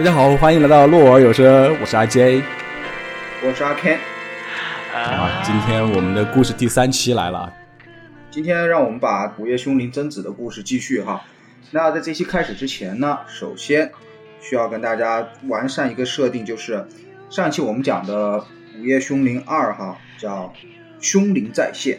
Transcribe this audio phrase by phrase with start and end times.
[0.00, 2.42] 大家好，欢迎来到洛尔有声，我是阿 J，
[3.44, 3.98] 我是阿 Ken。
[4.94, 7.52] 啊，今天我们的故事第三期来了。
[8.30, 11.22] 今天让我们把《午夜凶铃》贞子的故事继续哈。
[11.72, 13.92] 那在这期开始之前呢，首先
[14.40, 16.82] 需要跟大家完善一个设定，就是
[17.28, 18.38] 上期我们讲的
[18.80, 20.50] 《午夜凶铃二》哈，叫
[21.04, 21.98] 《凶铃再现》。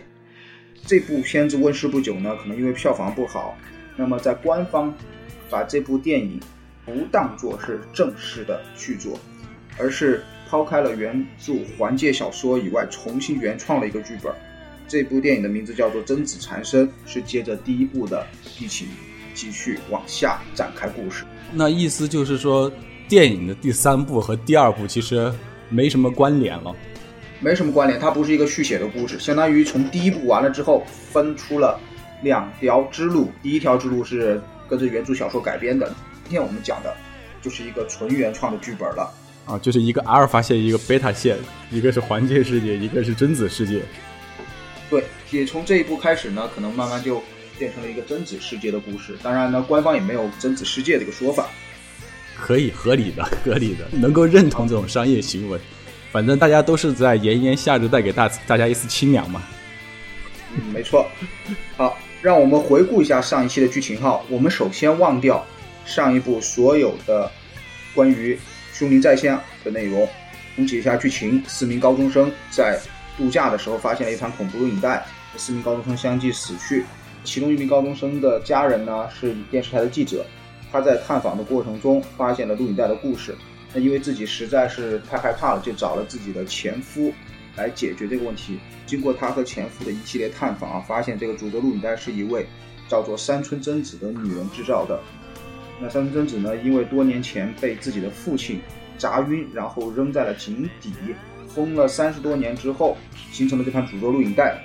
[0.87, 3.55] 这部片子问世不久呢，可能因为票房不好，
[3.95, 4.91] 那么在官方
[5.51, 6.39] 把这部电影
[6.85, 9.19] 不当作是正式的续作，
[9.77, 14.33] 而是抛开了原著环界小说以外，重新原创了一个剧本。
[14.87, 18.87] 这部电影的名字叫做《贞子缠身》，是接着第一部的剧情
[19.33, 21.23] 继续往下展开故事。
[21.53, 22.69] 那意思就是说，
[23.07, 25.31] 电影的第三部和第二部其实
[25.69, 26.75] 没什么关联了。
[27.39, 31.79] 没什么关联，它不是一个续写的故事，相当于从第一部完了之后分出了
[32.21, 33.31] 两条之路。
[33.41, 35.95] 第一条之路是跟着原著小说改编的，今
[36.31, 36.95] 天我们讲的
[37.41, 39.13] 就是一个纯原创的剧本了。
[39.45, 41.35] 啊，就是一个阿尔法线，一个贝塔线，
[41.71, 43.81] 一个是环界世界，一个是贞子世界。
[44.89, 47.21] 对，也从这一步开始呢，可能慢慢就
[47.57, 49.17] 变成了一个贞子世界的故事。
[49.23, 51.47] 当然呢，官方也没有贞子世界这个说法，
[52.37, 55.59] 可以合理的，合理的，能够认同这种商业行为。
[56.11, 59.41] 反正大家都是在炎炎夏日带给大大家一丝清凉嘛。
[60.53, 61.07] 嗯，没错。
[61.77, 64.21] 好，让我们回顾一下上一期的剧情哈。
[64.29, 65.43] 我们首先忘掉
[65.85, 67.29] 上一部所有的
[67.93, 68.37] 关于
[68.73, 70.07] 凶灵在线的内容，
[70.55, 71.43] 重启一下剧情。
[71.47, 72.79] 四名高中生在
[73.17, 75.05] 度假的时候发现了一盘恐怖录影带，
[75.37, 76.85] 四名高中生相继死去。
[77.23, 80.25] 其中一名高中生的家人呢是电视台的记者，
[80.71, 83.35] 他在探访的过程中发现了录影带的故事。
[83.73, 87.13] 那因为自己实在是太害怕了，就找了自己的前夫
[87.55, 88.59] 来解决这个问题。
[88.87, 92.45] 经过他和前夫的一系列探访啊，发现这个主角录影带是一位
[92.89, 94.99] 叫做山村贞子的女人制造的。
[95.81, 98.61] 那三村贞子呢，因为多年前被自己的父亲
[98.97, 100.93] 砸晕，然后扔在了井底，
[101.47, 102.95] 封了三十多年之后，
[103.31, 104.55] 形成了这盘诅咒录影带。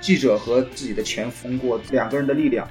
[0.00, 2.68] 记者和自己的前夫过两个人的力量，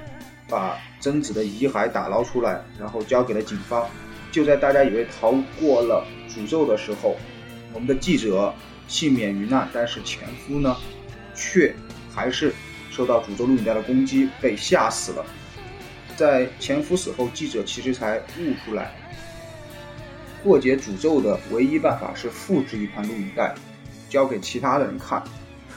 [0.47, 3.85] 把贞子的遗骸打捞出来，然后交给了警方。
[4.31, 7.17] 就在大家以为逃过了诅咒的时候，
[7.73, 8.53] 我们的记者
[8.87, 10.77] 幸免于难，但是前夫呢，
[11.35, 11.75] 却
[12.13, 12.53] 还是
[12.89, 15.25] 受到诅咒录影带的攻击，被吓死了。
[16.15, 18.95] 在前夫死后，记者其实才悟出来，
[20.43, 23.53] 破解诅咒的唯一办法是复制一盘录影带，
[24.09, 25.23] 交给其他的人看，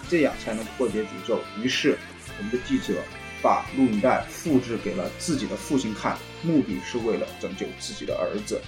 [0.09, 1.41] 这样才能破解诅咒。
[1.61, 1.99] 于是，
[2.39, 3.03] 我们的记者。
[3.41, 8.61] 把录影带复制给了自己的父亲看，目的是为了拯救自己的儿子。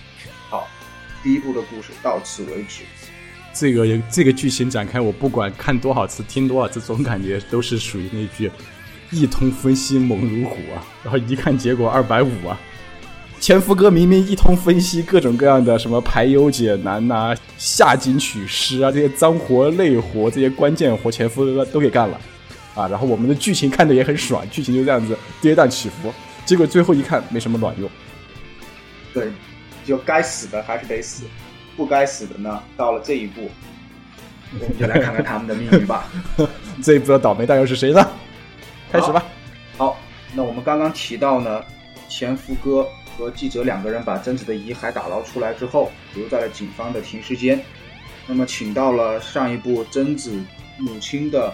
[0.48, 0.68] 好，
[1.24, 2.84] 第一部的故事到此为止。
[3.52, 8.48] 这个这个剧情展开，我不管看多少次、听多少次，总感觉都是属于那句
[9.10, 12.58] “一通分析猛如虎”啊，然后一看结果二百五啊。
[13.38, 22.20] 前夫哥明明一通分析各种各样的什么排忧解难呐、下井取尸啊这些脏活累活、这些关键活，前夫哥都给干了。
[22.74, 26.12] 啊，然后我们的剧情看的也很爽，剧情就这样子跌宕起伏，
[26.46, 27.90] 结果最后一看没什么卵用。
[29.12, 29.28] 对，
[29.84, 31.24] 就该死的还是得死，
[31.76, 33.50] 不该死的呢，到了这一步，
[34.60, 36.08] 我们就来看看他们的命运吧。
[36.80, 38.06] 这一步的倒霉蛋又是谁呢？
[38.92, 39.24] 开始吧。
[39.76, 39.96] 好，
[40.34, 41.62] 那我们刚刚提到呢，
[42.08, 42.86] 前夫哥
[43.16, 47.62] 和记者两个人把贞子的遗骸打捞出来之后，留在了警方的停尸间，
[48.26, 50.32] 那么请到了上一部贞子
[50.78, 51.52] 母亲的。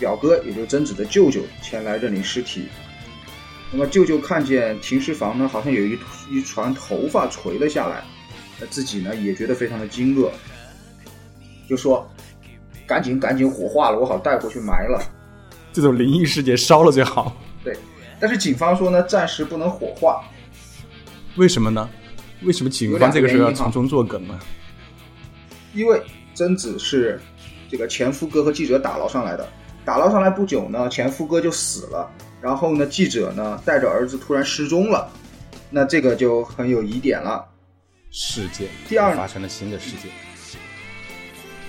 [0.00, 2.68] 表哥，也就是贞子的舅舅前来认领尸体。
[3.72, 5.98] 那么舅舅看见停尸房呢，好像有一
[6.30, 8.04] 一船头发垂了下来，
[8.60, 10.30] 那自己呢也觉得非常的惊愕，
[11.68, 12.08] 就说
[12.86, 15.02] ：“赶紧赶紧火化了，我好带回去埋了。”
[15.80, 17.36] 这种灵异事件烧了最好。
[17.62, 17.78] 对，
[18.18, 20.24] 但是警方说呢，暂时不能火化。
[21.36, 21.88] 为什么呢？
[22.42, 24.36] 为什么警方这个时候要从中作梗呢？
[25.72, 26.02] 因为
[26.34, 27.20] 贞子是
[27.70, 29.48] 这个前夫哥和记者打捞上来的。
[29.84, 32.10] 打捞上来不久呢，前夫哥就死了。
[32.40, 35.08] 然后呢，记者呢带着儿子突然失踪了，
[35.70, 37.44] 那这个就很有疑点了。
[38.10, 40.10] 事件第二发生了新的事件。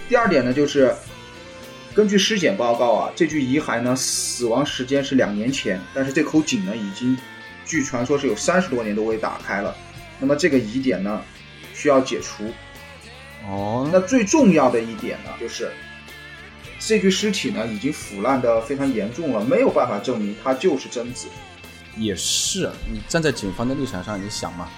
[0.07, 0.91] 第二点呢，就是
[1.99, 7.17] 根据尸检报告啊，这具遗骸呢死亡时间是两年前，但是这口井呢已经
[7.65, 9.75] 据传说是有三十多年都未打开了。
[10.17, 11.21] 那么这个疑点呢
[11.73, 12.45] 需要解除。
[13.45, 15.69] 哦，那最重要的一点呢就是。
[16.79, 21.27] 这具尸体呢，已经腐烂的非常严重了，没有办法证明它就是贞子。
[21.97, 24.69] 也是，你站在警方的立场上，你想嘛，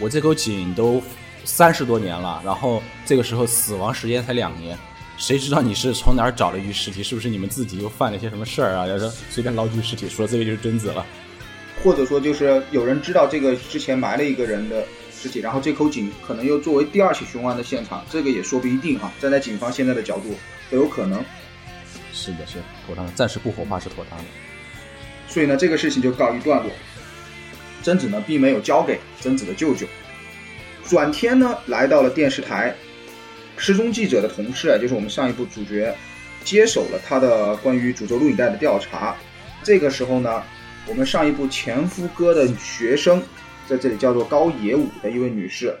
[0.00, 1.00] 我这口井都
[1.44, 4.76] 三十多年了，然后这个时候死亡时间才两年，
[5.16, 7.02] 谁知道你是从哪儿找了一具尸体？
[7.02, 8.86] 是不是你们自己又犯了些什么事儿啊？
[8.86, 11.06] 要是随便捞具尸体，说这个就是贞子了，
[11.82, 14.84] 或者说就是有人知道这个之前埋了一个人的
[15.16, 19.12] 尸体，然后这口井可能又作为第二起凶案的现场，这个也说不一定啊。
[19.20, 20.34] 站在警方现在的角度
[20.70, 21.24] 都有可能。
[22.12, 24.24] 是的，是妥当的，暂时不火化是妥当的。
[25.28, 26.70] 所以呢，这个事情就告一段落。
[27.82, 29.86] 贞子呢，并没有交给贞子的舅舅。
[30.86, 32.74] 转天呢，来到了电视台，
[33.56, 35.94] 失踪记者的同事啊，就是我们上一部主角，
[36.42, 39.16] 接手了他的关于诅咒录影带的调查。
[39.62, 40.42] 这个时候呢，
[40.88, 43.22] 我们上一部前夫哥的学生，
[43.66, 45.74] 在这里叫做高野武的一位女士，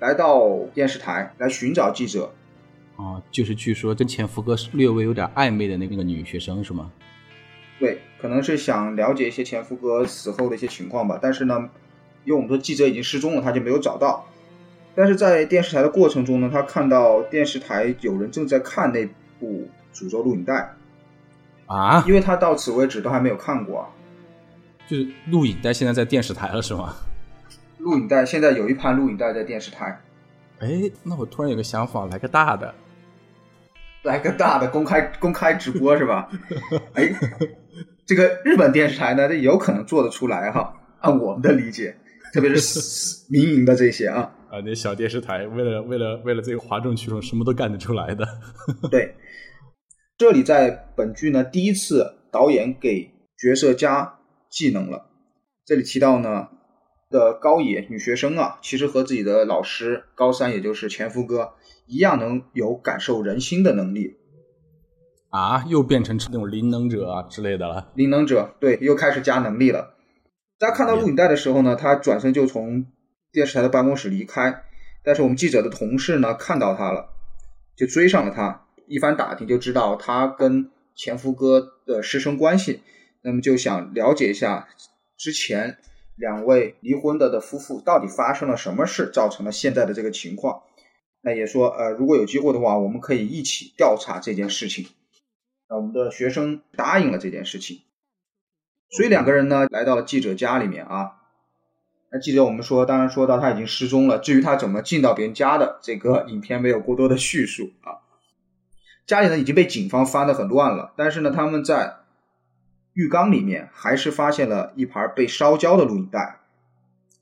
[0.00, 2.32] 来到电视台来寻找记者。
[2.96, 6.90] 哦，就是据说跟前夫哥略微有点暧昧的那个女学生是吗？
[7.78, 11.16] 对，可能是想了解一些前夫哥死后的一些情况吧。
[11.22, 11.70] 但是呢，
[12.24, 14.26] 因为我们说记者已经失踪了，他就没有找到。
[14.98, 19.06] 但是在电视台的过程中呢，他看到电视台有人正在看那
[19.38, 19.64] 部
[19.94, 20.74] 诅咒录影带
[21.66, 23.88] 啊，因为他到此为止都还没有看过。
[24.88, 26.96] 就是录影带现在在电视台了是吗？
[27.78, 30.00] 录影带现在有一盘录影带在电视台。
[30.58, 32.74] 哎，那我突然有个想法，来个大的。
[34.02, 36.28] 来个大的公开公开直播是吧？
[36.94, 37.08] 哎，
[38.04, 40.74] 这个日本电视台呢，这有可能做得出来哈。
[40.98, 41.96] 按我们的理解，
[42.32, 48.26] 特别是民营的这些啊，啊，那小电视台为了为了为了这个哗众取宠，什么都干得出来的。
[48.90, 49.14] 对，
[50.16, 54.18] 这里在本剧呢，第一次导演给角色加
[54.50, 55.10] 技能了。
[55.64, 56.48] 这里提到呢
[57.10, 61.54] 的高野女学生啊，其实和自己的老师高三，也就是前夫哥。
[61.90, 64.16] 一样能有感受人心的能力
[65.30, 65.64] 啊！
[65.68, 67.90] 又变成那种灵能者啊之类的了。
[67.94, 69.94] 灵能者对，又开始加能力了。
[70.58, 72.84] 大家看到录影带的时候呢，他转身就从
[73.38, 74.64] 电视台的办公室离开。
[75.04, 77.08] 但是我们记者的同事呢，看到他了，
[77.76, 78.66] 就追上了他。
[78.88, 82.82] 一番打听就知道他跟前夫哥的师生关系，
[83.22, 84.66] 那么就想了解一下
[85.16, 85.78] 之前
[86.16, 90.62] 两位离婚的的夫妇到底发生了什么事，造成了现在的这个情况。
[91.20, 94.88] 那也说，呃，如果有机会的话，我们可以一起调查这件事情。
[95.68, 97.82] 那我们的学生答应了这件事情，
[98.90, 101.17] 所以两个人呢来到了记者家里面啊。
[102.10, 104.18] 那记者我们说，当然说到他已经失踪了。
[104.18, 108.00] 至于他怎么进到别人家的，这个影片没有过多的叙述啊。
[109.06, 111.96] 家里呢已经被警方翻得很乱了，但是呢他们在
[112.94, 116.40] 浴缸里面还是发现了一盘被烧焦的录影带。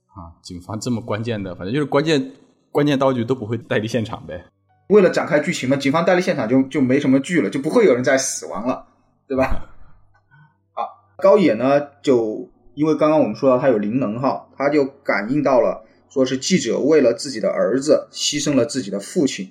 [0.08, 2.32] 啊，警方这么关键的，反正就是关键。
[2.72, 4.44] 关键道具都不会带离现场呗。
[4.88, 8.86] 为了展开剧情嘛，警方带离现场就就没什么剧了，就不会有人再死亡了，
[9.26, 9.70] 对吧？
[10.76, 10.84] 啊，
[11.16, 19.50] 高野呢，就因为刚刚我们说到他有灵能哈，他就感应到了，说是记者为了自己的儿子牺牲了自己的父亲。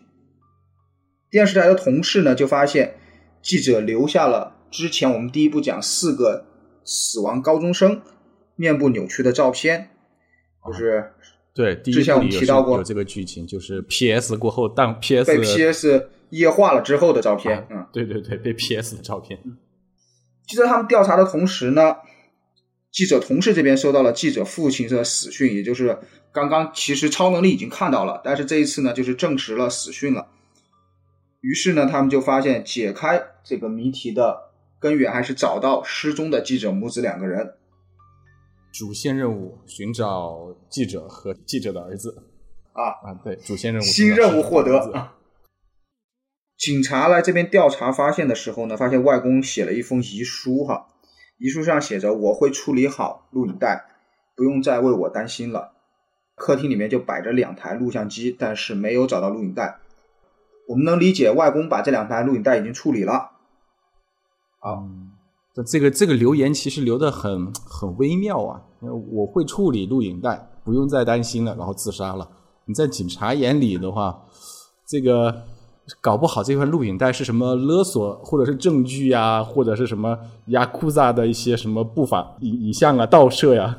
[1.29, 2.95] 电视台的同事呢，就发现
[3.41, 6.45] 记者留下了之前我们第一部讲四个
[6.83, 8.01] 死亡高中生
[8.55, 9.89] 面部扭曲的照片，
[10.65, 11.11] 就是。
[11.53, 14.35] 对，之前我们提到过有这个剧情，就是 P.S.
[14.35, 15.25] 过后，当 P.S.
[15.25, 16.09] 被 P.S.
[16.31, 17.65] 液化了之后的照片。
[17.71, 18.97] 嗯，对对对，被 P.S.
[18.97, 19.39] 的照片。
[20.45, 21.95] 就在他们调查的同时呢，
[22.95, 25.99] 记者同事这边收到了记者父亲的死讯，也就是
[26.31, 30.29] 刚刚其实超能力已经看到了，但是这一次呢，就是证实了死讯了。
[31.41, 37.55] 于是呢，他们就发现解开这个谜题的根源还是找到失踪的记者母子两个人。
[38.71, 42.23] 主线任务寻找记者和记者的儿子
[42.71, 43.13] 啊啊！
[43.25, 45.09] 对，主线任务新任务获得。
[46.57, 50.87] 警察来这边调查发现的时候呢，发现外公写了一封遗书哈，
[51.37, 53.85] 遗书上写着：“我会处理好录影带，
[54.35, 55.73] 不用再为我担心了。”
[56.35, 59.79] 客厅里面就摆着两台录像机，但是没有找到录影带。
[60.67, 63.31] 我们能理解外公把这两台录影带已经处理了。
[64.59, 64.83] 啊。
[65.65, 68.61] 这个这个留言其实留的很很微妙啊！
[68.81, 72.29] 我会处理录影带，不用再担心了，然后自杀了。
[72.65, 74.21] 你在警察眼里的话，
[74.85, 75.45] 这个
[76.01, 83.77] 搞不好这块录影带是什么勒索，或者是证据呀，或者是什么雅库扎的一些什么不法影影像啊、盗摄呀。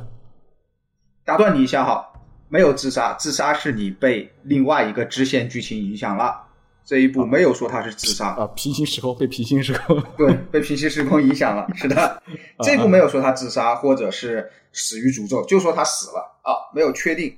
[1.25, 2.07] 打断你一下哈，
[2.49, 6.43] 没有自杀，自杀是你被另外一个支线剧情影响了。
[6.85, 12.23] 这一部没有说他是自杀 啊，平行时空被平行时空对 被平行时空影响了，是的，
[12.63, 17.37] 这一步没有说他自杀或者是死于诅咒，就说他死了啊，没有确定。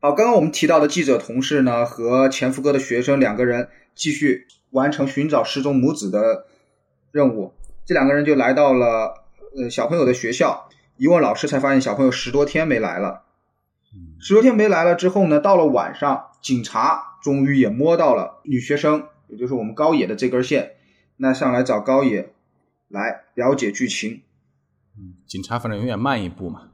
[0.00, 6.46] 好，刚刚我们提到的记者同事呢和前夫哥的学生两个人继续完成寻找失踪母子的
[7.10, 7.52] 任务，
[7.84, 9.24] 这两个人就来到了
[9.56, 13.22] 呃小朋友的学校，一问老师才发现小朋友十多天没来了，
[14.20, 17.06] 十多天没来了之后呢，到了晚上警察。
[17.20, 20.76] 终于也摸到了女学生，也就是我们高野的这根线，
[21.16, 22.32] 那上来找高野
[22.86, 24.22] 来了解剧情。
[24.96, 26.67] 嗯，警察反正永远慢一步嘛。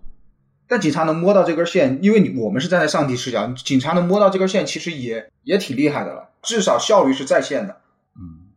[0.67, 7.81] 但警察能摸到这根线，因为你我们是站在上帝视角，警察能摸到这根线，其实也也挺厉害的了，至少效率是在线的。
[8.17, 8.49] 嗯，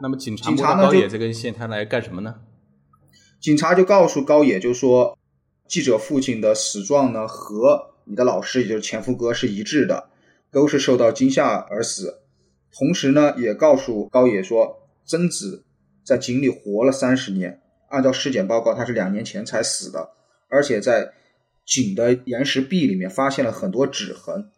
[0.00, 2.36] 那么警察摸到高野这根线，他来干什么呢？
[3.40, 5.18] 警察就告诉高野，就说
[5.68, 10.08] 记者父亲的死状呢和你的老师，也就是前夫哥是一致的，
[10.50, 12.20] 都是受到惊吓而死。
[12.72, 15.64] 同时呢，也告诉高野说，贞子
[16.02, 20.10] 在井里活了三十年，按照尸检报告，他是两年前才死的，
[20.48, 21.12] 而且在
[21.64, 24.50] 井的岩石壁里面发现了很多指痕。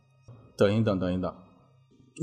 [0.57, 1.35] 等一等，等一等，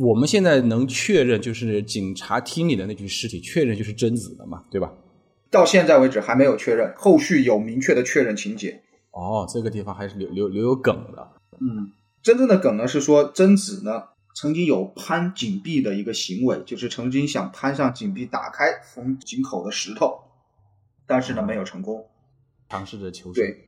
[0.01, 4.93] 我们现在能确认，就是警察厅里的那具尸体，确认就是贞子的嘛，对吧？
[5.49, 8.81] 到现在为止还没有确认，后续有明确的确认情节。
[9.11, 11.29] 哦，这个地方还是留留留有梗的。
[11.59, 11.91] 嗯，
[12.23, 20.21] 真正的梗呢是说贞子呢曾经有攀井壁的一个行为，就是曾经想攀上井壁打开封井口的石头，
[21.05, 22.07] 但是呢没有成功。
[22.69, 23.43] 尝试着求生。
[23.43, 23.67] 对，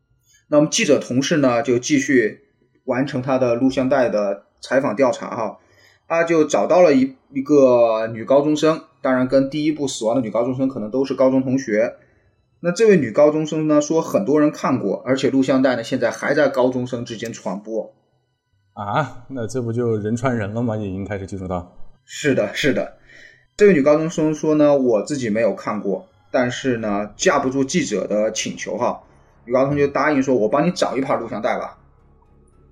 [0.53, 2.41] 那么记者同事呢就继续
[2.83, 5.57] 完成他的录像带的采访调查哈，
[6.07, 11.95] 他就找到了一一个女高中生，当然跟第一部死亡的女高中生可能都是高中同学。
[12.59, 17.91] 那这位女高中生呢说很多人看过，而且录像带呢现在还在高中生之间传播。
[18.73, 20.77] 啊，那这不就人传人了吗？
[20.77, 22.97] 也已经开始接触到是的，是的。
[23.57, 29.01] 这位女高中生说呢，我自己没有看过，但是呢，架不住记者的请求哈，
[29.45, 31.77] 女高中生就答应说，我帮你找一盘录像带吧，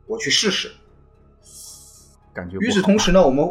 [0.08, 0.72] 我去试试。
[2.34, 2.58] 感觉。
[2.60, 3.50] 与此同时呢，我们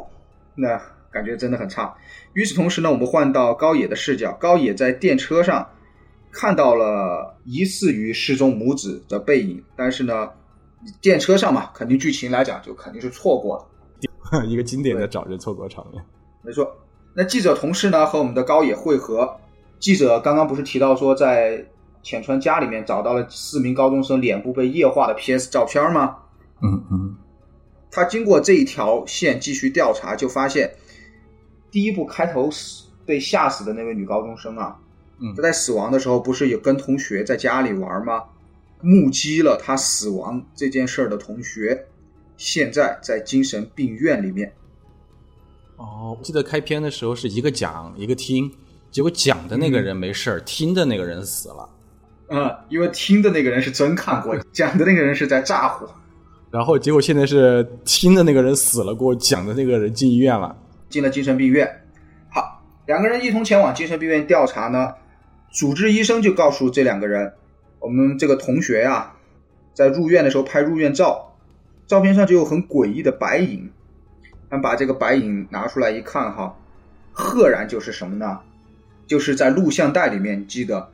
[0.54, 1.94] 那感觉真的很差。
[2.32, 5.68] 与此同时呢，我们换到高野的视角，高野在电车上
[6.30, 10.30] 看到了疑似于失踪母子的背影，但是呢，
[11.00, 13.66] 电车上嘛，肯定剧情来讲就肯定是错过了。
[14.46, 16.02] 一个经典的找人错过场面。
[16.42, 16.74] 没错，
[17.14, 19.36] 那记者同事呢和我们的高野会合。
[19.78, 21.66] 记者刚刚不是提到说，在
[22.02, 26.16] 浅川家里面找到了四名高中生脸部被液化的 PS 照片吗？
[26.62, 27.16] 嗯嗯，
[27.90, 30.74] 他经过这一条线继续调查，就发现
[31.70, 34.78] 第一部开头死被吓死的那位女高中生啊，
[35.18, 38.24] 嗯她在死亡的时候不是有跟同学在家里玩吗？
[38.82, 41.86] 目击了她死亡这件事儿的同学，
[42.36, 44.52] 现在在精神病院里面。
[45.76, 48.50] 哦，我记得开篇的时候是一个讲一个听，
[48.90, 51.68] 结果讲的那个人没事儿，听的那个人死了。
[52.30, 55.84] 嗯，因为听的那个人是真看过，讲的那个人是在咋呼。
[56.50, 60.56] 然后结果现在是听的那个人死了，给我讲的那个人进医院了。
[60.88, 61.68] 进了精神病院。
[62.28, 64.94] 好，两个人一同前往精神病院调查呢。
[65.52, 67.32] 主治医生就告诉这两个人，
[67.80, 69.12] 我们这个同学呀、
[69.74, 71.34] 在入院的时候拍入院照，
[71.88, 73.68] 照片上就有很诡异的白影。
[74.48, 76.56] 他们把这个白影拿出来一看，哈，
[77.12, 78.38] 赫然就是什么呢？
[79.08, 80.88] 就是在录像带里面，记得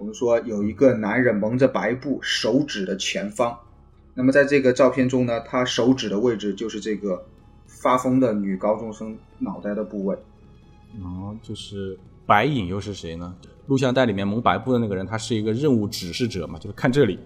[0.00, 3.54] 我们说有一个男人蒙着白布，手指的前方。
[4.14, 7.22] 那么在这个照片中呢，他手指的位置就是这个
[7.66, 10.16] 发疯的女高中生脑袋的部位。
[11.02, 13.36] 哦，就是白影又是谁呢？
[13.66, 17.18] 录像带里面蒙白布的那个人，他是一个任务指示者嘛，就是看这里。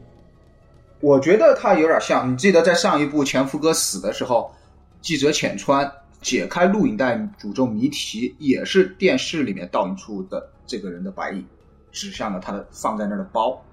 [0.99, 4.53] 我觉得他有点像，你记得在上一部前夫哥死的时候，
[5.01, 5.89] 记者浅川
[6.21, 11.45] 解开录影带诅咒谜题，也是电视里面倒映出的这个人的白影，
[11.95, 13.65] 指向了他的放在那儿的包，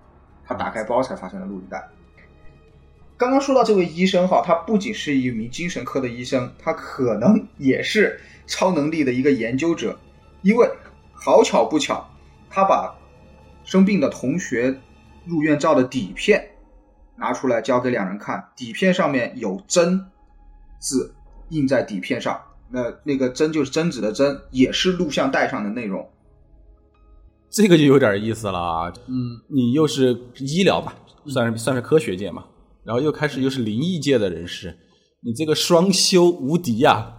[0.46, 1.86] 他打开包才发现了录影带。
[3.18, 10.00] 刚刚说到这位医生哈，他不仅是一名精神科的医生，他可能也是超能力的一个研究者，
[10.42, 10.70] 因为
[11.12, 12.08] 好巧不巧，
[12.50, 12.96] 他把
[13.64, 14.80] 生病的同学
[15.26, 16.52] 入院照的底片
[17.16, 20.08] 拿出来交给两人看，底片上面有“真”
[20.80, 21.14] 字
[21.50, 26.10] 印在底片上，那那个“真”就是贞子的“真”，也是录像带上的内容。
[27.52, 28.94] 这个就有点意思了啊！
[29.08, 29.14] 嗯，
[29.50, 30.96] 你又是医疗吧，
[31.28, 32.46] 算是算是科学界嘛，
[32.86, 34.78] 然后又开始又是灵异界的人士，
[35.22, 37.18] 你这个双修无敌呀、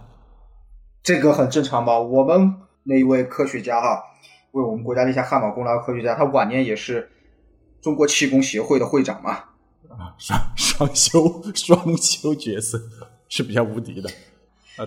[1.03, 1.99] 这个很正常吧？
[1.99, 4.01] 我们那一位科学家哈，
[4.53, 7.11] 为我们国家立下汗马功劳的科学家，他晚年也是
[7.81, 9.31] 中国气功协会的会长嘛。
[9.89, 10.15] 啊！
[10.17, 12.81] 双双修双修角色
[13.29, 14.09] 是比较无敌的。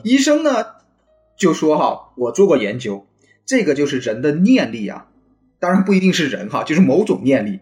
[0.02, 0.50] 医生呢
[1.38, 3.06] 就说哈，我做过研究，
[3.44, 5.06] 这个就是人的念力啊，
[5.58, 7.60] 当然不一定是人哈，就是某种念力，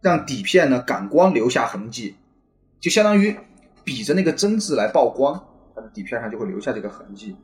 [0.00, 2.14] 让底片呢感光留下痕迹，
[2.80, 3.36] 就相当于
[3.82, 7.36] 比着那个真字来曝光，它的底片上就会留下这个痕迹。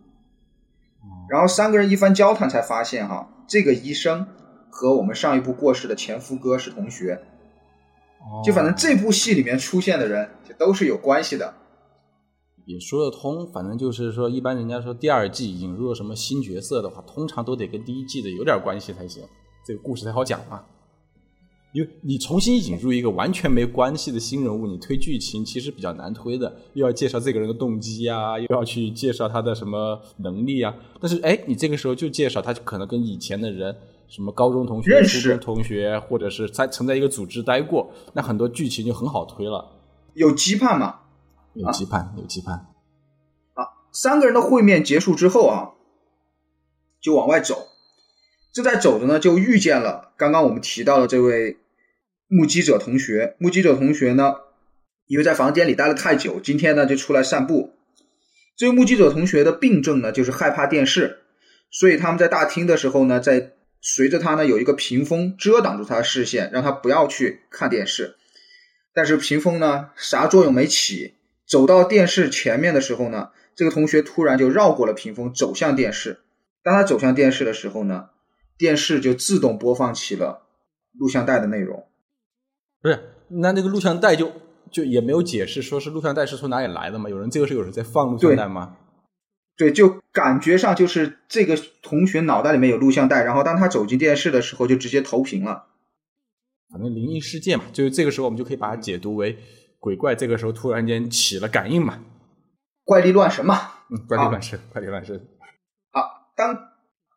[1.28, 4.26] 然后三个人一番交谈才发现哈，这个医生
[4.68, 7.20] 和我们上一部过世的前夫哥是同学，
[8.44, 11.54] 就反正这部戏里面出现的人就都是有关系的。
[12.66, 19.24] 也说得通，反正就是说，一般人家说第二季引入了什么新角色的话，通常都得跟第一季的有点关系才行，
[19.70, 20.64] 这个故事才好讲嘛。
[21.72, 30.74] 因为你重新引入一个完全没关系的新人物，你推剧情其实比较难推的，又要介绍这个人的动机啊，又要去介绍他的什么能力啊。
[31.00, 33.76] 但是哎，你这个时候就介绍他可能跟以前的人，
[34.08, 39.70] 什么高中同学、初中同学，或者是在曾在一个组织待过，那很多剧情就很好推了。
[40.14, 41.02] 有羁绊嘛？
[41.54, 42.50] 有羁绊，有羁绊。
[43.54, 45.74] 啊，三个人的会面结束之后啊，
[47.00, 47.68] 就往外走。
[48.52, 51.58] 正在走着呢，就遇见了刚刚我们提到的这位
[52.26, 53.36] 目击者同学。
[53.38, 54.34] 目击者同学呢，
[55.06, 57.74] 因为在房间里待了太久，今天呢就出来散步。
[58.56, 61.20] 这位目击者同学的病症呢，就是害怕电视，
[61.70, 68.16] 所以他们在大厅的时候呢，在随着他呢有一个屏风遮挡住他的视线，让他不要去看电视。
[68.92, 71.14] 但是屏风呢啥作用没起，
[71.46, 76.18] 走到电视前面的时候呢，这个同学突然就绕过了屏风，走向电视。
[76.64, 78.08] 当他走向电视的时候呢。
[78.60, 80.46] 电视就自动播放起了
[80.98, 81.86] 录像带的内容，
[82.82, 83.14] 不是？
[83.28, 84.30] 那那个录像带就
[84.70, 87.08] 就也没有解释，说是录像带是从哪里来的吗？
[87.08, 88.76] 有人这个时候有人在放录像带吗？
[89.56, 95.68] 对，就感觉上就是这个同学脑袋里面有录像带，然后当他走进电视的时候，就直接投屏了。
[96.70, 99.38] 反正灵异事件嘛，就是这个时候我们就可以把它解读为
[99.78, 101.98] 鬼怪这个时候突然间起了感应嘛，
[102.84, 103.56] 怪力乱神嘛，
[103.88, 105.18] 嗯，怪力乱神，怪力乱神。
[105.90, 106.69] 好，当。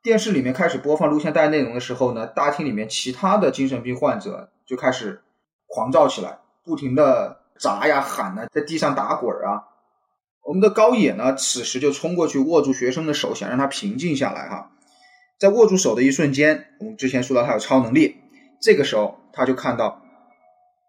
[0.04, 5.22] 电视里面开始播放录像带内容的时候呢，大厅里面其他的精神病患者就开始
[5.66, 9.64] 狂躁起来，不停的砸呀喊呐，在地上打滚啊。
[10.44, 14.72] 我们的高野呢，此时就冲过去握住学生的手，想让他平静下来哈。
[15.40, 18.18] 在握住手的一瞬间，我们之前说到他有超能力，
[18.62, 20.02] 这个时候他就看到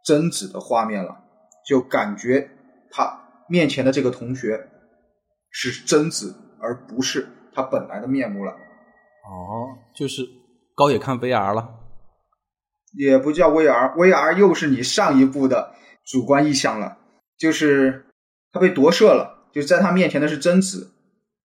[0.05, 1.21] 贞子的画面了，
[1.65, 2.51] 就感觉
[2.91, 4.69] 他面前的这个同学
[5.53, 8.57] 是贞子，而不是他本来的面目了。
[9.27, 10.29] 哦，就是
[10.75, 11.69] 高野看 VR 了，
[12.93, 16.99] 也不叫 VR，VR 又是你上一部的主观意向了，
[17.39, 18.07] 就是
[18.53, 20.93] 他被夺舍了，就在他面前的是贞子，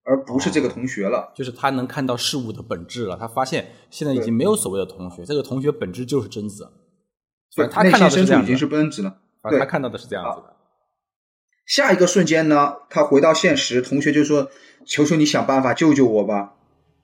[0.03, 6.69] 而不是这个同学了，就是他能看到事物的本质了，他发现现在已经没有所谓的同学，这个同学本质就是贞子，
[7.55, 10.55] 对，他看到的是这样已经是贞子了，对，他看到的是这样子的。
[11.65, 14.49] 下一个瞬间呢，他回到现实，同学就说
[14.85, 16.55] ：“求求你想办法救救我吧。”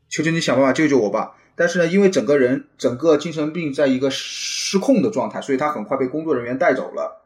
[0.09, 1.35] 求求你想办法救救我吧！
[1.57, 7.21] 但是呢，因为整个人整个精神病在一个失控的状态，所以他很快被工作人员带走了。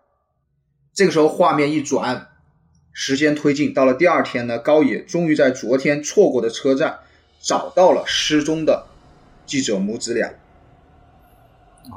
[0.94, 2.28] 这个时候画面一转，
[2.94, 7.00] 时间推进到了第二天呢，高野终于在昨天错过的车站
[7.42, 8.86] 找到了失踪的
[9.46, 10.32] 记者母子俩。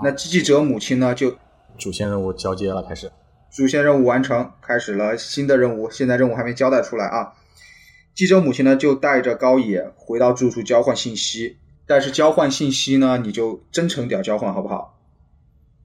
[0.03, 1.37] 那记者母亲呢，就
[1.79, 3.13] 主线任务交接了，开始
[3.51, 5.91] 主线任务完成，开始了新的任务。
[5.91, 7.35] 现在任务还没交代出来啊。
[8.15, 14.99] 记者母亲呢，就带着高野回到住处交换信息，但是交换信息呢，你就真诚点交换好不好？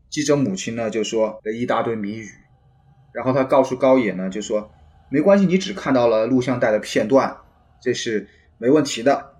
[0.09, 2.29] 记者母亲呢就说了一大堆谜语，
[3.13, 4.71] 然后他告诉高野呢，就说
[5.09, 7.37] 没关系，你只看到了录像带的片段，
[7.81, 9.33] 这是没问题的，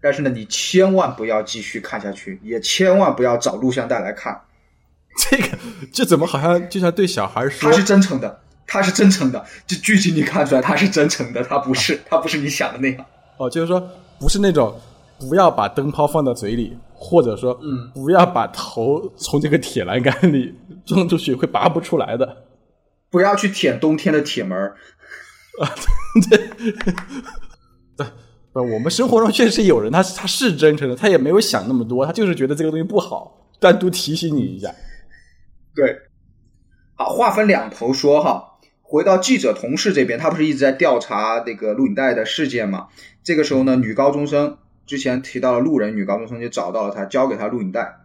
[0.00, 4.42] 但是呢，你千万不要继续看下去，也千万不要找录像带来看。
[5.16, 5.58] 这个
[5.92, 7.70] 这怎么好像就像对小孩说？
[7.70, 8.43] 他是真诚的。
[8.66, 13.06] 他是真诚的，这剧情你看出来他是真诚的，他不是，他不是你想的那样。
[13.36, 13.80] 哦，就是说
[14.18, 14.80] 不是那种
[15.18, 20.54] 不要把灯泡放到嘴里，或者说嗯，不要把头从这个铁栏杆里
[20.86, 22.44] 撞出去会拔不出来的，
[23.10, 24.56] 不要去舔冬天的铁门
[25.60, 25.70] 啊，
[26.30, 26.38] 对，
[27.96, 28.06] 对，
[28.52, 34.72] 不，我们生活中确实有人，他他是真诚的，他也没有想那么多，他就是觉得这个东西不好，单独提醒你一下。
[35.74, 35.96] 对，
[36.94, 38.50] 好，话分两头说哈。
[38.94, 42.86] 回到记者同事这边，他不是一直在调查那个录影带的事件吗？
[43.24, 47.96] 这个时候呢，女高中生之前提到了路人，女高中生就找到了他，交给他录影带。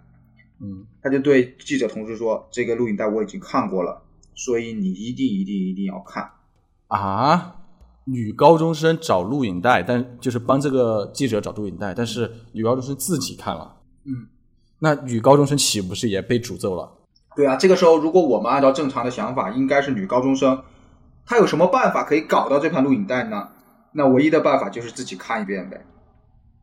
[0.60, 4.02] 嗯，他就对记者同事说：“这个录影带我已经看过了，
[4.34, 6.28] 所以你一定一定一定要看。”
[6.90, 7.58] 啊，
[8.06, 13.76] 女高中生找录影带，但就是帮这个记者找录影带，但是女高中生自己看了。
[14.06, 14.26] 嗯，
[14.80, 16.92] 那女高中生岂不是也被诅咒了？
[17.36, 20.60] 对啊，这个时候如果我们按照正常的想法，应该是女高中生。
[21.30, 23.48] 他有什么办法可以搞到这盘录影带呢？
[23.94, 25.80] 那唯一的办法就是自己看一遍呗。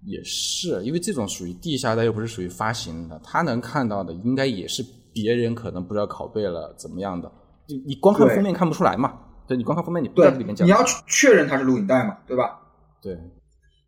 [0.05, 7.31] 也是，因为这种属于地下带，又不是属于发行的，他能看到的应该也是别人可能不知道拷贝了怎么样的。
[7.69, 9.15] 你你光看封面看不出来嘛？
[9.47, 10.67] 对，你光看封面你不知道里面讲。
[10.67, 12.19] 你要确认它是录影带嘛？
[12.27, 12.59] 对吧？
[13.01, 13.17] 对。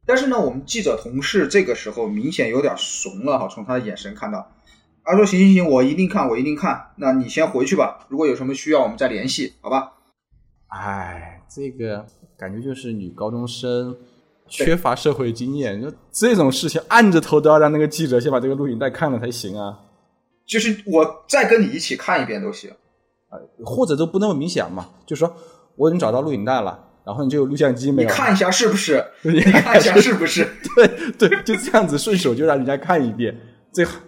[0.06, 4.48] 但是呢，我们记者同事这个时候明显有点怂了哈，从他的眼神看到，
[5.04, 6.92] 他说：“行行行，我一定看，我一定看。
[6.96, 9.94] 那你先回去吧，如果有什么需要，我们再联系，好吧？”
[10.68, 12.04] 哎，这个
[12.36, 13.96] 感觉就是女高中生
[14.46, 19.80] 缺乏社会经验，就这种事情，按着头都要让那个记者先把这个录影带看了才行啊。
[20.46, 22.70] 就是我再跟你一起看一遍都行。
[23.62, 25.30] 或者都不那么明显嘛，就说
[25.76, 28.08] 我已经找到录影带了，然后你就有录像机没有？
[28.08, 29.04] 你看一下是不是？
[29.20, 30.48] 你看一下是不是？
[30.74, 33.38] 对对，就这样子顺手就让人家看一遍，
[33.70, 34.00] 最好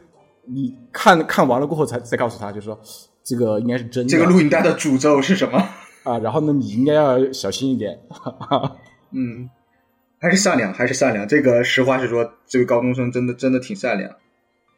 [0.47, 2.81] 你看看完了过后才再告诉他，就说
[3.23, 4.11] 这个应该是真的。
[4.11, 5.63] 这个录影带的诅咒是什么？
[6.03, 8.01] 啊，然后呢，你应该要小心一点。
[9.11, 9.51] 嗯，
[10.19, 11.29] 还是善良，还是善良。
[11.29, 14.11] 这个实话实说，这位高中生真的真的挺善良。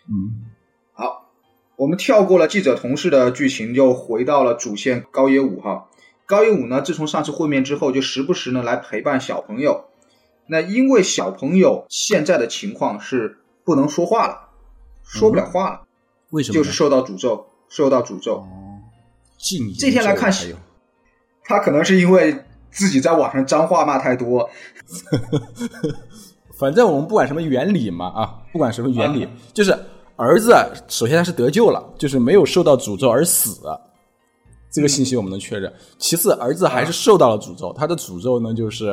[0.08, 0.50] 嗯。
[0.92, 1.30] 好
[1.76, 5.88] 我们跳过了记者同事的剧情，又回到了主线高野武哈。
[6.26, 9.84] 高野武呢，自从上次会面之后，就时不时呢来陪伴小朋友。
[10.46, 14.48] 那因为小朋友现在的情况是不能说话了，
[15.04, 15.82] 说不了话了，
[16.30, 16.54] 为什么？
[16.54, 18.38] 就是受到诅咒，受到诅咒。
[18.38, 18.48] 哦
[19.76, 20.32] 这天来看，
[21.44, 22.36] 他可能是因为
[22.70, 24.48] 自己在网上脏话骂太多。
[26.58, 29.76] 反正我们不管什么原理嘛啊，不管什么原理，就是。
[30.14, 30.54] 儿子
[30.88, 33.60] 首先他是得救了，就是没有受到诅咒而死，
[34.70, 35.72] 这个信息我们能确认。
[35.98, 38.90] 其次，儿子还是受到了诅咒，他的诅咒呢就是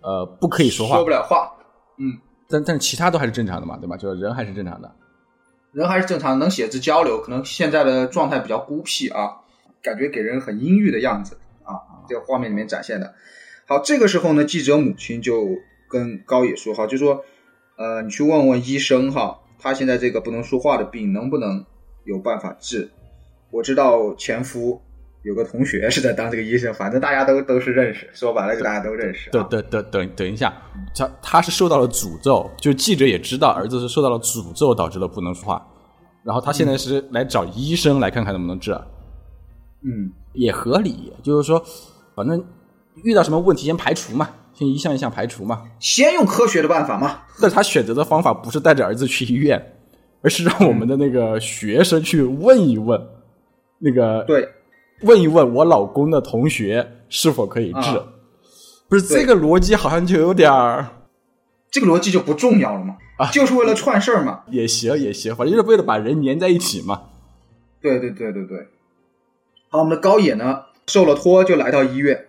[0.00, 1.52] 呃不可以说话，说不了话。
[1.98, 3.96] 嗯，但但是其他都还是正常的嘛，对吧？
[3.96, 4.90] 就是人还是正常的，
[5.70, 7.20] 人还是正常，能写字交流。
[7.20, 9.30] 可能现在的状态比较孤僻啊，
[9.80, 13.14] 感觉给人很阴郁的样子啊，这个画面里面展现的。
[13.66, 15.48] 好，这个时候呢，记者母亲就
[15.88, 17.24] 跟高野说哈，就说
[17.76, 19.40] 呃，你去问问医生哈。
[19.56, 21.64] 他现在这个不能说话的病能不能
[22.04, 22.90] 有办法治？
[23.50, 24.78] 我知道前夫
[25.22, 29.30] 有个同学是在当这个医生，反正大家都都是认识，说白了就大家都认识。
[29.30, 30.52] 等等等等等一下，
[30.94, 35.66] 他他是受到了诅咒，就记者也知道儿子是受到了诅咒导致了不能说话，
[36.22, 38.72] 然后他现在是来找医生来看看能不能治。
[39.80, 41.64] 嗯，也合理，就是说，
[42.14, 42.44] 反正
[43.02, 44.28] 遇到什么问题先排除嘛。
[44.56, 47.22] 先一项一项排除嘛，先用科学的办法嘛。
[47.42, 49.60] 但他选择的方法不是带着儿子去医院，
[50.22, 53.04] 而是让我们的那个学生去问一问，
[53.80, 54.48] 那个对，
[55.02, 58.00] 问一问我老公的同学是否可以治。
[58.88, 60.86] 不是这个逻辑好像就有点儿，
[61.68, 62.96] 这个逻辑就不重要了嘛？
[63.18, 64.44] 啊，就是为了串事儿嘛。
[64.52, 67.02] 也行也行，反正就是为了把人粘在一起嘛。
[67.80, 68.68] 对对对对对。
[69.74, 72.28] 好，我们的高野呢，受了托就来到医院。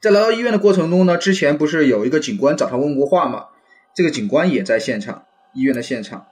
[0.00, 3.48] 在来到医院的过程中呢，之前不是有一个警官找他问过话吗？
[3.92, 6.28] 这个警官也在现场，医院的现场。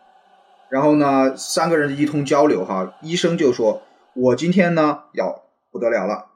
[0.70, 3.82] 然后呢，三个人一通交流哈，医生就说
[4.14, 6.26] ：“我今天呢要不得了了，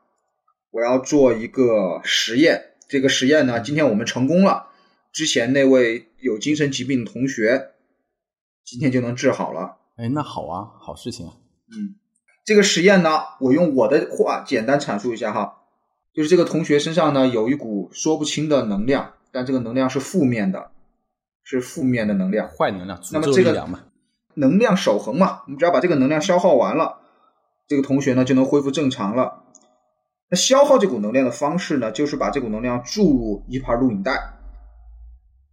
[0.72, 2.72] 我要做一个实验。
[2.88, 4.66] 这个实验呢，今天我们成功了。
[5.12, 7.70] 之前那位有精神疾病的同学，
[8.64, 9.76] 今天就能治好了。
[9.94, 11.34] 哎，那好啊，好事情啊。
[11.68, 11.94] 嗯，
[12.48, 15.56] 这个实验呢，我用我的话简单阐述一下哈。”
[16.16, 20.70] 就是这个同学身上呢有一股说不清的能量，但这个能量是负面的，
[21.44, 23.80] 是负面的能量，坏能量，那么这个嘛，
[24.32, 27.00] 能量守恒嘛，我们只要把这个能量消耗完了，
[27.68, 29.44] 这个同学呢就能恢复正常了。
[30.30, 34.12] 那消耗这股能量的方式呢，就是把这股能量注入一盘录影带。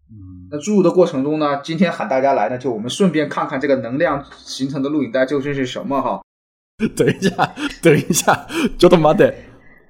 [0.09, 6.21] 嗯，那注入的过程中呢，今天喊大家来呢，就我们顺便看看这个能量形成的录影带究竟是什么哈。
[6.95, 9.33] 等一下，等一下，就他妈的。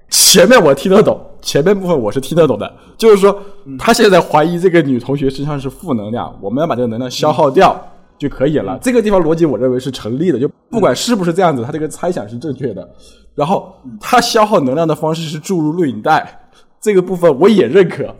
[0.08, 3.36] 前面我听得懂，前面部分我是听得懂的，就是说
[3.76, 7.76] 他现在怀疑这个女同学身上是负能量，我们要把这个能量消耗掉
[8.16, 8.78] 就可以了。
[8.80, 12.88] 这个地方逻辑我认为是成立的，就不管是不是这样子，他这个猜想是正确的。
[13.34, 16.48] 然后他消耗能量的方式是注入录影带，
[16.80, 18.14] 这个部分我也认可。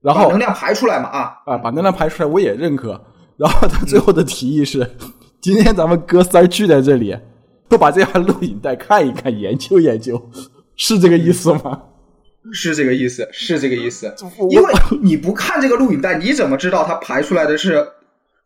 [0.00, 3.00] 然后能量排出来嘛啊啊，把能量排出来我也认可。
[3.36, 4.84] 然后他最后的提议是，
[5.40, 7.16] 今天咱们哥仨聚在这里，
[7.72, 10.30] 都把这盘录影带看一看，研究研究。
[10.76, 11.84] 是这个意思吗？
[12.52, 14.14] 是这个意思，是这个意思。
[14.50, 17.82] 因为你不看这个录影带，你怎么知道它排出来的是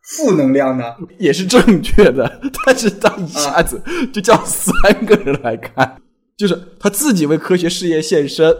[0.03, 0.95] 负能量呢？
[1.19, 3.81] 也是正确的，但是他一下子
[4.13, 4.73] 就叫三
[5.05, 5.97] 个人来看，
[6.37, 8.55] 就是他自己为科学事业献身，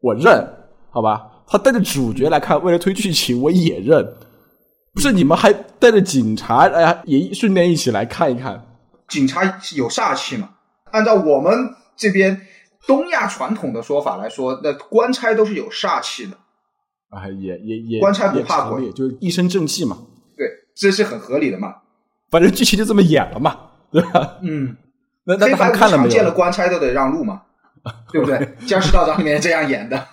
[0.00, 0.48] 我认，
[0.90, 1.26] 好吧？
[1.46, 4.02] 他带着主角来看，为了推剧情，我也认。
[4.94, 8.64] 不是你们还带着警察，哎呀，也顺便一起来看一看。
[9.10, 10.48] 警察有煞气嘛？
[10.92, 12.46] 按照我们这边。
[12.86, 16.32] 东亚传统的说法来说，那官差都是有煞气的
[17.10, 19.98] 啊，也也也官差不怕鬼，就是一身正气嘛。
[20.34, 21.74] 对，这是很合理的嘛。
[22.30, 23.54] 反正剧情就这么演了嘛，
[23.92, 24.38] 对吧？
[24.42, 24.74] 嗯，
[25.24, 26.08] 那那他们看了没有？
[26.08, 27.42] 见了官差都得让路嘛，
[28.10, 28.38] 对不对？
[28.66, 30.06] 《僵尸道长》里面这样演的。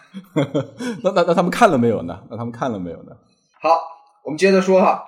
[1.01, 2.19] 那那那他们看了没有呢？
[2.29, 3.15] 那他们看了没有呢？
[3.61, 3.69] 好，
[4.25, 5.05] 我们接着说哈。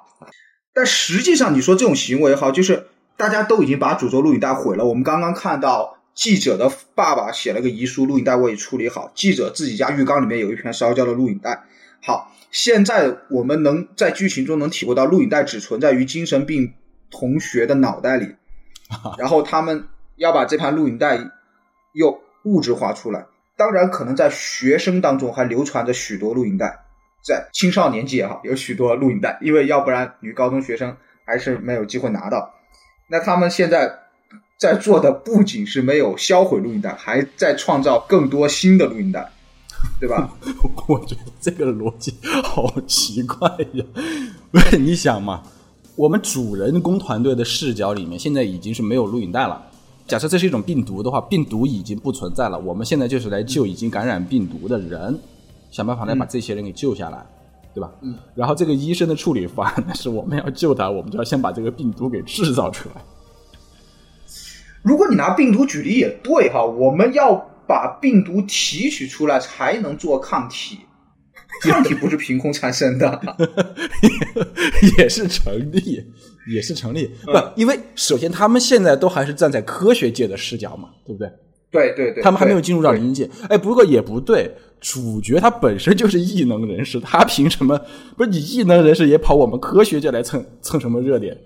[0.73, 2.87] 但实际上，你说这种行为哈，就是
[3.19, 4.85] 大家都已经把诅咒录影带毁了。
[4.85, 5.97] 我们刚刚看到。
[6.15, 9.09] 记者的爸爸写了个遗书，录影带我已处理好。
[9.15, 11.63] 记者自己家浴缸里面有一片烧焦的录影带。
[12.01, 16.73] 好，现在我们能在剧情中能体会到，录影带只存在于精神病
[17.09, 18.35] 同学的脑袋里，
[19.17, 21.17] 然后他们要把这盘录影带
[21.93, 23.25] 又物质化出来。
[23.55, 26.79] 当然，可能在学生当中还流传着许多录影带，
[27.25, 32.55] 在青少年界哈有许多录影带，因为要不然女高中学生还是没有机会拿到。
[33.09, 33.91] 那他们现在
[34.57, 39.27] 在做的不仅是没有销毁录音带，还在创造更多新的录音带，
[39.99, 40.29] 对吧？
[40.87, 43.85] 我觉得这个逻辑好奇怪呀！
[44.51, 45.43] 不是你想嘛，
[45.95, 49.65] 我们主人公团队的视角里面，现在已经是没有录影带了。
[50.07, 52.57] 假设这是一种病毒的话，病毒已经不存在了。
[52.59, 55.17] 我们现在就是来救已经感染病毒的人，
[55.71, 57.25] 想办法来把这些人给救下来，
[57.73, 57.91] 对吧？
[58.01, 58.15] 嗯。
[58.35, 63.01] 然后这个医生的处理方案呢，是我们要救他，我们就要先把这个病毒给制造出来。
[64.81, 67.35] 如果你拿病毒举例也对哈，我们要
[67.67, 70.79] 把病毒提取出来才能做抗体，
[71.69, 73.37] 抗体不是凭空产生的，
[74.97, 76.05] 也是成立。
[76.47, 81.29] 也是成立，不，因为首先他们现在都还是站在科学界的视角嘛，对不对？
[81.71, 83.29] 对对对，他们还没有进入到灵界。
[83.47, 87.79] 哎，不过也不对，主角他本身就是异能人士，他凭什么？
[88.17, 91.37] 不是你异能人士也跑我们科学界来蹭蹭什么热点？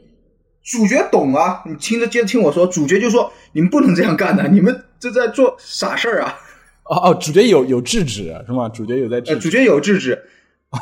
[0.64, 6.40] 主角懂啊，你听着，接着听我说，主角就说你们不能这样干的，你们这在做傻事儿啊！
[6.86, 8.70] 哦哦，主角有有制止是吗？
[8.70, 10.18] 主角有在制，主角有制止。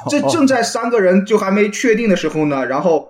[0.10, 3.10] 这正在三个人就还没确定的时候呢，然后。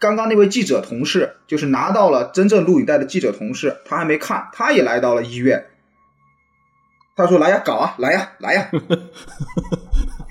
[0.00, 5.66] 刚刚那位记者同事，就是拿到了真正录影带的记者同事，他还没看，他也来到了医院。
[7.14, 8.70] 他说：“来呀，搞啊，来呀，来呀。”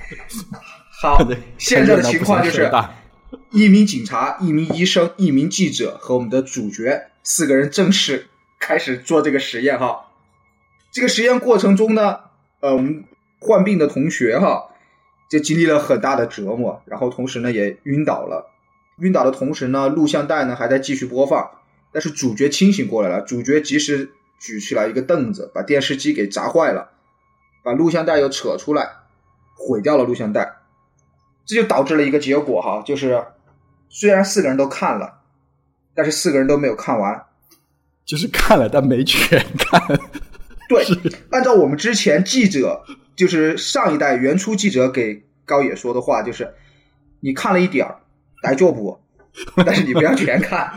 [0.99, 1.23] 好，
[1.59, 2.71] 现在的情况就是，
[3.51, 8.27] 一名警察、一名医生、一名记者和我们的主角四个人正式
[8.59, 9.77] 开始做这个实验。
[9.77, 10.07] 哈，
[10.91, 12.21] 这个实验过程中呢，
[12.61, 13.03] 呃，我们
[13.39, 14.71] 患病的同学哈，
[15.29, 18.49] 就经历了很大的折磨，然后同时呢也晕倒了。
[19.01, 21.49] 晕倒的同时呢，录像带呢还在继续播放，
[21.91, 26.89] 但是主角清醒过来了，主角及时举起来一个凳子，把电视机给砸坏了，
[27.63, 28.89] 把录像带又扯出来，
[29.55, 30.57] 毁掉了录像带，
[31.45, 33.23] 这就导致了一个结果哈，就是
[33.89, 35.21] 虽然四个人都看了，
[35.95, 37.23] 但是四个人都没有看完，
[38.05, 39.81] 就是看了但没全看。
[40.67, 40.85] 对，
[41.31, 42.83] 按照我们之前记者，
[43.15, 46.53] 就是上一代原初记者给高野说的话，就是
[47.21, 47.99] 你看了一点儿。
[48.43, 48.99] 来做不？
[49.65, 50.71] 但是你不要全看。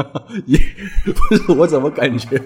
[0.46, 0.58] 也
[1.04, 2.40] 不是我怎么感觉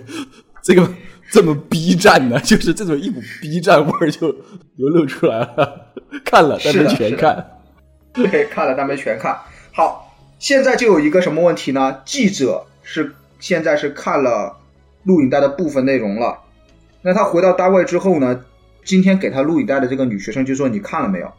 [0.63, 0.89] 这个
[1.31, 2.39] 这么 B 站呢？
[2.41, 4.29] 就是这种一股 B 站味儿就
[4.77, 5.93] 流露出来了。
[6.25, 7.61] 看了但没全看，
[8.13, 9.39] 对，看了但没全看。
[9.73, 12.01] 好，现在就有一个什么问题呢？
[12.05, 14.57] 记者是现在是看了
[15.05, 16.39] 录影带的部分内容了。
[17.03, 18.45] 那他回到单位之后呢？
[18.85, 21.31] 今天给他录影带的这个女学生就说：“你看了没有？”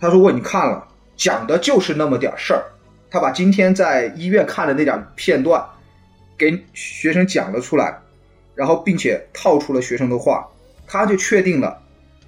[0.00, 2.64] 他说：“我已经看了，讲的就是那么点事儿。”
[3.16, 5.64] 他把今天在医院看的那点片段
[6.36, 7.98] 给学生讲了出来，
[8.54, 10.46] 然后并且套出了学生的话，
[10.86, 11.80] 他就确定了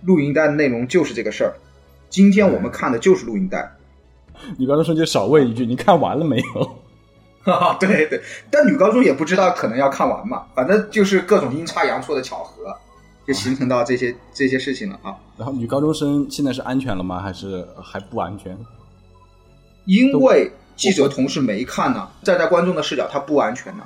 [0.05, 1.53] 录音带的内容就是这个事儿。
[2.09, 3.71] 今天我们看的就是录音带。
[4.57, 6.65] 女高中生就少问一句：“你看完了没有？”
[7.45, 8.19] 哈 哈，对对，
[8.51, 12.75] 但女高中也不知道可能要看完嘛，反正就是各种阴差阳错的巧合，
[13.27, 15.15] 就形成到这些这些事情了啊。
[15.37, 17.21] 然后女高中生现在是安全了吗？
[17.21, 18.57] 还是还不安全？
[19.85, 20.51] 因为。
[20.79, 23.83] 记者同事没看呢，站在观众的视角，他不安全呢。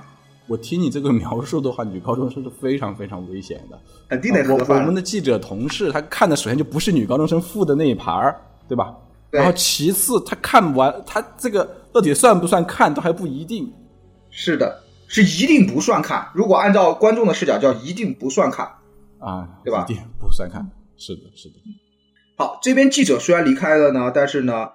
[0.46, 8.94] 我听你这个描述的话，女高中生是非常非常危险的，肯定得我我们的记者同事他看的首先就不是女高中生负的那一盘儿，对吧？
[9.30, 13.72] 然后其次他看完他这个到底算不算看都还不一定。
[14.30, 16.28] 是的，是一定不算看。
[16.34, 18.66] 如果按照观众的视角，叫一定不算看
[19.18, 19.86] 啊，对吧？
[19.88, 20.60] 一定不算看。
[20.98, 21.54] 是的，是的。
[22.36, 24.68] 好，这边记者虽然离开了呢，但是呢，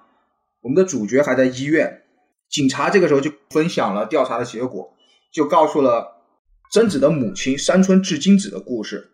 [0.62, 2.02] 我们的主角还在医院。
[2.48, 4.96] 警察这个时候就分享了调查的结果，
[5.30, 6.22] 就告诉了
[6.70, 9.12] 贞子的母亲山村智金子的故事。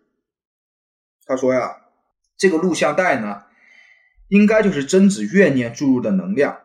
[1.25, 1.81] 他说呀，
[2.37, 3.43] 这个录像带呢，
[4.29, 6.61] 应该就是贞子怨念注入的能量。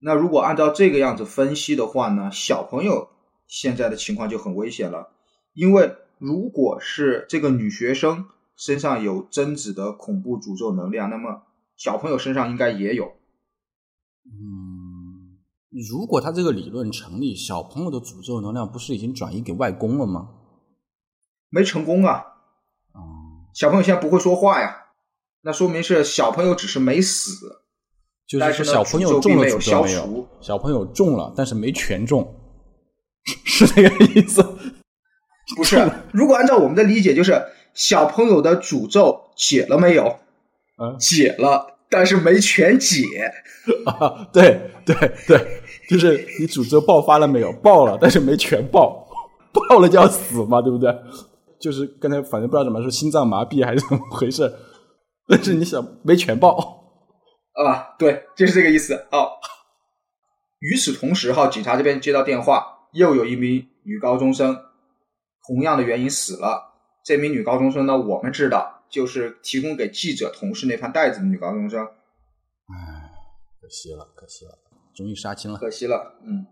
[0.00, 3.10] 那如果按照这个样子分析的话呢，小朋友
[3.46, 5.12] 现在的情况就很危险了，
[5.52, 11.42] 因为如果是这个女学生身上有贞子的恐怖诅咒能量，那么
[11.76, 13.12] 小朋友身上应该也有。
[14.24, 14.79] 嗯。
[15.70, 20.30] 如果他这个理论成立，小朋友的诅咒能量不是已经转移给外公了吗？
[21.48, 22.24] 没成功啊！
[22.92, 23.00] 哦，
[23.54, 24.86] 小朋友现在不会说话呀，
[25.42, 27.32] 那说明是小朋友只是没死，
[28.26, 30.28] 就是说小朋友中了诅咒没有？
[30.40, 32.36] 小朋友中了，但是没全中，
[33.44, 34.42] 是这个意思？
[35.56, 40.18] 不是，如果按照我们的理解，就是小朋友的诅咒解了没有？
[40.78, 41.78] 嗯，解了。
[41.90, 43.02] 但是没全解
[43.84, 44.28] 啊！
[44.32, 44.94] 对对
[45.26, 47.52] 对，就是你诅咒爆发了没有？
[47.54, 49.06] 爆了，但是没全爆。
[49.52, 50.94] 爆了就要死嘛，对不对？
[51.60, 54.50] 就是刚才反正不知道怎么说，心脏麻痹还是怎么回事？
[55.26, 56.56] 但是你想没全爆
[57.54, 57.94] 啊？
[57.98, 58.94] 对，就是这个意思。
[59.10, 59.28] 哦，
[60.60, 64.56] 与此同时，哈，警察这边接到电话，又有一名女高中生
[65.48, 66.70] 同样的原因死了。
[67.04, 71.84] 这名女高中生呢，我们知道就是提供给记者同事那盘袋子的女高中生。
[71.84, 73.10] 唉，
[73.60, 74.58] 可惜了，可惜了，
[74.94, 76.18] 终于杀青了，可惜了。
[76.24, 76.46] 嗯，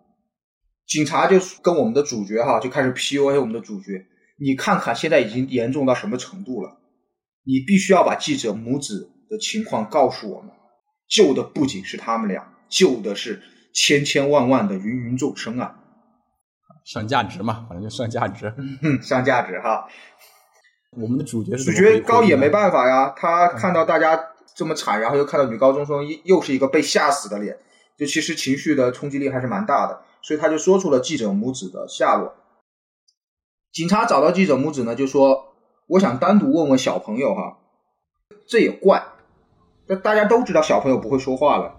[0.86, 4.06] 警察就跟我们的主角哈就开始 PUA 我们的主角。
[4.40, 6.78] 你看看现在已经严重到什么程度了？
[7.44, 10.52] 你必须要把记者母子的情况告诉我们。
[11.08, 15.74] 救的不仅是他们俩，救的是千千万万的芸芸众生啊！
[16.84, 18.54] 上价值嘛，反正就上价值，
[19.02, 19.88] 上价值哈。
[20.96, 24.18] 我们的主角主角高也没办法呀，他看到大家
[24.54, 27.58] 这么惨，然后又看到女高中生又是一个被吓死的脸，
[27.98, 32.34] 就其实情绪的冲击力还是蛮大的，所以他就说出了记者母子的下落。
[33.70, 35.54] 警察找到记者母子呢，就说
[35.86, 37.58] ：“我想单独问问小朋友哈，
[38.46, 39.04] 这也怪，
[39.86, 41.76] 那大家都知道小朋友不会说话了，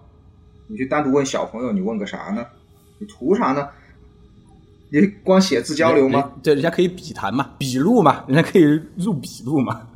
[0.68, 2.46] 你去单独问小朋友，你问个啥呢？
[3.00, 3.70] 你图啥呢？
[4.92, 6.32] 你光写字交流吗？
[6.42, 8.62] 对，人家可以笔谈嘛，笔录嘛，人家可以
[8.96, 9.88] 入笔录嘛。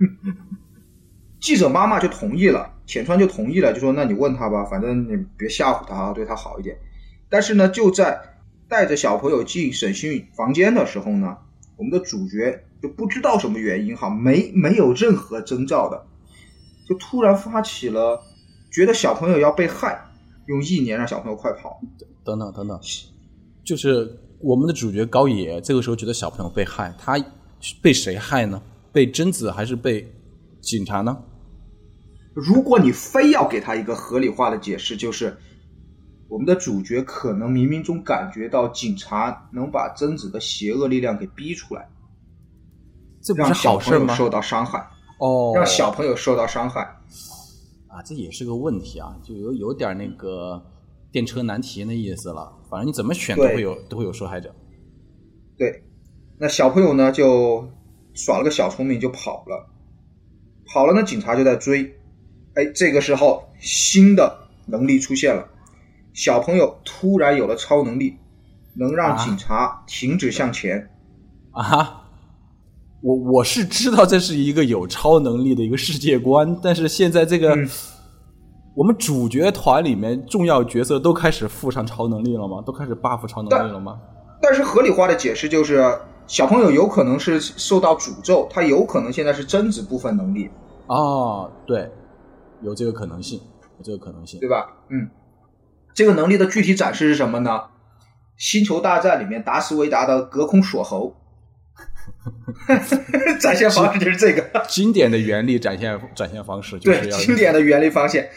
[1.40, 6.76] 记者妈妈就同意了，浅川就同意了，就说：那你问他吧，反正你别吓唬他，对他好一点。
[7.28, 8.20] 但是呢，就在。
[8.66, 11.36] 带着小朋友进审讯房间的时候呢，
[11.76, 16.06] 我们的主角就不知道什么原因哈，没没有任何征兆的，
[16.88, 18.18] 就突然发起了
[18.72, 20.02] 觉得小朋友要被害，
[20.46, 21.78] 用意念让小朋友快跑，
[22.24, 22.80] 等等等等，
[23.64, 27.18] 就是我们的主角高野这个时候觉得小朋友被害，他
[27.80, 28.60] 被谁害呢？
[28.92, 30.06] 被贞子还是被
[30.60, 31.16] 警察呢？
[32.34, 35.36] 如果你非要给他一个合理化的解释，就是。
[36.26, 41.86] 我们的主角可能冥冥中感觉到警察能把贞子的邪恶力量给逼出来，
[43.22, 44.14] 这不是好事吗？
[44.14, 44.84] 受到伤害
[45.20, 46.80] 哦，让小朋友受到伤害
[47.88, 50.60] 啊，这也是个问题啊，就有有点那个
[51.14, 52.52] 电车难题那意思了。
[52.68, 54.52] 反正你怎么选都会有都会有受害者。
[55.56, 55.84] 对，
[56.38, 57.70] 那小朋友呢就
[58.14, 59.70] 耍了个小聪明就跑了，
[60.66, 61.94] 跑了呢警察就在追，
[62.54, 65.48] 哎，这个时候新的能力出现了。
[66.12, 68.16] 小朋友突然有了超能力，
[68.74, 70.90] 能让警察停止向前。
[71.52, 72.00] 啊！
[73.02, 77.54] 我我是知道这是一个有超能力的一个世界观，但是现在这个
[78.74, 82.62] 我们主角团里面重要角色都开始附上超能力了吗？
[82.66, 83.98] 都开始 buff 超能力了吗？
[84.42, 85.82] 但是合理化的解释就是，
[86.26, 90.50] 小朋友有可能是受到诅咒，他有可能现在是贞子部分能力。
[90.86, 91.88] 哦，对，
[92.62, 93.40] 有这个可能性，
[93.78, 94.66] 有这个可能性，对吧？
[94.88, 95.08] 嗯。
[95.94, 97.50] 这个能力的具体展示是什么呢？
[98.36, 101.14] 《星球大战》里面达斯维达的隔空锁喉，
[103.40, 108.28] 展现方式就是这个经典的原理展现展现方式，对经典的原理方现。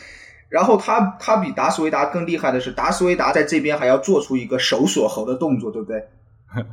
[0.50, 6.08] 然后他他比达斯维达更厉害的是，达斯维达在这边还要做出一个手锁喉的动作，对不对？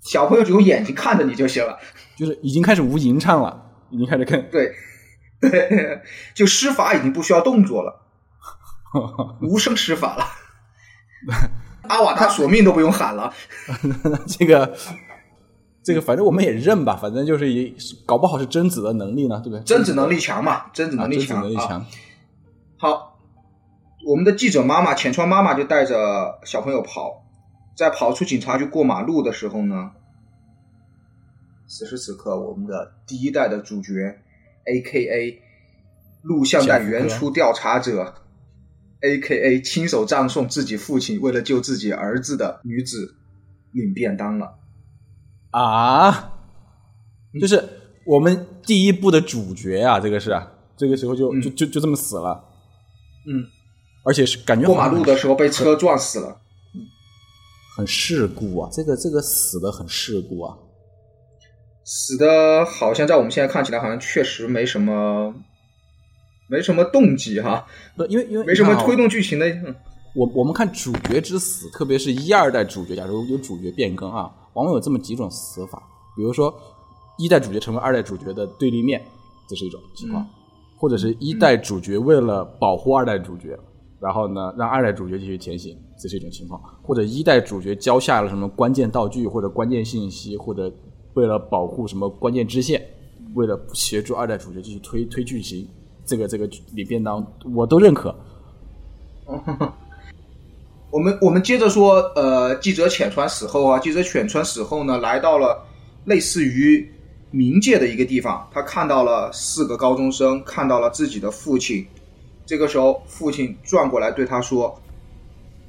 [0.00, 1.76] 小朋友只用眼睛看着你就行了，
[2.16, 4.72] 就是已经开始无吟唱了，已经开始跟对
[5.40, 6.00] 对，
[6.34, 8.04] 就施法已经不需要动作了。
[9.42, 10.24] 无声施法了，
[11.88, 13.32] 阿瓦他索命都不用喊了。
[14.26, 14.74] 这个，
[15.82, 16.96] 这个，反正我们也认吧。
[16.96, 17.74] 反正就是也
[18.06, 19.62] 搞不好是贞子的能力呢，对不对？
[19.64, 20.66] 贞子能力强嘛？
[20.72, 21.86] 贞子能力强啊。
[22.78, 23.18] 好，
[24.06, 27.24] 我们的记者妈妈浅川妈妈就带着小朋友跑，
[27.76, 29.90] 在跑出警察局过马路的时候呢，
[31.66, 34.18] 此时此刻，我们的第一代的主角
[34.64, 35.42] ，A K A
[36.22, 38.14] 录像带原初调查者。
[39.00, 39.60] A.K.A.
[39.60, 43.14] 亲手葬送自己父亲，为了救自己儿子的女子
[43.70, 44.58] 领便当了
[45.52, 46.32] 啊！
[47.40, 47.62] 就是
[48.04, 50.36] 我们第一部的主角啊，这个是
[50.76, 52.44] 这个时候就就就就这么死了。
[53.28, 53.44] 嗯，
[54.04, 56.40] 而且是感觉过马路的时候被车撞死了。
[56.74, 56.80] 嗯，
[57.76, 58.68] 很事故啊！
[58.72, 60.56] 这个这个死的很事故啊！
[61.84, 65.34] 死的好像在我们现在看起来，好像确实没什么。
[66.50, 69.46] 没什么动机哈，不，因为因为没什么推动剧情的。
[70.14, 75.82] 我我们看主角之死，特别是一二代主角，假如有主角变更啊，往往有这么几种死法。
[76.16, 76.58] 比如说，
[77.18, 79.04] 一代主角成为二代主角的对立面，
[79.46, 80.24] 这是一种情况；
[80.78, 83.58] 或者是一代主角为了保护二代主角，
[84.00, 90.72] 然后呢让二代主角继续前行，这是一种情况；或者一代主角交下了什么关键道具或者关键信息，或者
[91.14, 92.80] 为了保护什么关键支线，
[93.34, 95.68] 为了协助二代主角继续推推剧情。
[96.06, 97.22] 这个这个里便当
[97.54, 98.14] 我都认可。
[100.90, 105.62] 我我们我们接着说，呃，记者浅川死后啊，记者浅川死后呢，来到了
[106.06, 106.90] 类似于
[107.32, 111.86] 冥界的一个地方，他看到了四个高中生，看到了自己的父亲。
[112.46, 114.80] 这个时候，父亲转过来对他说：“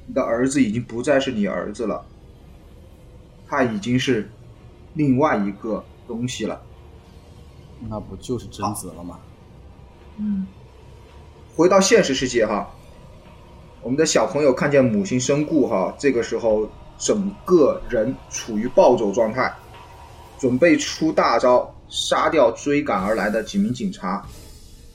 [0.08, 2.02] 你的儿子已经不再是你儿子了，
[3.46, 4.30] 他已经是
[4.94, 6.60] 另外一个东西了。”
[7.88, 9.18] 那不就是贞子了吗？
[10.16, 10.46] 嗯，
[11.54, 12.70] 回到现实世界哈，
[13.82, 16.66] 我们的小朋友看见母亲身故哈，这个时候
[16.98, 19.50] 整个人处于暴走状态，
[20.40, 24.26] 准备出大招杀掉追赶而来的几名警察。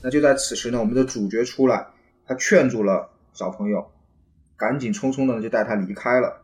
[0.02, 1.86] 那就在此时呢，我们的主角出来，
[2.26, 3.86] 他劝住了小朋友，
[4.58, 6.42] 赶紧匆匆的就带他离开了。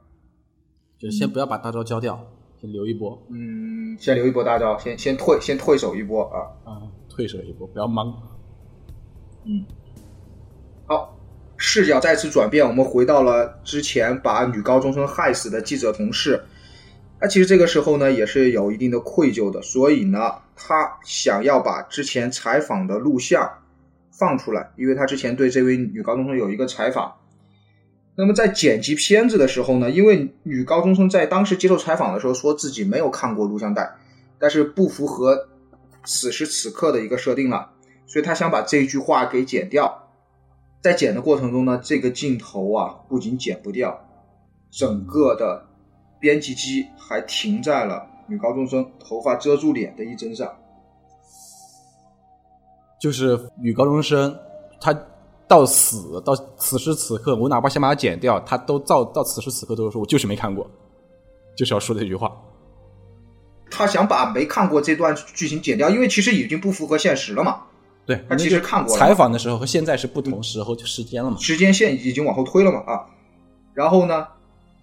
[0.99, 2.23] 就先不要把大招交掉，
[2.61, 3.19] 先留一波。
[3.31, 6.37] 嗯，先留一波大招，先先退，先退守一波啊。
[6.63, 8.13] 啊，退守一波，不要忙。
[9.45, 9.65] 嗯，
[10.85, 11.17] 好，
[11.57, 16.39] 视角再次转变，我们回到了之前把女高中生害死的记者同事。
[17.21, 23.47] 那其实这个时候呢，也是有一定的愧疚的，所以呢，他想要把之前采访的录像
[24.09, 27.13] 放出来，因为他之前对这位女高中生有一个采访。
[28.15, 33.95] 那么在剪辑片子的时候呢，因为女高中生在当时接受采访的时候说自己没有看过录像带，
[34.39, 35.47] 但是不符合
[36.03, 37.71] 此时此刻的一个设定了。
[38.07, 40.09] 所以他想把这句话给剪掉，
[40.81, 44.09] 在剪的过程中呢，这个镜头啊不仅剪不掉，
[44.71, 45.67] 整个的
[46.21, 50.49] 编辑机还停在了女高中生头发遮住脸的一帧上。
[53.01, 54.33] 就是女高中生，
[54.79, 54.95] 她
[55.47, 60.69] 到死到此时此刻，我哪怕先把它剪掉，她都到到此时此刻都是说，我就是没看过，
[61.57, 62.31] 就是要说这句话。
[63.71, 67.61] 他想把没看过这段剧情剪掉，因为其实已经不符合现实了嘛。
[68.05, 71.37] 对，他其实看过采访的时候和现在是不同时候时间了嘛？
[71.37, 72.79] 时间线已经往后推了嘛？
[72.81, 73.05] 啊，
[73.73, 74.27] 然后呢，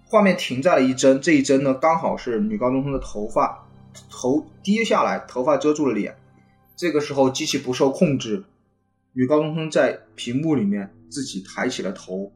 [0.09, 3.67] 画面停在了一帧，这一帧呢刚好是女高中生的头发
[4.09, 6.17] 头低下来，头发遮住了脸。
[6.75, 8.43] 这个时候机器不受控制，
[9.13, 12.33] 女高中生在屏幕里面自己抬起了头，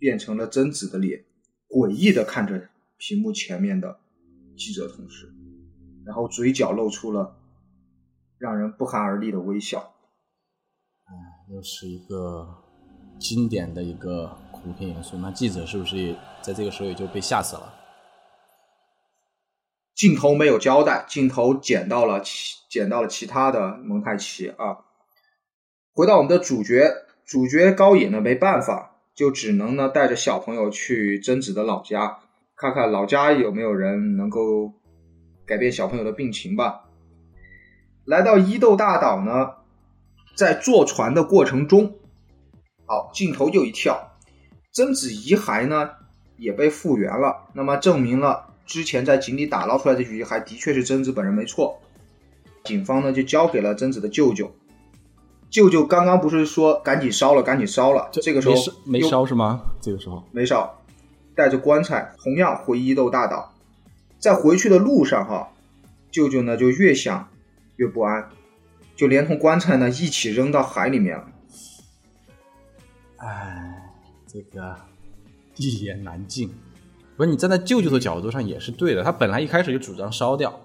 [0.00, 1.24] 变成了贞子的脸，
[1.68, 2.68] 诡异的看着
[2.98, 4.00] 屏幕前面的
[4.56, 5.32] 记者同事，
[6.04, 7.36] 然后嘴角露出了
[8.36, 9.94] 让人不寒而栗的微笑。
[11.48, 12.61] 又是一个
[13.22, 17.72] 经典的一个恐怖片元素，那记者是不是也在这个时候也就被吓死了？
[19.94, 24.78] 镜头没有交代，镜头剪到了其剪到了其他的蒙太奇啊。
[25.94, 26.90] 回到我们的主角，
[27.24, 32.18] 主角高野呢没办法，就只能呢带着小朋友去贞子的老家，
[32.56, 34.72] 看看老家有没有人能够
[35.46, 36.88] 改变小朋友的病情吧。
[38.04, 39.62] 来到伊豆大岛呢。
[40.34, 41.98] 在坐船的过程中，
[42.92, 44.18] 好，镜头又一跳，
[44.70, 45.88] 贞子遗骸呢
[46.36, 51.80] 也被复原了，那么证明了之前在井里打捞出来的遗骸的确是贞子本人没错。
[52.64, 54.52] 警方呢就交给了贞子的舅舅，
[55.48, 59.62] 舅舅刚刚不是说赶紧烧了，赶紧烧了，这个时候没烧是吗？
[59.80, 60.78] 这个时候没烧，
[61.34, 63.54] 带着棺材同样回伊豆大岛，
[64.18, 65.48] 在回去的路上哈，
[66.10, 67.26] 舅舅呢就越想
[67.76, 68.28] 越不安。
[68.94, 71.31] 就连同棺材呢一起扔到海里面了。
[73.22, 73.90] 哎，
[74.26, 74.76] 这个
[75.56, 76.50] 一言难尽。
[77.16, 80.58] 不是你站在舅舅的角度上也是对的，他本来一开始就主张烧掉，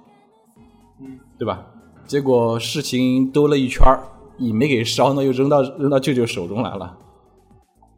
[1.00, 1.66] 嗯，对吧？
[2.08, 4.00] 结果事情兜了一圈儿，
[4.38, 6.98] 也没给烧呢，又扔到扔到舅舅手中来了。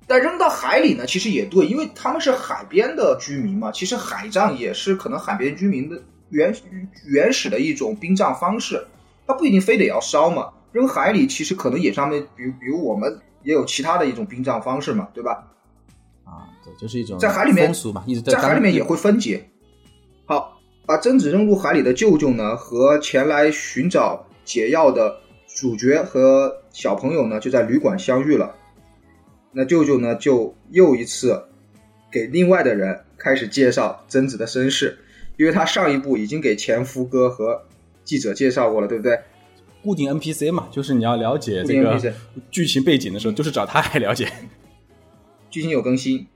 [0.07, 3.71] 但扔到海里呢，其实也对，因为他们是海边的居民嘛。
[3.71, 6.53] 其实海葬也是可能海边居民的原
[7.05, 8.83] 原始的一种殡葬方式。
[9.27, 15.47] 它不一定非得要烧嘛，扔海里其实可能也上面，比如比如我们也有其他的一种殡葬方式嘛，对吧？
[16.23, 19.49] 啊，对，就是一种在海里面风俗嘛，一直在海里面也会分解。
[20.25, 25.17] 好，把贞子扔入海里的舅舅呢，和前来寻找解药的
[25.47, 28.55] 主角和小朋友呢，就在旅馆相遇了。
[29.51, 31.43] 那舅舅呢，就又一次
[32.11, 34.97] 给另外的人开始介绍贞子的身世，
[35.37, 37.61] 因为他上一部已经给前夫哥和。
[38.05, 39.19] 记者介绍过了，对不对？
[39.83, 41.99] 固定 NPC 嘛，就是你要了解这个
[42.51, 44.31] 剧情背景的时候，就是找他来了解。
[45.49, 46.27] 剧情有更新，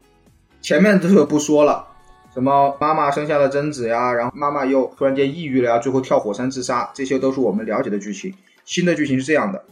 [0.62, 1.86] 前面这个不说了，
[2.34, 8.34] 什么妈妈生下了贞子呀，然后妈妈又突然间抑郁了呀，最后跳火山自杀，这些都是我们了解的剧情。
[8.66, 9.64] 新的剧情是这样的：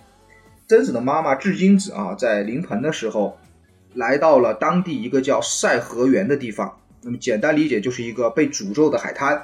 [0.67, 3.37] 贞子的妈妈至今子啊，在临盆的时候，
[3.93, 6.77] 来到了当地一个叫赛河源的地方。
[7.01, 9.43] 那么简单理解就是一个被诅咒的海滩。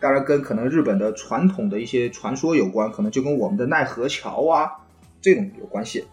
[0.00, 4.70] 当然，跟可能日本的传统的一些传说有关，可能就跟我们的奈何桥啊
[5.20, 6.04] 这种有关系。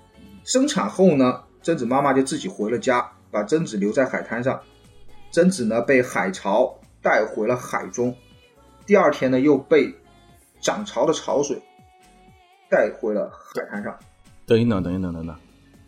[0.44, 4.62] 生产后呢，贞子妈妈就自己回了家，把贞子留在海滩上。
[5.32, 8.14] 贞子呢被海潮带回了海中，
[8.86, 9.94] 第二天呢又被
[10.60, 11.62] 涨潮的潮水
[12.70, 13.98] 带回了海滩上。
[14.46, 15.36] 等一等，等一等，等等，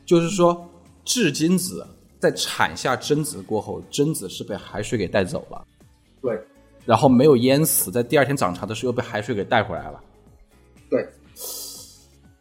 [0.06, 0.70] 就是说，
[1.06, 1.86] 至今子
[2.20, 5.66] 在产下贞子过后，贞子是被海水给带走了，
[6.22, 6.38] 对
[6.86, 10.04] 然后没有淹死，在第二天涨潮的时候又被海水给带回来了。
[10.90, 11.08] 对，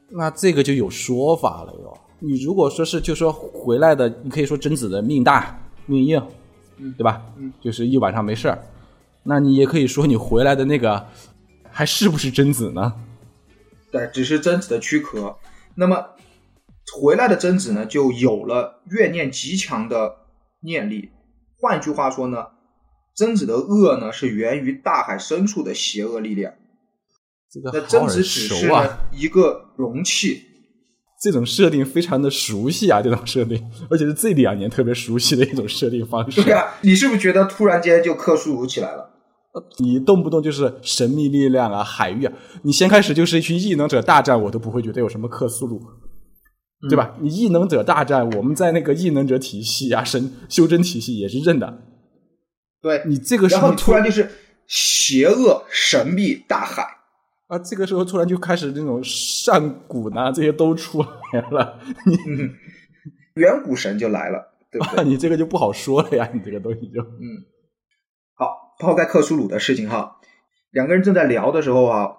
[0.09, 1.99] 那这个就有说法了哟。
[2.19, 6.21] 你如果说是就说回来的，你可以说贞子的命大命硬，
[6.97, 7.23] 对吧？
[7.37, 8.59] 嗯，就是一晚上没事儿。
[9.23, 11.07] 那你也可以说你回来的那个
[11.71, 12.95] 还是不是贞子呢？
[13.93, 15.37] 对，只是贞子的躯壳。
[15.75, 16.05] 那么
[17.01, 20.17] 回来的贞子呢，就有了怨念极强的
[20.61, 21.11] 念力。
[21.61, 22.47] 换句话说呢，
[23.19, 26.53] 贞子的恶呢是源于大海深处的邪恶力量。
[27.51, 28.71] 这个好那贞子耳只是！
[29.11, 30.41] 一个容器，
[31.21, 33.61] 这种设定非常的熟悉啊，这种设定，
[33.91, 36.43] 而且是这两年特别熟悉的一种设定方式。
[36.45, 39.11] 对呀、你是不是觉得突然间就克苏鲁起来了？
[39.79, 45.83] 你动不动就是神秘力量啊、海域啊，你先开始就是一群异能者大战，我都不会觉得有什么克苏鲁，
[46.89, 47.17] 对吧？
[47.21, 51.83] 你异能者大战，我们在那个异能者体系啊、神修真体系也是认的。
[52.81, 54.31] 对，你这个时然后候突然就是
[54.67, 56.97] 邪恶神秘大海。
[57.49, 62.55] 啊，这个时候突然就开始那种上古呐，这些都出来了，你嗯，
[63.37, 65.01] 远古神就来了，对不对？
[65.01, 67.49] 啊，你这个就不好说了呀，你这个东西就嗯
[68.35, 70.21] 好，抛开克苏鲁的事情哈，
[70.71, 72.19] 两个人正在聊的时候啊，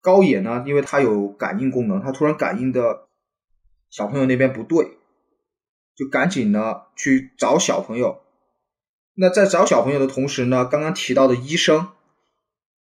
[0.00, 3.08] 高野呢，因为他有感应功能，他突然感应的
[3.90, 4.92] 小朋友那边不对，
[5.96, 8.20] 就赶紧呢去找小朋友。
[9.20, 11.88] 那在找小朋友的同时呢，刚刚提到的医生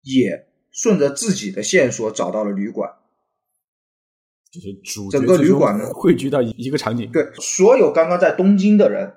[0.04, 2.92] 也顺着自己的线索找到了旅馆。
[4.52, 9.14] 就是主整个旅馆呢 汇聚到一个场景，对，所有刚刚在东京的人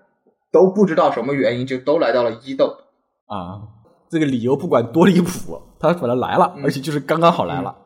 [0.52, 2.76] 都不知道什么原因，就都来到了伊豆。
[3.26, 3.66] 啊，
[4.08, 7.76] 这个理由不管多离谱，他反正来了，嗯而且就是刚刚好来了。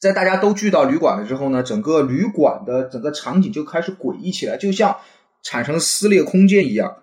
[0.00, 4.96] 在大家都聚到旅馆了之后呢，整个旅馆的整个场景就开始诡异起来，就像
[5.42, 6.96] 产生撕裂空间一样。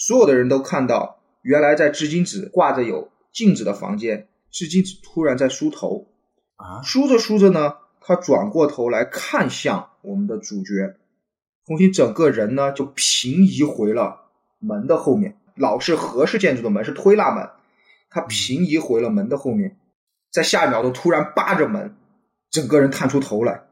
[0.00, 6.06] 所有的人都看到，原来在织金子挂着有镜子的房间，织金子突然在梳头，
[6.56, 10.96] 啊，梳着梳着呢，他转过头来看向我们的主角，
[11.66, 15.36] 重新整个人呢就平移回了门的后面。
[15.54, 17.50] 老式和式建筑的门是推拉门，
[18.08, 19.76] 他平移回了门的后面，
[20.32, 21.94] 在下一秒钟突然扒着门，
[22.50, 23.64] 整个人探出头来，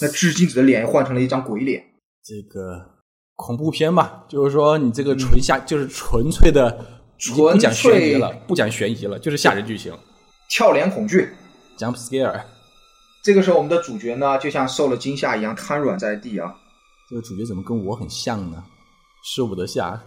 [0.00, 1.86] 那织金子的脸换成了一张鬼脸。
[2.22, 2.95] 这个
[3.36, 6.84] 恐怖片嘛，就是说你这个纯吓，就是纯粹的，
[7.36, 9.92] 不讲悬疑了，不讲悬疑了，就是吓人剧情
[10.48, 11.28] 跳脸恐惧。
[11.78, 12.40] ，jump scare。
[13.22, 16.54] 这个时候，我们的主角呢，就像受了惊吓一样瘫软在地啊。
[17.10, 18.64] 这个主角怎么跟我很像呢？
[19.22, 20.00] 受不得吓。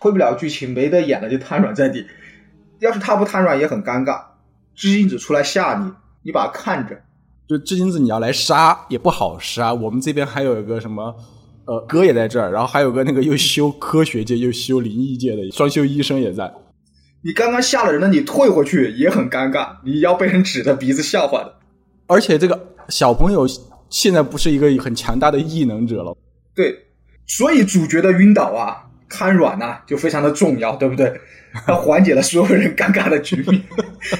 [0.00, 2.06] 推不了剧情，没得演了就瘫软在地。
[2.78, 4.22] 要是他不瘫软也很尴尬。
[4.76, 5.92] 知金子出来吓你，
[6.22, 7.02] 你把他看着，
[7.48, 11.12] 就知金子你要来杀也不好杀，我们这边还有一个什么，
[11.68, 16.50] 呃，哥也在这儿，然后还有个那个又修科学界又修灵异界的双修医生也在。
[17.22, 21.54] 你刚刚吓了人了，你退回去也很尴尬，你要被人指着鼻子笑话的。
[22.06, 22.58] 而且这个
[22.88, 23.46] 小朋友
[23.90, 26.16] 现在不是一个很强大的异能者了，
[26.54, 26.74] 对，
[27.26, 31.12] 所以主角的晕倒啊、瘫软呐、就非常的重要，对不对？
[31.66, 33.62] 他缓解了所有人尴尬的局面，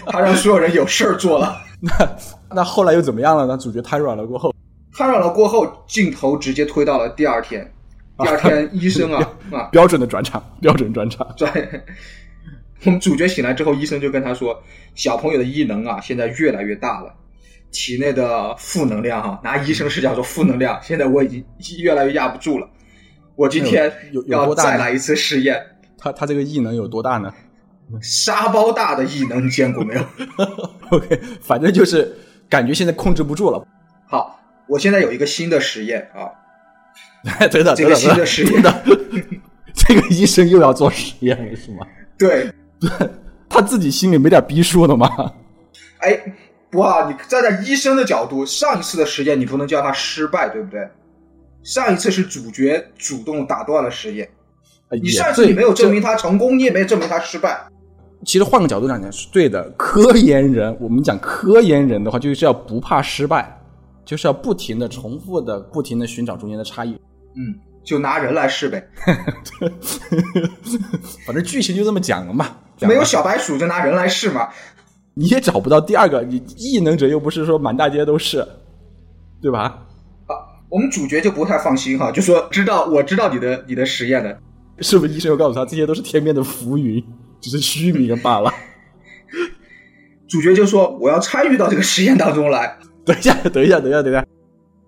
[0.05, 1.57] 他让所有人有事儿做了。
[1.81, 2.17] 那
[2.57, 3.57] 那后来又怎么样了呢？
[3.57, 4.55] 主角瘫软了过后，
[4.95, 7.73] 瘫软了过后，镜头直接推到了第二天。
[8.19, 11.27] 第二天，医生啊 啊，标准的转场，标准转场。
[11.37, 11.49] 对，
[12.85, 14.61] 我们主角醒来之后，医生就跟他说，
[14.95, 17.15] 小朋友的异能啊，现在越来越大了，
[17.71, 21.45] 体内的负能量哈、拿医生视角说负能量，现在我已经
[21.79, 22.69] 越来越压不住了。
[23.37, 25.63] 我今天 有要再来一次试验，
[25.97, 27.33] 他他这个异能有多大呢
[28.03, 30.03] 沙包大的异能，你见过没有？？
[30.91, 32.13] OK，反正就是
[32.49, 33.65] 感觉现在控制不住了。
[34.09, 34.38] 好，
[34.69, 36.29] 我现在有一个新的实验啊，
[37.49, 38.83] 真的，这个新的实验的，
[39.75, 41.87] 这个医生又要做实验了是吗？
[42.19, 42.51] 对，
[43.49, 45.09] 他自己心里没点逼数的吗？
[46.01, 46.21] 哎，
[46.73, 50.89] 哇，你站在医生的角度，上一次的实验你不能叫他失败，对不对？
[51.65, 54.29] 上一次是主角主动打断了实验，
[54.91, 57.61] 你上次你没有证明他成功，你也没有证明他失败。
[58.25, 59.63] 其实换个角度讲讲是对的。
[59.77, 63.58] 科研人，我们讲科研人的话，就是要不怕失败，
[64.09, 66.95] 就是要不停的、重复的、不停的寻找中间的差异。
[67.37, 67.55] 嗯，
[67.85, 68.83] 就拿人来试呗，
[71.27, 72.47] 反正剧情就这么讲了嘛。
[72.81, 74.49] 了没有小白鼠就拿人来试嘛。
[75.13, 78.43] 你也找不到第二个，你异能者又不是说满大街都是，
[79.43, 79.65] 对吧？
[80.27, 80.33] 啊
[80.71, 84.41] 我们主角就不太放心哈，就说知道我知道你的你的实验的，
[84.79, 87.05] 是不是医生又告诉他这些都是天边的浮云，
[87.43, 88.51] 只是虚名罢了？
[90.31, 92.79] 主角就说：“我要参与到这个实验当中来。”
[93.09, 94.23] 等一下， 等一下，等一下，等一下，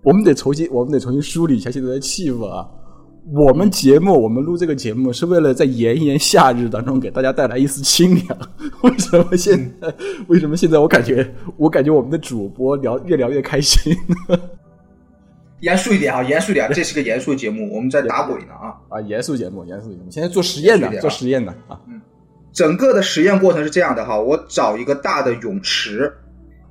[0.03, 2.69] 我们得重新，我们得重新梳理一下现在的气氛啊。
[3.33, 8.37] 我们节目，我们录这个节目是为了在炎炎夏日当中给大家带来一丝清凉。
[8.83, 9.93] 为什么现在？
[10.27, 10.77] 为什么现在？
[10.77, 13.95] 我感觉，我感觉我们的主播聊越聊越开心。
[15.61, 19.01] 严肃一点啊，严肃点，这是个严肃节目，我们在打鬼呢啊啊！
[19.01, 21.79] 严肃节目，严肃节目，现在做实验的，做实验的啊。
[21.87, 22.01] 嗯，
[22.51, 26.11] 整个的实验过程是这样的哈，我找一个大的泳池，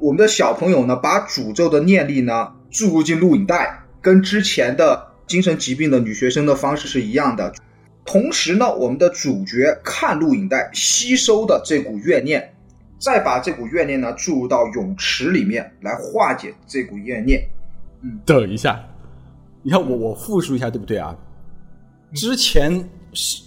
[0.00, 5.08] 我们的小朋友呢，把诅咒的念力呢注入进录影带，跟之前的。
[5.30, 7.54] 精神疾病的女学生的方式是一样的，
[8.04, 12.52] 同时呢，我们的主角看录影带吸收的这股怨念，
[12.98, 17.48] 再把这股怨念呢注入到泳池里面来化解这股怨念。
[18.02, 18.84] 嗯，等一下，
[19.62, 21.16] 你看我我复述一下对不对啊？
[22.12, 22.72] 之前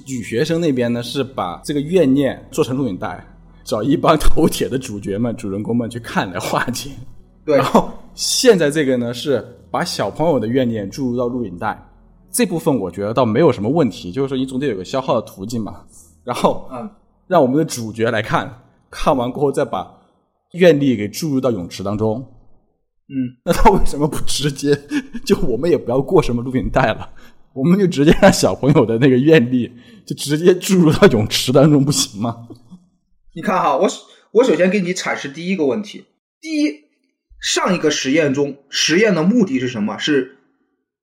[0.07, 3.21] 女学生那边呢是把这个怨念做成录影带，
[3.63, 6.91] 找一帮头铁的主角们、主人公们去看来化解。
[7.45, 9.45] 对，然后现在这个呢是。
[9.73, 11.83] 把小朋友的怨念注入到录影带，
[12.31, 15.81] 这部分我觉得倒没有什么问题，就是说你总得有个消耗的途径嘛。
[16.23, 16.87] 然后，嗯，
[17.25, 18.61] 让我们的主角来看，
[18.91, 19.91] 看完过后再把
[20.51, 22.23] 愿力给注入到泳池当中。
[23.07, 24.79] 嗯，那他为什么不直接
[25.25, 27.09] 就我们也不要过什么录影带了，
[27.53, 29.71] 我们就直接让小朋友的那个愿力
[30.05, 32.47] 就直接注入到泳池当中不行吗？
[33.35, 33.89] 你看哈，我
[34.31, 36.05] 我首先给你阐释第一个问题，
[36.39, 36.83] 第一。
[37.41, 39.97] 上一个实验中，实验的目的是什么？
[39.97, 40.37] 是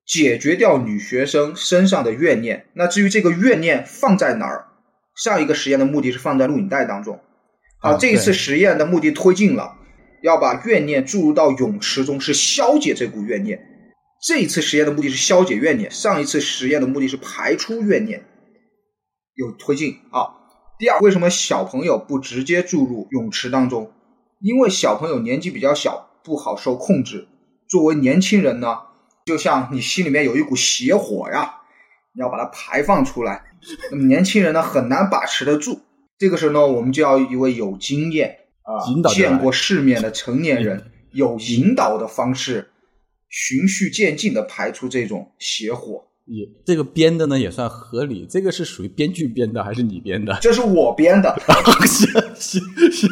[0.07, 2.65] 解决掉女学生身上的怨念。
[2.73, 4.69] 那至于这个怨念放在哪儿，
[5.15, 7.21] 上一个实验的目的是放在录影带当中。
[7.79, 9.77] 好，这一次实验的目的推进了，
[10.23, 13.63] 要把怨念注入到泳池中，是消解这股怨念。
[14.27, 18.25] 这一次实验的目的是消解怨念，上一次实验的目的是排出怨念，
[19.35, 20.40] 有推进啊。
[20.81, 23.93] 第二，为什么小朋友不直接注入泳池当中？
[24.41, 26.09] 因为小朋友年纪比较小。
[26.23, 27.29] 不好受控制。
[27.67, 28.81] 作为年轻人呢，
[29.25, 31.63] 就像你心里面有一股邪火呀，
[32.13, 33.43] 你要把它排放出来。
[33.91, 35.81] 那么年轻人呢，很难把持得住。
[36.19, 42.71] 这个时候呢，我们就要一位有经验啊、见过世面的成年人，有引导的方式，
[43.31, 46.05] 循序渐进的排出这种邪火。
[46.33, 48.25] 也这个编的呢也算合理。
[48.31, 50.33] 这个是属于编剧编的还是你编的？
[50.41, 51.35] 这是我编的。
[51.87, 52.63] 行行
[52.93, 53.11] 行。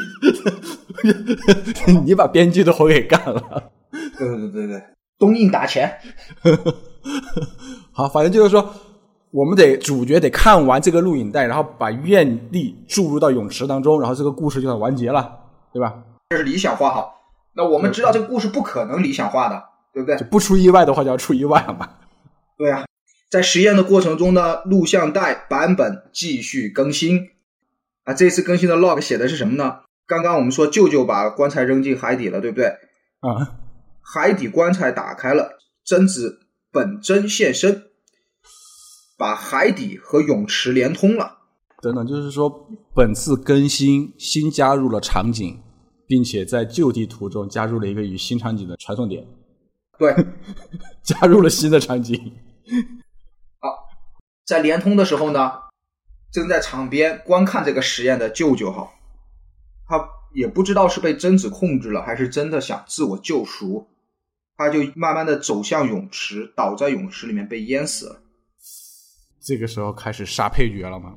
[2.04, 3.70] 你把编剧的活给干了，
[4.16, 4.82] 对对对对，
[5.18, 5.92] 东印打钱。
[7.92, 8.72] 好，反正就是说，
[9.32, 15.28] 我们得主角得看完这个录影带，然后把愿力注入到泳池当中，然后这个故事就算完结了，
[15.72, 16.02] 对吧？
[16.30, 17.08] 这是理想化哈。
[17.54, 19.60] 那我们知道这个故事不可能理想化的，
[19.92, 20.16] 对不对？
[20.28, 21.88] 不出意外的话就要出意外了嘛。
[22.56, 22.84] 对啊，
[23.30, 27.30] 在实验的过程中呢，录像带版本继续更新
[28.04, 28.14] 啊。
[28.14, 29.80] 这次更新的 log 写的是什么呢？
[30.06, 32.66] 刚刚我们说舅舅把棺材扔进海底了，对不对？
[33.20, 33.58] 啊，
[34.00, 36.40] 海底棺材打开了，贞子
[36.72, 37.82] 本真现身，
[39.18, 41.36] 把海底和泳池连通了。
[41.82, 45.60] 等等，就是说本次更新新加入了场景，
[46.06, 49.26] 并且在旧地图中加入了一个与新场景的传送点。
[49.98, 50.14] 对，
[51.04, 52.32] 加入了新的场景。
[54.48, 55.52] 好，在联通的时候呢，
[56.32, 58.88] 正在场边观看这个实验的舅舅哈。
[59.86, 63.88] 他也不知道是被贞子控制了，还是真的想自我救赎，
[64.56, 68.20] 他就慢慢的走向泳池，倒在泳池里面被淹死了。
[69.40, 71.14] 这个时候开始杀配角了吗？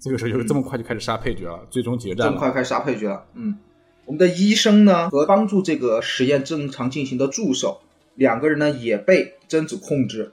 [0.00, 3.26] 这个时候就这么快就开始杀配角了，最终决战这么快开始杀配角了。
[3.34, 3.58] 嗯，
[4.04, 7.80] 我们的医生呢和帮助这个实验正常进行的助手
[8.14, 10.32] 两个人呢也被贞子控制，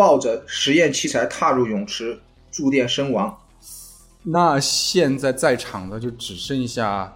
[0.00, 2.18] 抱着实验器材踏入泳池，
[2.50, 3.38] 触电身亡。
[4.22, 7.14] 那现在在场的就只剩下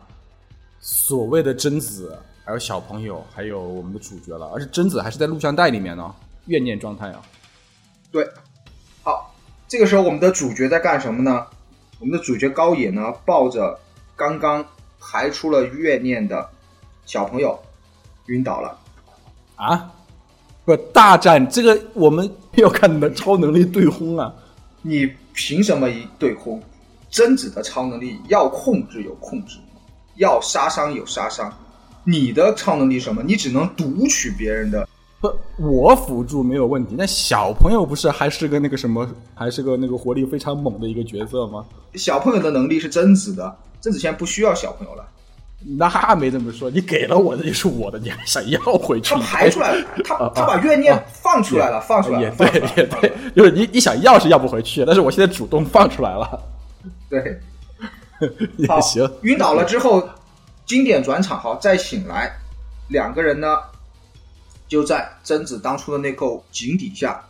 [0.81, 2.15] 所谓的贞子，
[2.45, 4.51] 还有小朋友，还有我们的主角了。
[4.53, 6.15] 而且贞子还是在录像带里面呢，
[6.45, 7.23] 怨念状态啊。
[8.13, 8.29] 对，
[9.03, 9.35] 好，
[9.67, 11.47] 这个时候我们的主角在干什么呢？
[12.01, 13.81] 我们的主角高野呢，抱着
[14.15, 14.63] 刚刚
[15.01, 16.47] 排出了怨念的
[17.07, 17.59] 小朋友
[18.27, 18.79] 晕倒了。
[19.57, 19.91] 啊？
[20.65, 24.33] 不，大战这个我们要看你的超能力对轰啊！
[24.81, 26.63] 你凭什么一对轰？
[27.11, 29.59] 贞子的超能力要控制有控制，
[30.17, 31.53] 要杀伤有杀伤。
[32.03, 33.23] 你的超能力什么？
[33.23, 34.89] 你只能读取别人的。
[35.21, 36.95] 不，我辅助没有问题。
[36.99, 41.65] 那小朋友不是还是个那个什么，还是个那个活力非常猛的一个角色吗？
[41.95, 45.07] 小朋友的能力是贞子的，贞子现在不需要小朋友了。
[45.67, 49.15] 那没这么说，你给了我的就是我的，你还想要回去？
[49.15, 52.47] 他排出来了，他 他把怨念放出来了，放出来了也，对
[52.77, 56.39] 也对，就是你你想要是要不回去，但是我现在主动放出来了，
[57.09, 57.41] 对，
[58.59, 59.11] 也好行。
[59.23, 60.07] 晕倒了之后，
[60.67, 62.31] 经典转场，好，再醒来，
[62.89, 63.57] 两个人呢
[64.69, 67.25] 就在贞子当初的那口井底下，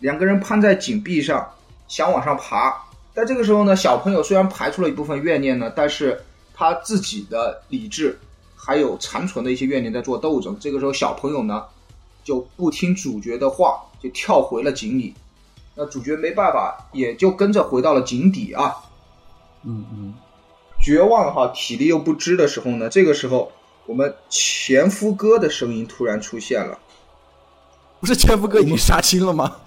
[0.00, 1.48] 两个人攀在井壁上，
[1.88, 2.76] 想往上爬。
[3.14, 6.22] 但这个时候呢，小朋友虽然排出了一部分怨念呢，但是
[6.58, 8.18] 他自己的理智
[8.56, 10.56] 还有残存的一些怨念在做斗争。
[10.58, 11.64] 这个时候，小朋友呢
[12.24, 15.14] 就不听主角的话，就跳回了井里。
[15.76, 18.74] 那主角没办法，也就跟着回到了井底啊。
[19.62, 20.14] 嗯嗯，
[20.82, 23.52] 绝望哈，体力又不支的时候呢，这个时候
[23.86, 26.76] 我们前夫哥的声音突然出现了。
[28.00, 29.58] 不是前夫哥已经杀青了吗？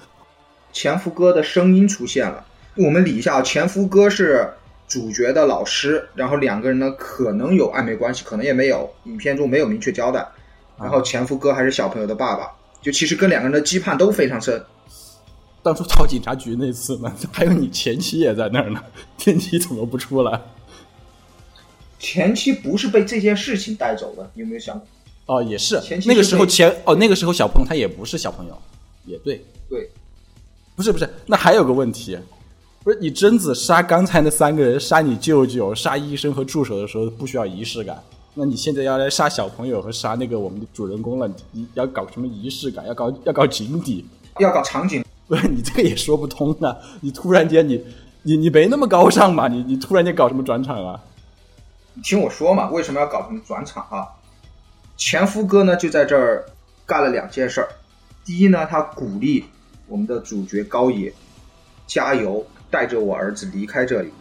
[0.73, 2.45] 前夫哥的声音出现了。
[2.75, 4.53] 我们理一下，前夫哥是
[4.91, 10.27] 主角的老师，然后两个人呢可能有暧昧关系，可能也没有，影片中没有明确交代。
[10.77, 14.61] 然后前夫哥还是小朋友的爸爸，就其实跟两个人的羁绊都非常深。
[15.63, 18.83] 当初到警察局那次呢，还有你前妻也在那儿呢，
[19.17, 20.41] 天妻怎么不出来？
[21.97, 25.37] 前妻不是被这件事情带走的，你有没有想过？
[25.37, 28.61] 哦，也是前妻那个时候前哦，那个时候小朋友他也不是小朋友，
[29.05, 29.89] 也对，对，
[30.75, 32.17] 不是不是，那还有个问题，
[32.83, 38.01] 不是你贞子杀刚才那三个人，杀你舅舅、杀医生和助手的时候不需要仪式感，
[38.33, 42.83] 那你现在要来杀小朋友和杀那个我们的主人公了，你要搞什么仪式感？
[42.89, 44.03] 要搞要搞井底？
[44.39, 46.75] 要搞场景，不是你这个也说不通啊！
[47.01, 47.85] 你突然间你
[48.23, 49.47] 你你没那么高尚嘛？
[49.47, 50.99] 你你突然间搞什么转场啊？
[51.93, 54.07] 你听我说嘛，为什么要搞什么转场啊？
[54.97, 56.45] 前夫哥呢就在这儿
[56.87, 57.69] 干了两件事儿。
[58.25, 59.45] 第一呢，他鼓励
[59.87, 61.13] 我们的主角高野
[61.85, 64.11] 加油，带着我儿子离开这里。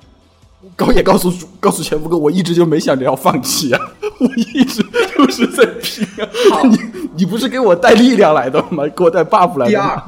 [0.76, 3.80] 高野告诉告诉前夫哥，我一直就没想着要放弃啊，
[4.20, 4.82] 我一直
[5.16, 6.04] 就是在拼
[6.52, 6.60] 啊。
[6.68, 8.86] 你你不是给我带力量来的吗？
[8.94, 9.76] 给我带 buff 来的第。
[9.76, 10.02] 二，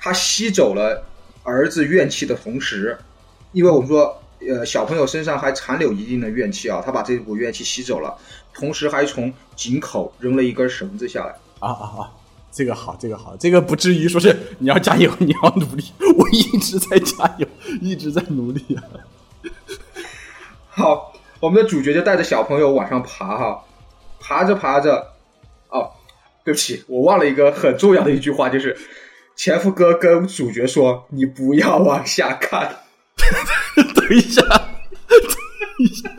[0.00, 1.04] 他吸走了
[1.44, 2.98] 儿子怨气的同时，
[3.52, 8.12] 因为我们说，呃，小朋友身上还残留一定的怨气啊，他把这股怨气吸走了，
[8.52, 11.36] 同时还从井口扔了一根绳子下来。
[11.60, 12.10] 啊啊啊！
[12.52, 15.84] 这个好，这个好，这个不至于说是你要加油，你要努力。
[16.18, 17.46] 我一直在加油，
[17.80, 18.82] 一直在努力啊。
[20.68, 23.64] 好，我们的主角就带着小朋友往上爬哈，
[24.18, 25.12] 爬着爬着，
[25.68, 25.90] 哦，
[26.44, 28.76] 对不起，我忘了一个很重要的一句话，就是
[29.36, 32.76] 前夫哥跟主角说：“你不要往下看。
[33.94, 35.20] 等一下，等
[35.78, 36.10] 一下，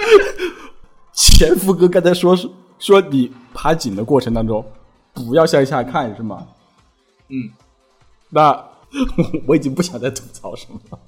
[1.13, 4.63] 前夫哥刚才说是说你爬井的过程当中
[5.13, 6.47] 不要向下看是吗？”
[7.29, 7.49] 嗯，
[8.29, 8.65] 那
[9.47, 10.99] 我已经不想再吐槽什么了。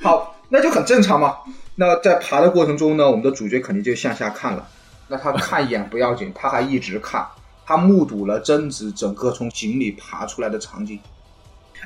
[0.00, 1.36] 好，那就很正常嘛。
[1.74, 4.68] 那在爬的过程中呢，我们的主角肯定就向下看了。
[5.08, 7.26] 那他看一眼不要紧，他还一直看，
[7.64, 10.98] 他目睹了贞子整个从井里爬出来的场景。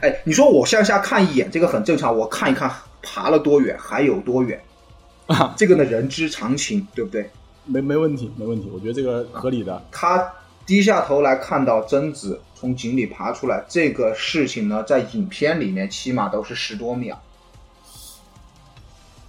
[0.03, 2.17] 哎，你说我向下看一眼，这个很正常。
[2.17, 2.71] 我看一看
[3.03, 4.63] 爬了多远，还有多远，
[5.27, 7.31] 啊， 这个呢人之常情，对不对？
[7.65, 9.83] 没没问题，没问题，我觉得这个合理的。
[9.91, 10.31] 他
[10.67, 17.19] 低下头来看到贞子从井里爬出来，这个事情呢，在影片里面起码都是十多秒。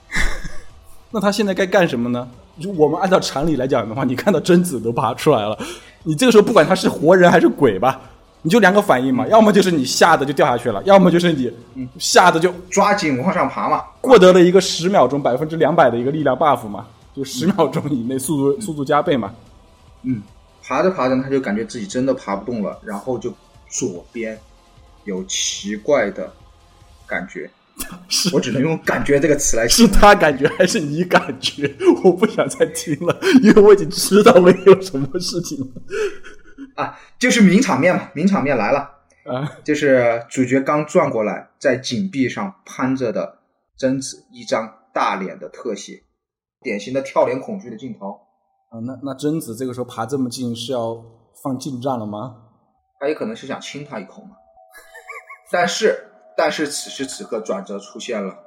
[1.12, 2.28] 那他现在该干什么呢？
[2.60, 5.58] 就我们按照常理来讲的话，你看到贞子都爬出来了，
[6.04, 8.00] 你这个时候不管他是活人还是鬼吧，
[8.44, 11.52] 你就两个反应嘛，要么就是你吓得就掉下去了，要么就是你
[11.98, 13.84] 吓得就抓紧往上爬嘛。
[14.02, 19.34] 获得了一个十秒钟百分之两百的一个力量 buff 嘛，就十秒钟以内速度速度加倍嘛。
[20.04, 20.22] 嗯，
[20.72, 23.34] 爬着爬着，他就感觉自己真的爬不动了，然后就
[23.68, 24.40] 左边
[25.04, 26.32] 有奇怪的
[27.06, 27.52] 感觉，
[28.32, 31.70] 我只能用“感觉”这个词来形是他感觉还是你感觉？
[32.06, 35.68] 我不想再听了，因为我已经知道会有什么事情了
[36.82, 38.80] 啊，就是名场面嘛，名场面来了，
[39.26, 39.58] 啊！
[39.66, 43.40] 就是主角刚转过来，在井壁上攀着的
[43.76, 46.04] 贞子一张大脸的特写，
[46.62, 48.21] 典型的跳脸恐惧的镜头。
[48.72, 50.96] 啊，那那贞子这个时候爬这么近是要
[51.44, 52.38] 放近战了吗？
[53.00, 54.38] 他也可能是想亲他一口嘛。
[55.52, 56.08] 但是，
[56.38, 58.40] 但是此时此刻转折出现了，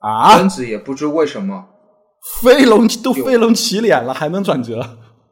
[0.00, 1.68] 啊贞，子也不知为什么，
[2.40, 4.80] 飞龙都飞龙起脸了，还能转折？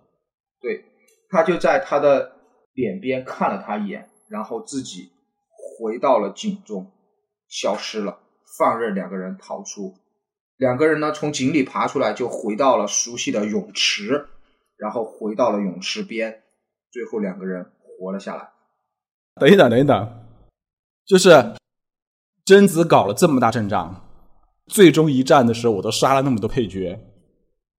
[0.61, 0.85] 对
[1.31, 2.33] 他就在他的
[2.75, 5.13] 脸边看了他一眼，然后自己
[5.79, 6.93] 回到了井中，
[7.49, 8.19] 消失了，
[8.59, 9.95] 放任两个人逃出。
[10.65, 14.29] 两个人呢，从井里爬出来，就回到了熟悉的泳池，
[14.79, 16.43] 然后回到了泳池边，
[16.91, 18.49] 最后两个人活了下来。
[19.35, 20.25] 等一等，等一等，
[21.05, 21.55] 就是
[22.47, 24.09] 贞子搞了这么大阵仗，
[24.67, 26.99] 最终一战的时候，我都杀了那么多配角，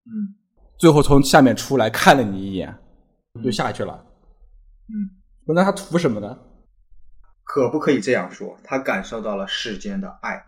[0.05, 0.37] 嗯，
[0.77, 2.79] 最后从下面出来看了你一眼，
[3.43, 4.05] 就下去了。
[4.89, 6.39] 嗯，那他图什么呢？
[7.45, 8.59] 可不可以这样说？
[8.63, 10.45] 他感受到了世间的爱，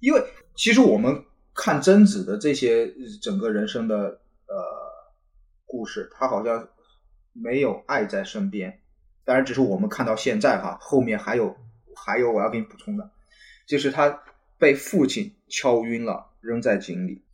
[0.00, 0.24] 因为
[0.56, 1.24] 其实我们
[1.60, 2.88] 看贞子的这些
[3.20, 4.54] 整个人生的呃
[5.66, 6.68] 故事，他好像
[7.32, 8.80] 没有爱在身边。
[9.24, 11.52] 当然，只是我们看到现在哈，后面还有
[11.96, 13.10] 还有我要给你补充的，
[13.66, 14.22] 就是他
[14.56, 17.24] 被父亲敲晕了，扔在井里，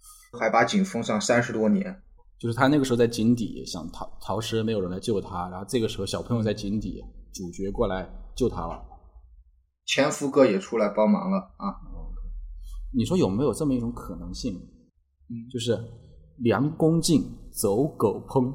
[0.40, 2.00] 还把井封上三十多年。
[2.38, 7.04] 就是他那个时候在井底想逃逃生，没有人来救他，然后这个时候小朋友在井底，
[7.34, 8.82] 主角过来救他了。
[9.84, 11.76] 前夫哥也出来帮忙了啊！
[12.96, 14.54] 你说有没有这么一种可能性？
[15.30, 15.76] 嗯，就是
[16.38, 18.54] 梁公敬走狗烹，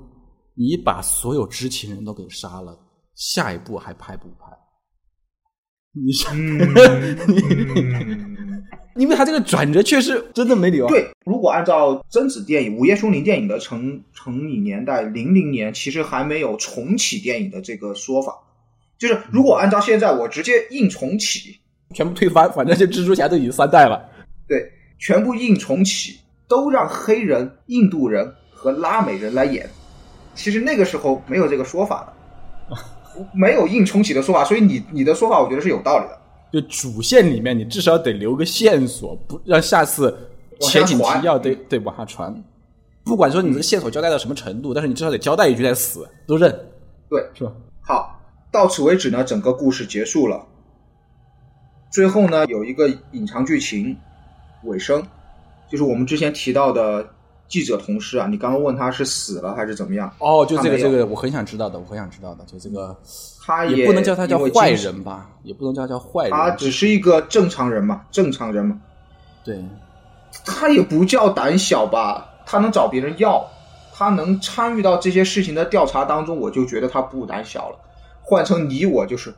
[0.55, 2.79] 你把所有知情人都给杀了，
[3.15, 4.45] 下一步还拍不拍？
[5.91, 6.37] 你想
[8.95, 10.87] 因为他这个转折确实真的没理由。
[10.87, 18.37] 对，如果按照贞子电影《午夜凶铃》电影的成成影年代，零零年其实还没有重启电影的这个说法。
[18.97, 21.57] 就是如果按照现在，我直接硬重启，
[21.95, 24.07] 全部推翻，反正这蜘蛛侠都已经三代了。
[24.50, 29.70] 对，全部硬重启，都让黑人、印度人和拉美人来演。
[30.36, 32.12] 其实那个时候没有这个说法
[32.70, 32.76] 的，
[33.34, 36.20] 没有硬重启的说法，所以你你的说法我觉得是有道理的。
[36.52, 40.18] 就主线里面，你至少得留个线索，不让下次
[40.60, 42.43] 前景提要得得往下传。
[43.04, 46.52] 不管说你这个线索交代到什么程度，但是你至少得交代一句再死，都认。
[47.08, 47.52] 对，是吧？
[47.82, 48.16] 好。
[48.52, 50.43] 到此为止呢，整个故事结束了。
[51.91, 53.95] 最后呢，有一个隐藏剧情
[54.64, 55.01] 尾声，
[55.70, 57.07] 就是我们之前提到的
[57.47, 60.12] 记者同事啊，你刚刚问他是死了还是怎么样？
[60.20, 62.95] 哦，就这个这个，我很想知道的，我很想知道的，就这个，
[63.45, 68.80] 他也不能叫他叫坏人吧，也不能叫他叫坏人，他只是一个正常人嘛，正常人嘛。
[69.43, 69.64] 对，
[70.45, 73.43] 他也不叫胆小吧，他能找别人要，
[73.93, 77.80] 他能参与到这些事情的调查当中，我就觉得他不胆小了。
[78.22, 79.36] 换成你我就是，啊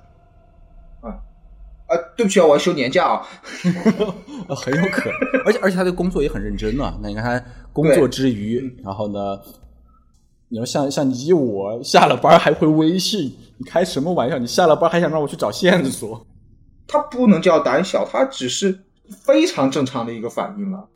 [1.92, 3.28] 啊，对不起啊，我要休年假啊，
[4.56, 6.98] 很有可能，而且而且他的工作也很认真啊。
[7.04, 9.38] 那你看他工作之余，然后呢，
[10.48, 14.38] 你说像像你我下了班还会微信，你开什么玩笑？
[14.38, 16.26] 你下了班还想让我去找线索？
[16.88, 20.88] 他不能叫胆小，他只是非常正常的一个反应了。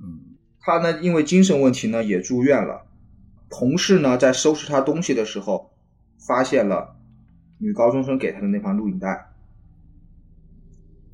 [0.00, 2.82] 嗯，他呢，因为精神问题呢也住院了。
[3.50, 5.72] 同事呢在收拾他东西的时候，
[6.26, 6.94] 发现了。
[7.58, 9.26] 女高中生给他的那盘录影带。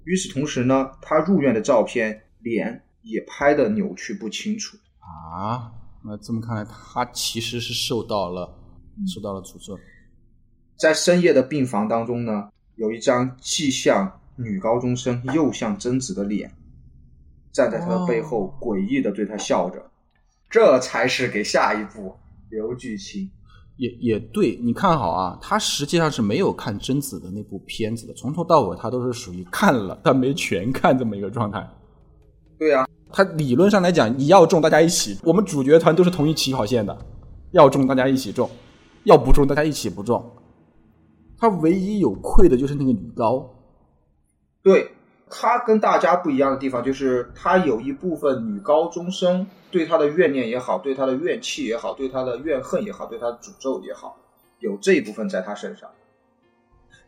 [0.05, 5.73] 与此同时呢，他入院的照片脸也拍的扭曲不清楚啊。
[6.03, 8.57] 那这么看来，他其实是受到了
[9.07, 9.79] 受到了诅咒。
[10.77, 16.51] 在深夜的病房当中呢，有一张既像女高中生又像贞子的脸，
[17.53, 19.91] 站在他的背后，诡异的对他笑着。
[20.49, 22.17] 这才是给下一步
[22.49, 23.31] 留剧情。
[23.81, 31.67] 也也对，你看好啊，他实际上是没有看贞子的那部片子的，从头到尾他都是属于看了，但没全看这么一个状态。
[32.59, 36.95] 对呀，他理论上来讲，你要中大家一起，我们主角团都是同一起跑线的，
[37.53, 38.51] 要中大家一起中，
[39.05, 40.23] 要不中大家一起不中。
[41.39, 43.49] 他唯一有愧的就是那个女高。
[44.63, 44.87] 对。
[45.31, 54.17] 他跟大家不一样的地方，就是他有一部分女高中生对他的怨念也好，对他的怨气也好，对他的怨恨也好，对他的诅咒也好，
[54.59, 55.89] 有这一部分在他身上。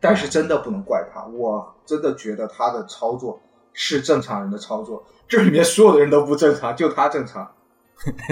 [0.01, 3.41] 但是真的不能怪他，我真的觉得他的操作
[3.73, 7.51] 是正常人的操作，这里面所有的人都不正常，就他正常。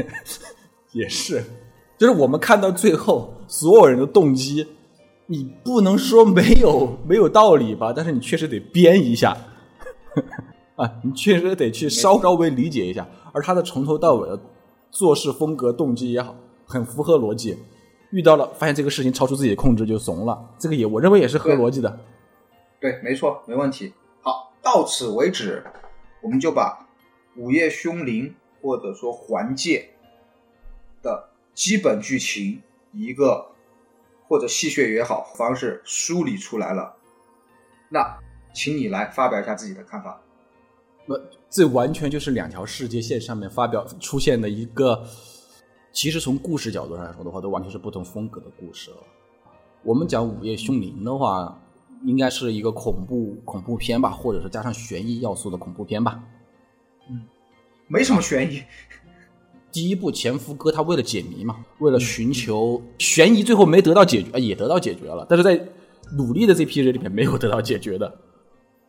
[0.93, 1.45] 也是，
[1.99, 4.67] 就是我们看到最后，所有人的动机，
[5.27, 7.93] 你不能说没有没有道理吧？
[7.95, 9.37] 但是你确实得编一下。
[10.77, 14.41] 啊，你确实得去稍稍微理解一下，而他的从头到尾的
[14.91, 16.35] 做事风格、动机也好，
[16.67, 17.59] 很符合逻辑。
[18.11, 22.01] 遇到了，发现这个事情超出自己的控制就怂了，这个也我认为也是合逻辑的。
[22.81, 23.93] 对，没错，没问题。
[24.23, 25.63] 好，到此为止，
[26.23, 26.89] 我们就把
[27.41, 28.25] 《午夜凶铃》
[28.63, 29.91] 或者说《环界》
[31.05, 33.47] 的基本剧情一个
[34.27, 36.97] 或者戏谑也好方式梳理出来了。
[37.91, 38.19] 那。
[38.53, 40.21] 请你来发表一下自己的看法。
[41.07, 41.17] 那，
[41.49, 45.05] 这完全就是两条世界线上面发表出现的一个，
[45.93, 48.97] 其实从故事角度上来说的话，都完全是不同风格的故事了。
[49.83, 51.59] 我们讲《午夜凶铃》的话，
[52.05, 56.23] 应该是一个恐怖恐怖片吧，或者是加上悬疑要素的恐怖片吧。
[57.09, 57.23] 嗯，
[57.89, 58.63] 没什么悬疑。
[59.73, 65.65] 第一部《前夫哥》，他为了解谜嘛，为了寻求悬疑，最后没得到解决，也得到解决了，但是在
[66.17, 68.13] 努力的这批人里面没有得到解决的。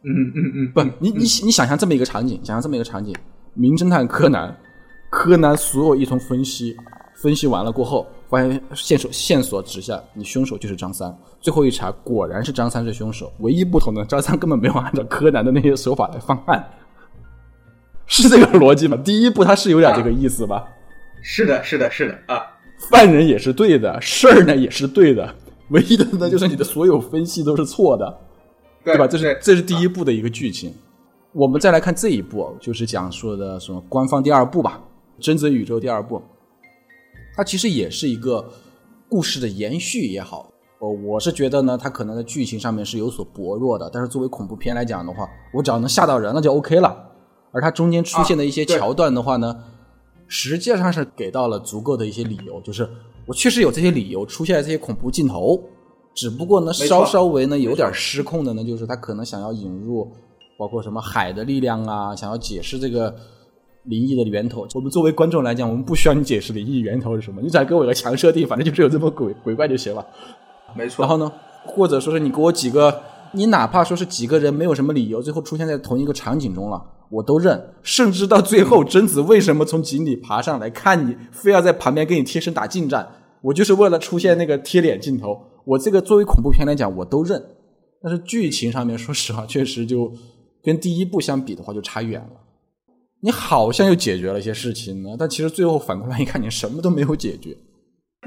[0.04, 3.16] 嗯嗯嗯，不，你你你想象这么一个场景，想象这么一个场景，
[3.54, 4.56] 名侦探柯南，
[5.10, 6.76] 柯南所有一通分析，
[7.16, 11.16] 分析完了过后，发现线索线索指向你凶手就是张三。
[11.40, 13.32] 最后一查，果然是张三是凶手。
[13.40, 16.64] 唯一不同的，张三根本没有按照柯南的那些手法来犯案，
[18.08, 18.98] 是这个逻辑吗？
[19.04, 20.66] 第一步他是有点这个意思吧？
[21.22, 22.42] 是的，是的，是的啊。
[22.90, 25.36] 犯人也是对的，事儿呢也是对的，
[25.70, 28.18] 唯一的呢就是你的所有分析都是错的，
[28.84, 29.08] 对吧？
[29.08, 30.74] 这是这是第一部的一个剧情。
[31.34, 34.82] 我们再来看这一部，就是讲述的什么官方第二部吧，
[35.24, 36.22] 《贞子宇宙》第二部，
[37.36, 38.46] 它其实也是一个
[39.08, 47.12] 故事的延续也好，呃，我是觉得呢，它可能在剧情上面是有所薄弱的，但是作为恐怖片来讲的话，我只要能吓到人，那就 OK 了。
[47.54, 49.56] 而它中间出现的一些桥段的话呢，
[50.28, 52.90] 实际上是给到了足够的一些理由，就是
[53.26, 55.62] 我确实有这些理由出现这些恐怖镜头，
[56.14, 60.12] 只不过呢，稍稍微呢有点失控的呢，就是他可能想要引入。
[60.58, 63.12] 包括什么海的力量啊，想要解释这个
[63.86, 64.68] 灵异的源头。
[64.76, 70.06] 我们作为观众来讲，我们不需要你解释灵异源头是什么，你只要给我一个强设定，反正就是有这么鬼鬼怪就行了。
[70.76, 71.02] 没错。
[71.02, 71.32] 然后呢，
[71.66, 73.02] 或者说是你给我几个，
[73.32, 77.60] 你哪怕说是几个人没有什么理由，最后出现在同一个场景中了，我都认。
[77.82, 83.08] 甚至到最后，贞子为什么从井里爬上来看你，非要在旁边跟你贴身打近战，
[83.42, 85.42] 我就是为了出现那个贴脸镜头。
[85.66, 87.44] 我这个作为恐怖片来讲，我都认。
[88.02, 90.12] 但是剧情上面，说实话，确实就。
[90.64, 92.30] 跟第一部相比的话，就差远了。
[93.22, 97.58] 你好像又解决了一些事情呢，但其实最后反过来一看，你什么都没有解决。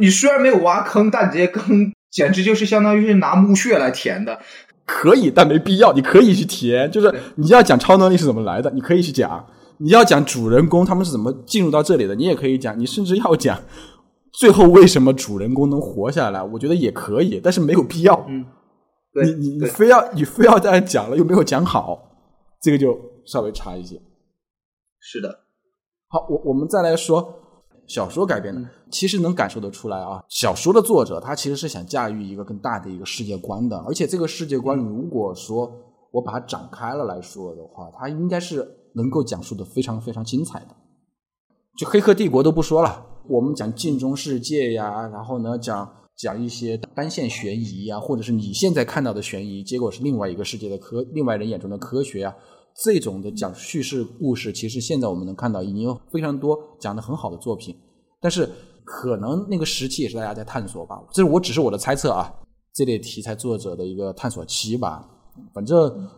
[0.00, 4.36] 你虽然没有挖坑，但这些坑简直就是相当于是拿墓穴来填的。
[4.84, 5.92] 可以，但没必要。
[5.92, 9.40] 你可以去填，就是你要讲超能力是怎么来的，你可以去讲；
[9.78, 12.76] 你要讲主人公他们是怎么进入到这里的，你也可以讲。
[12.76, 13.56] 你甚至要讲
[14.38, 18.24] 最后为什么主人公能活下来，我觉得也可以，但是没有必要。
[18.28, 18.44] 嗯，
[19.24, 22.10] 你你你非要你非要这样讲了，又没有讲好。
[22.60, 24.00] 这个就稍微差一些，
[24.98, 25.40] 是的。
[26.08, 27.34] 好，我我们再来说
[27.86, 30.24] 小说改编的，其实能感受得出来啊。
[30.28, 35.70] 小说的作者他其实是想驾驭一个更大的一个世界观的，而且这个世界观如果说
[36.10, 40.68] 我把它展开了来说的话，它应该是能够讲述的非常非常精彩的。
[41.76, 45.90] 就《黑客帝国》都不说了，我们讲镜中世界呀，然后呢讲。
[46.16, 52.32] 讲一些单线悬疑呀，或者是你现在看到的悬疑，结果是另外一个世界的科，另外人眼中的科学啊，
[52.84, 57.76] 这种的讲叙事故事，其实现在我们能看到已经有非常多讲的很好的作品，
[58.20, 58.48] 但是
[58.84, 62.32] 可能那个时期也是大家在探索吧，这是我只是我的猜测啊，
[62.72, 65.04] 这类题材作者的一个探索期吧。
[65.52, 66.08] 反正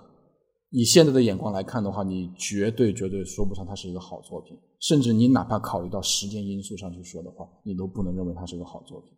[0.70, 9.12] 以现在的眼光来看的话，你绝对绝对说不上它是一个好作品，甚至你哪怕考虑到时间因素上去说的话，你都不能认为它是个好作品。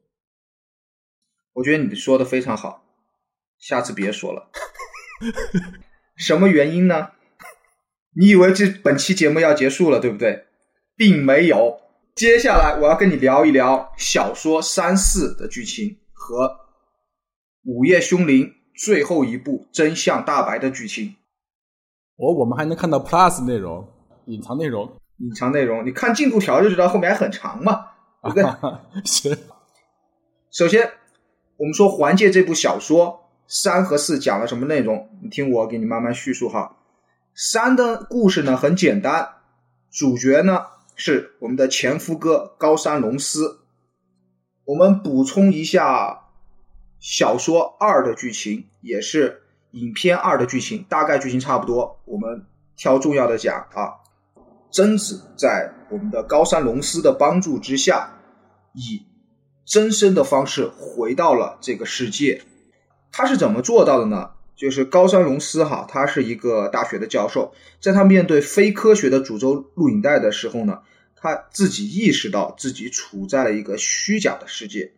[1.55, 2.85] 我觉得你说的非常好，
[3.59, 4.51] 下次别说了。
[6.17, 7.11] 什么原因呢？
[8.15, 10.47] 你以为这本期节目要结束了，对不对？
[10.97, 11.81] 并没有。
[12.15, 16.47] 接下来我要跟你聊一聊小说三四的剧情和
[17.65, 18.47] 《午夜凶铃》
[18.77, 21.15] 最后一部真相大白的剧情。
[22.19, 23.89] 哦，我们还能看到 Plus 内容、
[24.27, 25.87] 隐藏内容、隐藏内容。
[25.87, 27.87] 你看进度条就知道后面还很长嘛，
[28.23, 28.45] 对不对？
[29.05, 29.39] 是。
[30.51, 30.93] 首先。
[31.61, 35.09] 我们说《环界》这部小说三和四讲了什么内容？
[35.21, 36.77] 你听我给你慢慢叙述哈。
[37.35, 39.29] 三的故事呢很简单，
[39.91, 43.59] 主角呢是我们的前夫哥高山龙司。
[44.67, 46.27] 我们补充一下
[47.01, 49.43] 小说二的剧情，也是
[49.73, 52.01] 影片二的剧情，大概剧情差不多。
[52.05, 52.45] 我们
[52.77, 53.93] 挑重要的讲啊。
[54.71, 58.19] 贞子在我们的高山龙司的帮助之下，
[58.75, 59.03] 以
[59.65, 62.43] 真身的方式回到了这个世界，
[63.11, 64.31] 他是怎么做到的呢？
[64.57, 70.81] 就是高山龙司哈，他是一个大学的教授，在他面对非科学的诅咒录影带的时候呢，
[71.15, 74.93] 他自己意识到自己处在了一个虚假的世界，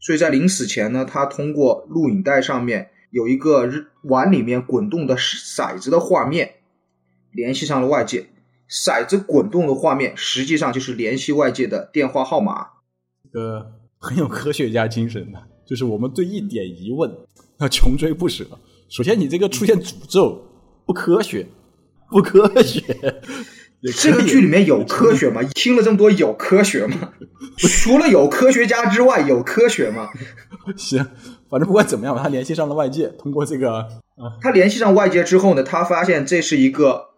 [0.00, 3.70] 所以在临死前呢，他通过录影带上面有一个
[4.02, 6.54] 碗里面滚动的骰子的画面，
[7.30, 8.26] 联系上了外界，
[8.68, 12.66] 骰子滚动的画面实际上就是联系外界的电话号码，
[13.32, 13.72] 这个。
[14.04, 17.08] 很有科学家精神的，就是我们对一点疑问
[17.60, 18.44] 要穷追不舍。
[18.88, 20.44] 首先，你这个出现诅咒
[20.84, 21.46] 不科学，
[22.10, 22.82] 不科学。
[23.96, 25.40] 这个剧里面有科学吗？
[25.54, 27.12] 听了这么多，有科学吗？
[27.58, 30.08] 除了有科学家之外，有科学吗？
[30.76, 31.04] 行，
[31.48, 33.08] 反正不管怎么样，他联系上了外界。
[33.18, 37.10] 通过这个，啊，他联系上外界之后呢，他发现这是一个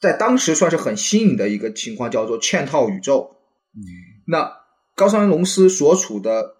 [0.00, 3.36] 在当时算是很新颖的一个情况，叫做嵌套宇宙。
[3.74, 3.80] 嗯，
[4.26, 4.52] 那。
[4.98, 6.56] 高山龙司所处的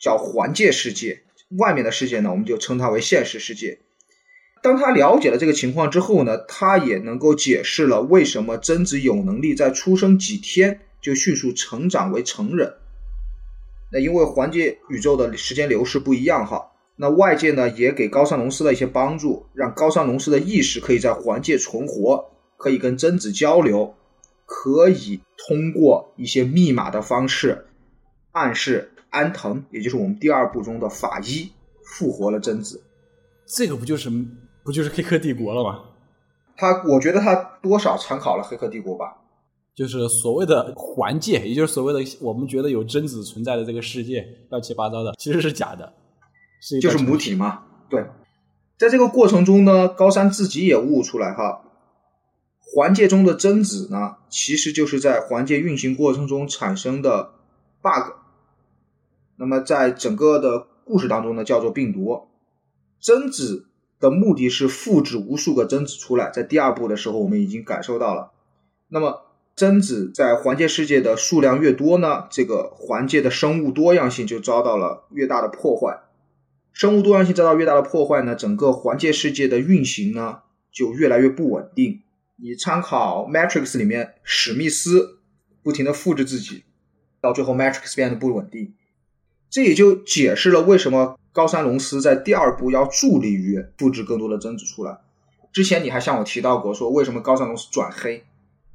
[0.00, 1.24] 叫环界世界，
[1.58, 3.80] 外面的世界呢，我们就称它为现实世界。
[4.62, 12.72] 当他了解了这个情况之后呢，他也能够解释了为什么贞子有能力在出生几天就迅速成长为成人。
[13.94, 23.94] 那因为环界宇宙的时间流逝不一样哈，那外界呢也给高山龙司的一些帮助，让高山龙司的意识可以在环界存活，可以跟贞子交流，
[24.46, 27.66] 可以通过一些密码的方式
[28.32, 31.52] 暗示安藤，也就是我们第二部中的法医
[31.84, 32.82] 复活了贞子。
[33.46, 34.10] 这个不就是
[34.64, 35.84] 不就是黑客帝国了吗？
[36.56, 39.18] 他我觉得他多少参考了黑客帝国吧。
[39.74, 45.92] 就是所谓的环界，也就是所谓的我们觉得有贞子存在的这个世界，乱七八糟的，其实是假的，
[46.60, 47.64] 是就是母体嘛。
[47.90, 48.06] 对，
[48.78, 51.62] 在这个过程中呢，高山自己也悟出来哈，
[52.60, 57.32] 环界中的贞子呢，其实就是在环界运行过程中产生的
[57.82, 58.14] bug。
[59.36, 62.28] 那么在整个的故事当中呢，叫做病毒。
[63.00, 63.66] 贞子
[63.98, 68.30] 的目的是复制无数个贞子出来，在第二部的时候我们已经感受到了。
[68.88, 69.23] 那么
[69.56, 76.00] 贞子在环界世界的数量越多呢，这个环界的生物多样性就遭到了越大的破坏。
[76.72, 80.40] 生物多样性遭到越大的破坏呢，整个环界世界的运行呢
[80.72, 82.00] 就越来越不稳定。
[82.36, 85.20] 你参考《Matrix》里面史密斯
[85.62, 86.64] 不停的复制自己，
[87.20, 88.74] 到最后 Matrix 变得不稳定，
[89.48, 94.98] 这也就解释了为什么高山龙斯在第二部要助力于复制更多的贞子出来。
[95.52, 98.24] 之前你还向我提到过，说为什么高山龙斯转黑？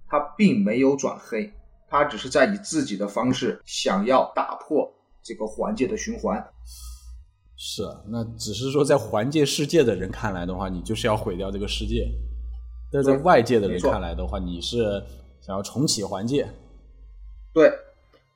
[0.10, 1.54] 他并没有转黑，
[1.88, 4.92] 他只是在以自己的方式想要打破
[5.22, 6.44] 这个环界的循环。
[7.56, 12.06] 是啊，那只是说在环界世界的人看来的话，你就是要毁掉这个世界；
[12.92, 15.04] 但在外界的人看来的话，你是
[15.42, 16.50] 想要重启环界。
[17.54, 17.72] 对，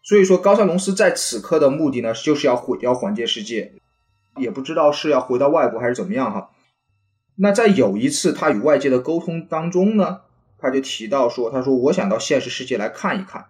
[0.03, 3.71] 所以说高山龙司在此刻的目的呢，就是要毁掉环界世界，
[4.37, 6.49] 也不知道是要回到外国还是怎么样哈。
[7.35, 10.21] 那在有一次他与外界的沟通当中呢？
[10.63, 13.47] 他就提到说：“他说我想到现实世界来看一看，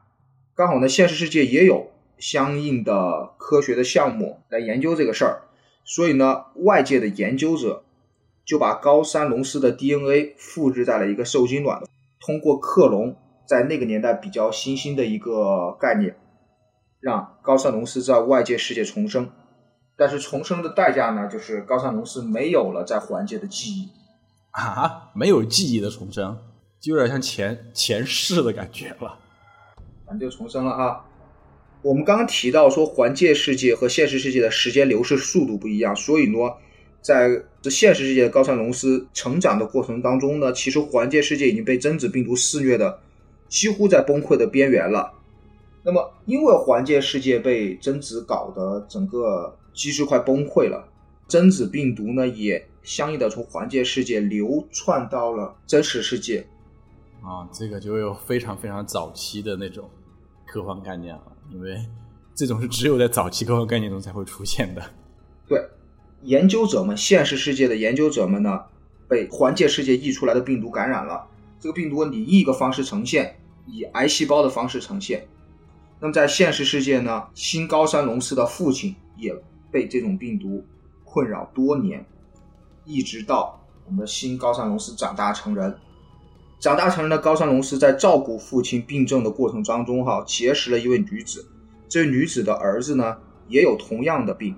[0.56, 5.44] 刚好呢，现实世界也有相应的科学的项目来研究这个事儿，
[5.86, 7.84] 所以呢，外界的研究者
[8.44, 11.84] 就把高山龙司的 DNA 复制在了一个受精卵，
[12.20, 13.16] 通过克隆，
[13.48, 16.16] 在那个年代比较新兴的一个概念，
[17.00, 19.30] 让高山龙司在外界世界重生。
[19.96, 23.90] 但是重生的代价呢，就是高山龙司没有了在环界的记忆
[24.50, 26.36] 啊，没有记忆的重生。”
[26.84, 29.18] 就有点像前前世的感觉了，
[30.06, 31.06] 咱就重生了哈。
[31.82, 36.38] 我们刚刚提到说，环界世界和现实世界的时间流逝速度不一样，所以呢，
[37.02, 43.00] 在这现实世界的高山龙司成长的过程当中呢，其实环界世界已经被贞子病毒肆虐的
[43.48, 45.14] 几乎在崩溃的边缘了。
[45.84, 50.86] 那么，因为环界世界被贞子搞得整个机制快崩溃了，
[51.30, 56.46] 贞子病毒呢也相应的从环界世界流窜到了真实世界。
[57.24, 59.90] 啊，这个就有非常非常早期的那种
[60.46, 61.78] 科幻概念了，因为
[62.36, 64.84] 这种是只有在早期科幻概念中才会出现的。
[65.48, 65.66] 对，
[66.24, 68.60] 研究者们，现实世界的研究者们呢，
[69.08, 71.26] 被环界世界溢出来的病毒感染了。
[71.62, 75.26] 这个病毒以一个方式呈现，以癌细胞的方式呈现。
[76.02, 79.34] 那么在现实世界呢，新高山龙司的父亲也
[79.72, 80.62] 被这种病毒
[81.06, 82.06] 困扰多年，
[82.84, 85.74] 一直到我们的新高山龙司长大成人。
[86.64, 91.46] 长大成人的高山龙司在照顾父亲病症的过程当中，哈结识了一位女子。
[91.90, 93.18] 这位女子的儿子呢，
[93.50, 94.56] 也有同样的病。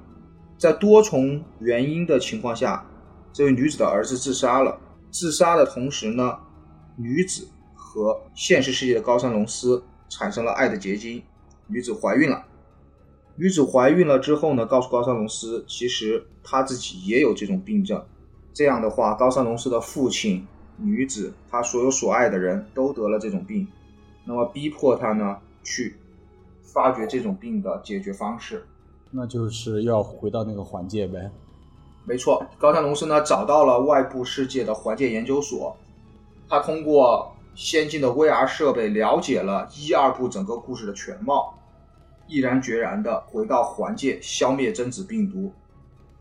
[0.56, 2.86] 在多重原因的情况下，
[3.34, 4.80] 这位女子的儿子自杀了。
[5.10, 6.38] 自杀的同时呢，
[6.96, 11.24] 女子和现实世界的高山龙司产生了爱的结晶。
[11.66, 12.46] 女子怀孕了。
[13.36, 18.06] 女子怀孕了之后呢，告诉高山龙司，其实她自己也有这种病症。
[18.54, 20.46] 这样的话，高山龙司的父亲。
[20.78, 23.68] 女子，她所有所爱的人都得了这种病，
[24.24, 25.96] 那么逼迫她呢去
[26.62, 28.66] 发掘这种病的解决方式，
[29.12, 31.32] 那就是要回到那个环界呗。
[32.04, 35.76] 没错，高山龙司呢找到了外部世界的环界研究所，
[36.48, 41.58] 他通过先进的 VR 设备了解了一二部整个故事的全貌，
[42.28, 45.52] 毅然决然的回到环界消灭贞子病毒，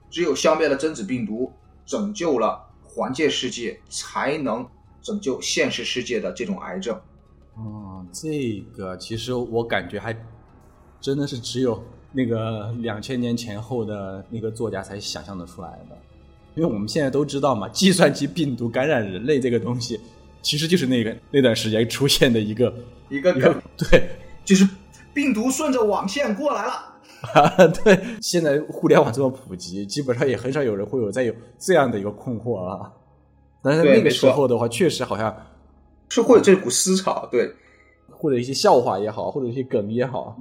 [0.08, 1.52] 只有消灭了贞子病毒，
[1.84, 2.63] 拯救了。
[2.94, 4.64] 环界世界才能
[5.02, 6.96] 拯救现实世界的这种癌症。
[7.56, 10.16] 哦，这个其实我感觉还
[11.00, 15.98] 真的是只有那个两千年前后的那个作家才想象得出来的。
[16.54, 20.00] 因为我们现在都知道嘛，计算机病毒感染人类这个东西，
[20.40, 22.72] 其实就是那个那段时间出现的一个
[23.08, 23.60] 一个梗。
[23.76, 24.08] 对，
[24.44, 24.64] 就是
[25.12, 26.93] 病毒顺着网线过来了。
[27.32, 32.92] 啊， 对，现在互联网这么普及，基本上也很少有人会有再有这样的一个困惑啊。
[33.62, 35.34] 但是那个时候的话，确实好像
[36.10, 37.50] 是会有这股思潮，对，
[38.10, 40.36] 或者一些笑话也好，或者一些梗也好。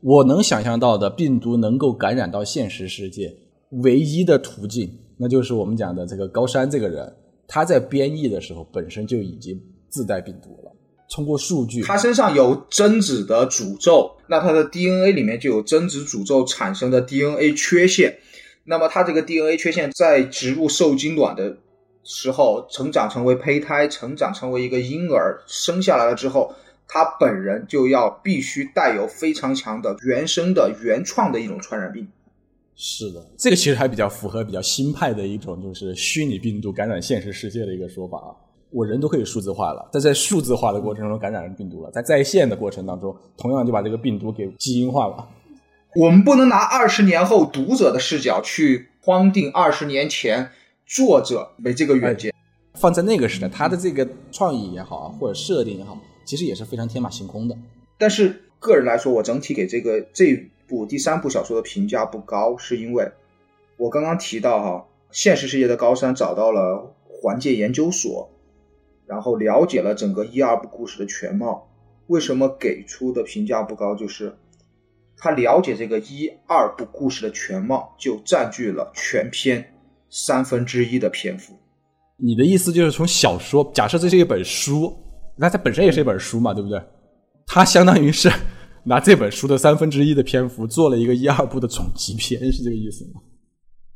[0.00, 3.32] 我能想象到的病毒能够感染到现实世界
[3.82, 7.14] 唯一的途径，那就是我们讲的这个高山这个人，
[7.46, 10.72] 他在编译的时候本身就已经自带病毒了。
[11.12, 18.18] 通过数据，他身上有贞子的诅咒，那他的 DNA 里面就有贞子诅咒产生的 DNA 缺陷。
[18.64, 21.56] 那么他这个 DNA 缺陷在植入受精卵的
[22.02, 26.54] 时候，成长成为胚胎，成长成为一个婴儿，生下来了之后。
[26.94, 32.06] 他本人就要必须带有非常强的原生的原创的一种传染病。
[32.76, 38.36] 是的，这个其实还比较符合比较新派的一种，就是虚拟病毒感染现实世界的一个说法啊。
[38.72, 45.28] 我人都可以数字化了，但在数字化的过程中感染了病毒了，在在线的过程当中，同样就把这个病毒给基因化了。
[45.94, 50.50] 我们不能拿二十年后读者的视角去框定二十年前
[50.86, 52.32] 作者没这个远见，
[52.74, 55.98] 放在那个时代，他的这个创意也好啊，或者设定也好。
[56.24, 57.58] 其实也是非常天马行空的，
[57.98, 60.36] 但是个人来说，我整体给这个这
[60.68, 63.10] 部第三部小说的评价不高，是因为
[63.76, 68.30] 我刚刚提到哈，现实世界的高山找到了环界研究所，
[69.12, 71.68] 然后了解了整个一二部故事的全貌。
[72.06, 73.94] 为什么给出的评价不高？
[73.94, 74.34] 就是
[75.18, 79.62] 他了解这个一二部故事的全貌，就占据了全篇
[80.08, 81.52] 三分之一的篇幅。
[82.16, 84.90] 你的意思就是从小说，假设这是一本书。
[85.36, 86.80] 那它本身也是一本书嘛，对不对？
[87.46, 88.30] 它相当于是
[88.84, 93.20] 拿这本书的三分之一的篇幅做了一个一二部的总集篇，是这个意思吗？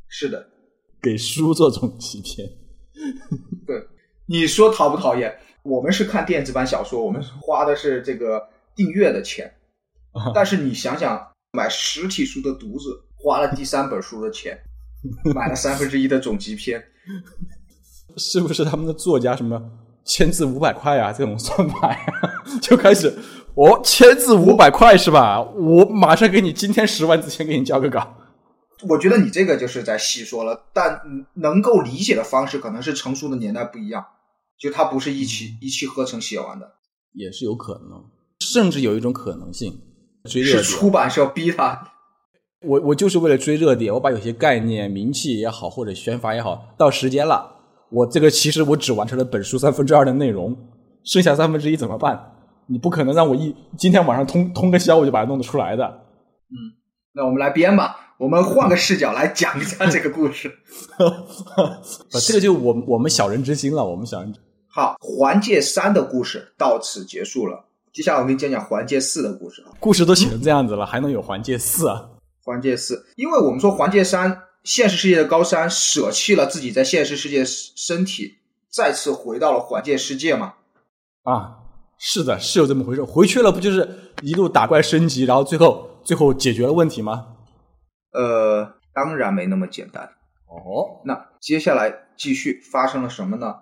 [0.08, 0.46] 是的，
[1.02, 2.48] 给书做总集篇。
[3.66, 3.76] 对，
[4.26, 5.34] 你说讨不讨厌？
[5.62, 9.52] 我们是看电子版小说，我们花的是这个订阅的钱。
[10.34, 11.20] 但是你想想，
[11.52, 12.84] 买实体书的读者
[13.14, 14.58] 花了第三本书的钱，
[15.34, 16.82] 买了三分之一的总集篇，
[18.16, 19.60] 是不是他们的作家什么？
[20.04, 21.98] 签字五百块啊，这种算法呀，
[22.62, 23.12] 就开始
[23.54, 25.42] 哦，签字五百块是吧？
[25.42, 28.16] 我马上给你今天十万字先给你交个稿。
[28.88, 31.00] 我觉得你这个就是在细说了，但
[31.34, 34.06] 能够理解的方式可能是成熟的年代不一样，
[34.58, 36.72] 就它不是一气一气呵成写完的，
[37.12, 38.04] 也是有可能，
[38.40, 39.80] 甚至有一种可能性，
[40.24, 40.64] 追热点。
[40.64, 41.92] 是出版社逼他，
[42.62, 47.54] 我我就是为了追热点，我把有些概念、名气也好，或者宣发也好，到时间了。
[47.90, 50.56] 我这个其实我只完成了本书三分之二的内容，
[51.04, 52.32] 剩下三分之一怎么办？
[52.68, 55.84] 你不可能让我一今天晚上通通个宵我就把它弄得出来的。
[55.84, 56.74] 嗯，
[57.12, 60.50] 那我们来编吧，我们换个视角来讲一下这个故事。
[62.26, 64.34] 这个就我我们小人之心了，我们小人。
[64.76, 67.64] 好，环界三的故事到此结束了。
[67.94, 69.64] 接下来我给你讲讲环界四的故事。
[69.80, 72.06] 故事都写成这样子了，还能有环界四啊？
[72.44, 74.42] 环界四，因为我们说环界三。
[74.64, 78.34] 现实世界的高山舍弃了自己在现实世界身体，
[78.68, 80.52] 再次回到了环界世界吗？
[81.22, 81.56] 啊，
[81.96, 83.02] 是的，是有这么回事。
[83.02, 83.88] 回去了不就是
[84.20, 87.28] 一路打怪升级，然后最后最后解决了问题吗？
[88.12, 90.04] 呃，当然没那么简单。
[90.48, 93.54] 哦，那接下来继续发生了什么呢？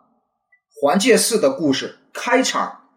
[0.84, 2.90] 环界四的故事开场，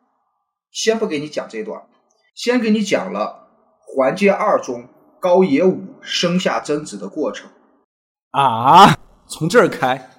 [0.72, 1.88] 先不给你讲这段，
[2.36, 3.48] 先给你讲了
[3.80, 4.90] 环界二中
[5.22, 7.50] 高野武生下贞子的过程。
[8.32, 8.94] 啊！
[9.26, 10.10] 从这儿开，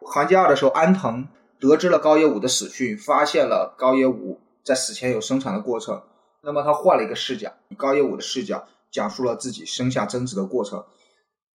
[0.00, 1.28] 环界二的时候，安藤
[1.60, 6.00] 得知了高野武的死讯，发现了高野武在死前有生产的过程。
[6.42, 10.82] 那么他换了一个视角，以高野武的视角讲述了自己生下贞子的过程。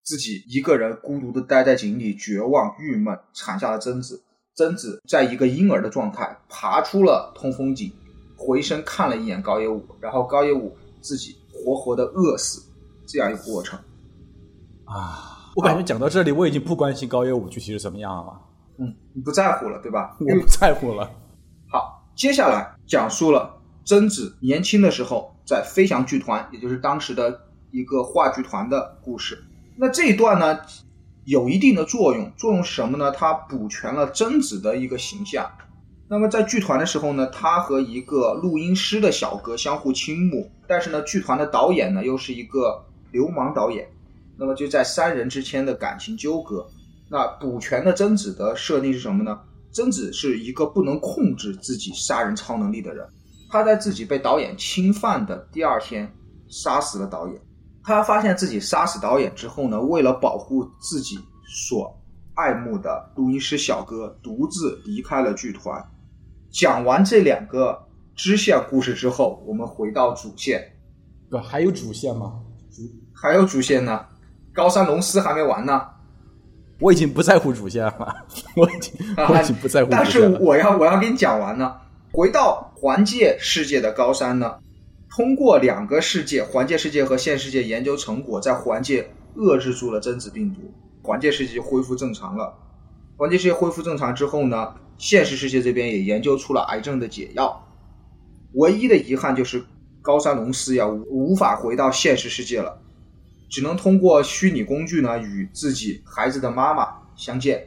[0.04, 4.24] 自己一个人孤独的待在井里，绝望、郁闷，产下了贞子。
[4.56, 7.92] 贞子在一个婴儿的状态爬出了通风井，
[8.38, 12.62] 回身看了一眼高野武，然后高野武自己活活的饿死，
[13.08, 13.80] 这样一个过程。
[14.86, 15.52] 啊！
[15.56, 18.42] 我感觉讲到这里，我已经不关心高野武具体是怎么样了。
[18.78, 20.16] 嗯，你不在乎了，对吧？
[20.20, 21.10] 我不在乎了。
[21.68, 27.40] 好，接下来讲述了贞子年轻的时候在飞翔剧团，也就是当时的
[27.72, 29.44] 一个话剧团的故事。
[29.76, 30.60] 那这一段呢，
[31.26, 32.32] 有一定的作用。
[32.38, 33.12] 作用什么呢？
[33.12, 35.50] 它补全了贞子的一个形象。
[36.08, 43.88] 那么在剧团的时候呢，他和一个录音师的小哥相互倾慕，但是呢，剧团的导演呢又是一个流氓导演。
[44.38, 46.68] 那么就在三人之间的感情纠葛，
[47.10, 49.40] 那补全的贞子的设定是什么呢？
[49.72, 53.08] 贞子是一个不能控制自己杀人超能力的人，
[53.50, 56.12] 他在自己被导演侵犯的第二天
[56.48, 57.42] 杀死了导演。
[57.84, 61.94] 他发现自己杀死导演之后呢，为了保护自己所
[62.34, 65.84] 爱慕的录音师小哥，独自离开了剧团。
[66.50, 67.78] 讲完这两个
[68.16, 70.64] 支线故事之后，我们回到主线。
[71.30, 72.40] 不，还有主线吗？
[72.72, 72.82] 主
[73.14, 74.06] 还有主线呢。
[74.54, 75.82] 高山龙司还没完呢，
[76.80, 78.16] 我已经不在乎主线了，
[78.56, 79.90] 我已经我已经不在乎。
[79.90, 81.76] 但是我要我要给你讲完呢。
[82.12, 84.56] 回到环界世界的高山呢，
[85.16, 90.62] 通过两个世界——环界世界和现实世界研究成果，在环界遏制住了真子病毒，
[91.04, 92.52] 环界世界恢复正常了。
[93.16, 97.64] 环界世界恢复正常之后呢，现实世界这边也研究出了癌症的解药。
[98.54, 99.64] 唯一的遗憾就是
[100.02, 102.76] 高山龙司呀无法回到现实世界了，
[103.52, 107.64] 只能通过虚拟工具呢与自己孩子的妈妈相见。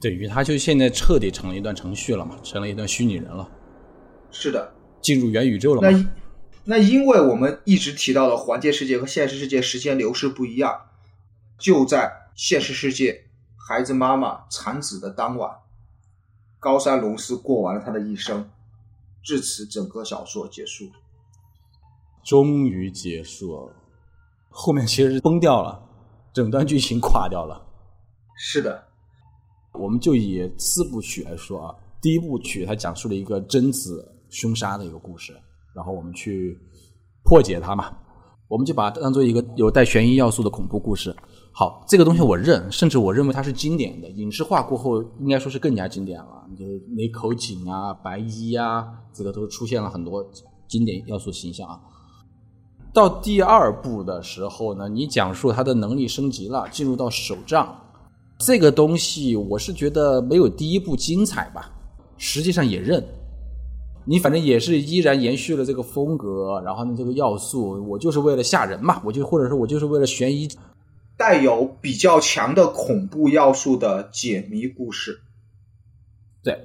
[0.00, 3.48] 对于他就现在彻底成了一段程序了嘛，成了一段虚拟人了。
[4.30, 5.88] 是的，进入元宇宙了嘛。
[5.90, 5.98] 那
[6.70, 10.80] 那因为我们一直提到的环界世界和现实世界时间流逝不一样，
[11.58, 13.24] 就在现实世界。
[13.56, 15.50] 孩子妈妈产子的当晚，
[16.60, 18.48] 高山龙司过完了他的一生，
[19.20, 20.88] 至此整个小说结束，
[22.22, 23.74] 终于结束了。
[24.48, 25.82] 后面其实崩掉了，
[26.32, 27.60] 整段剧情垮掉了。
[28.36, 28.80] 是的，
[29.72, 35.36] 我们就以四部曲来说啊，第一部曲它讲述了一个贞子凶杀的一个故事，
[35.74, 36.58] 然后我们去
[37.24, 37.92] 破解它嘛，
[38.48, 41.14] 我们就把它当做一个有带悬疑要素的恐怖故事。
[41.52, 44.08] 好，这个东西我认，甚至我认为它是经典的。
[44.10, 46.46] 影视化过后，应该说是更加经典了。
[46.58, 46.64] 就
[46.94, 50.24] 那口井啊、白衣啊，这个都出现了很多
[50.68, 51.80] 经典要素形象啊。
[52.92, 57.76] 到第二部的时候呢，你讲述他的能力升级了，进入到手杖，
[58.38, 61.70] 这个东西我是觉得没有第一部精彩吧。
[62.16, 63.04] 实际上也认，
[64.04, 70.48] 你反正也是依然延续了这个风格，然后呢，这个要素，我就是为了吓人嘛，我就或者说我就是为了悬疑。
[71.16, 75.20] 带有比较强的恐怖要素的解谜故事，
[76.42, 76.58] 对。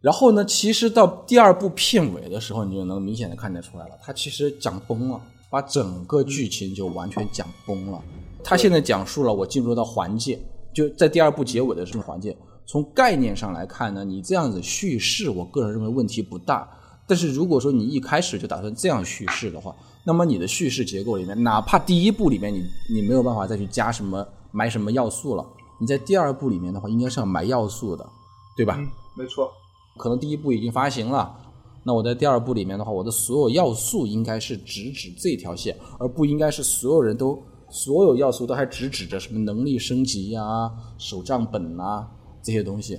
[0.00, 5.20] 然后呢，其实到第二部片尾的时候，你就能明显的看得出来了，它其实讲崩了，
[5.50, 8.00] 把整个剧情就完全讲崩了。
[8.42, 10.38] 他现在讲述了我进入到环界，
[10.72, 12.34] 就在第二部结尾的这种环界。
[12.70, 16.70] 从概念上来看呢，你这样子叙事，我个人认为问题不大。
[17.04, 19.74] 但是如果说你一开始就打算这样叙事的话，
[20.04, 25.44] 那么你的叙事结构里面，哪怕第一部里面你你没有办法再去加什么埋什么要素了，
[25.80, 28.08] 你在第二部里面的话，应该是要埋要素的，
[28.56, 28.76] 对吧？
[28.78, 29.50] 嗯，没错。
[29.98, 31.36] 可能第一部已经发行了，
[31.82, 37.36] 那我在第二部里面的话，我的所有要素应该是直指这条线，而不应该是所有人都
[37.68, 42.08] 所有要素都还直指着什么能力升级呀、手账本啊
[42.42, 42.98] 这些东西。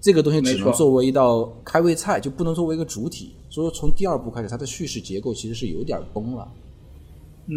[0.00, 3.34] 这个东西只能作为一道开胃菜，就不能作为一个主体。
[3.50, 6.46] 所以说，从第二部开始，它的叙事结构其实是有点崩了。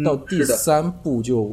[0.04, 1.52] 到第三部就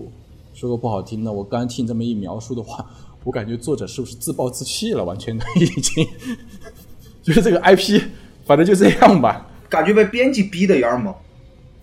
[0.56, 2.84] 说个不好听的，我刚听这么一描述的话，
[3.24, 5.04] 我感觉作者是不是自暴自弃了？
[5.06, 6.08] 完全的已经，
[7.22, 8.02] 就是这个 IP，
[8.46, 9.48] 反正就这样吧。
[9.70, 11.16] 感觉被编辑逼的样吗？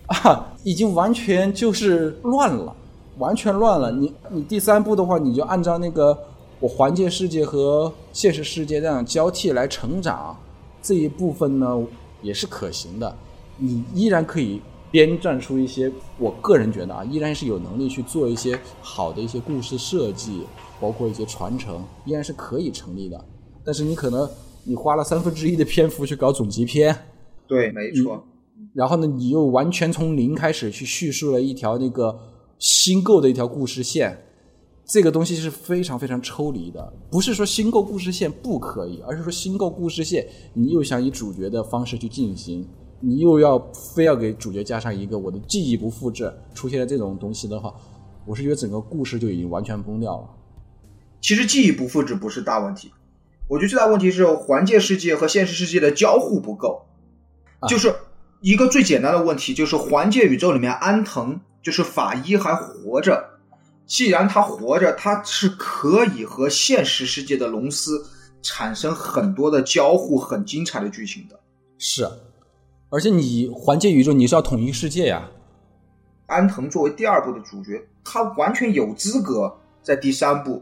[0.07, 2.75] 啊，已经完全就是乱了，
[3.19, 3.89] 完全乱了。
[3.89, 6.17] 你你第三部的话，你就按照那个。
[6.59, 10.35] 我环界世界和现实世界这样交替来成长，
[10.81, 11.85] 这一部分呢
[12.21, 13.15] 也是可行的。
[13.57, 14.59] 你依然可以
[14.89, 20.43] 编撰出一些，我个人觉得啊，依然是有能力去做一些好的一些故事设计，
[20.79, 23.25] 包括一些传承，依然是可以成立的。
[23.63, 24.27] 但是你可能
[24.63, 26.95] 你花了三分之一的篇幅去搞总集篇，
[27.47, 28.23] 对，没错。
[28.73, 32.17] 然后呢，你又完全从零开始去叙述了一条那个
[32.57, 34.23] 新构的一条故事线。
[34.87, 42.65] 这个东西是非常非常抽离的，不是说新构故事线不可以，而是说新构故事线，你又想以主角的方式去进行，
[43.01, 47.75] 你又要非要给主角加上一个我的记忆不复制，出现了这种东西的话，
[48.25, 50.29] 我是觉得整个故事就已经完全崩掉了。
[51.19, 52.89] 其实记忆不复制不是大问题，
[53.49, 56.85] 我觉得最大问题是环界世界和现实世界的交互不够，
[57.67, 57.93] 就是
[58.39, 63.36] 一个最简单的问题，就是环界宇宙里面安藤就是法医还活着。
[63.87, 68.05] 既然他活着，他是可以和现实世界的龙司
[68.41, 71.39] 产生很多的交互，很精彩的剧情的。
[71.77, 72.05] 是，
[72.89, 75.31] 而且你环界宇宙你是要统一世界呀。
[76.25, 80.61] 安藤作为第二部的主角，他完全有资格在第三部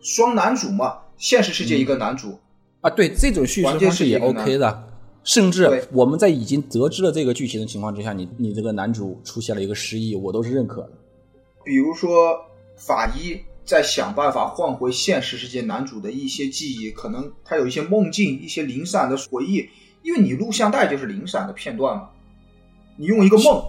[0.00, 2.38] 双男主嘛，现实世界一个男主
[2.82, 4.84] 啊，对这种叙事方式也 OK 的。
[5.24, 10.90] 甚至我们在已经得知了这个剧情的情况之下，你你这个男主出现了一个失忆，我都是认可的。
[11.64, 12.44] 比如说。
[12.78, 19.68] 法医在想办法换回现实世界男主的一些记忆，可能他有一些梦境、一些零散的回忆，
[20.02, 22.08] 因为你录像带就是零散的片段嘛。
[22.96, 23.62] 你用一个梦，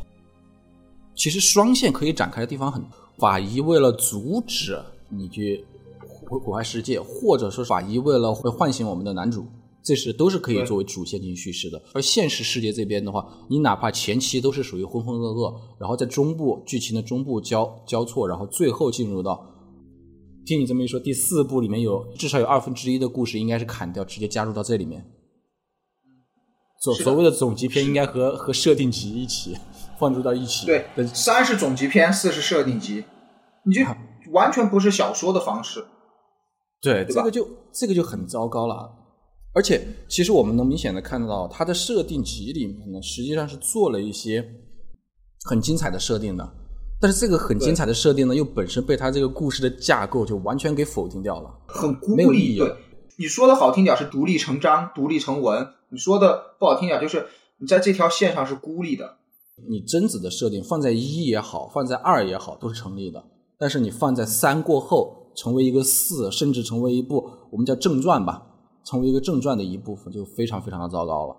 [1.16, 2.82] 其实双线可以展开的地方很。
[3.18, 5.66] 法医为了阻止你去
[6.00, 9.46] 毁毁坏世界，或者说法医为了会唤醒我们的男主。
[9.84, 19.46] 这是都是可以作为主线进行叙事的，而现实世界这边的话，你哪怕前期都是属于浑浑噩噩，然后在中部剧情的中部交交错，然后最后进入到，
[20.46, 25.06] 听你这么一说，第四部里面有至少有二分之一的故事应该是砍掉，直接加入到这里面。
[26.82, 29.56] 所所谓的总集篇应该和和设定集一起。
[30.00, 30.66] 放入到一起。
[30.66, 33.04] 对，三是总集篇，四是设定集，
[33.66, 33.82] 你就
[34.32, 35.84] 完全不是小说的方式。
[36.82, 38.90] 对，对这个就这个就很糟糕了。
[39.54, 44.48] 而且，其实我们能明显的看到，它的设定集里面呢，实际上是做了一些
[45.44, 46.48] 很精彩的设定的。
[47.02, 51.50] 但是这个很精彩的设定呢，又本身被它这个故事的架构就完全给否定掉了。
[51.66, 52.56] 很孤没有意立。
[52.56, 52.76] 义对，
[53.18, 57.26] 你说的好听点是独立成章、独立成文；你说的不好听点就是
[57.58, 59.16] 你在这条线上是孤立的。
[59.70, 63.24] 你贞子的设定放在一也好，放在二也好，都是成立的。
[63.58, 68.46] 但是你放在三过后，成为一个四，甚至成为一部我们叫正传吧，
[68.84, 71.38] 成为一个正传的一部分，就非常非常的糟糕了。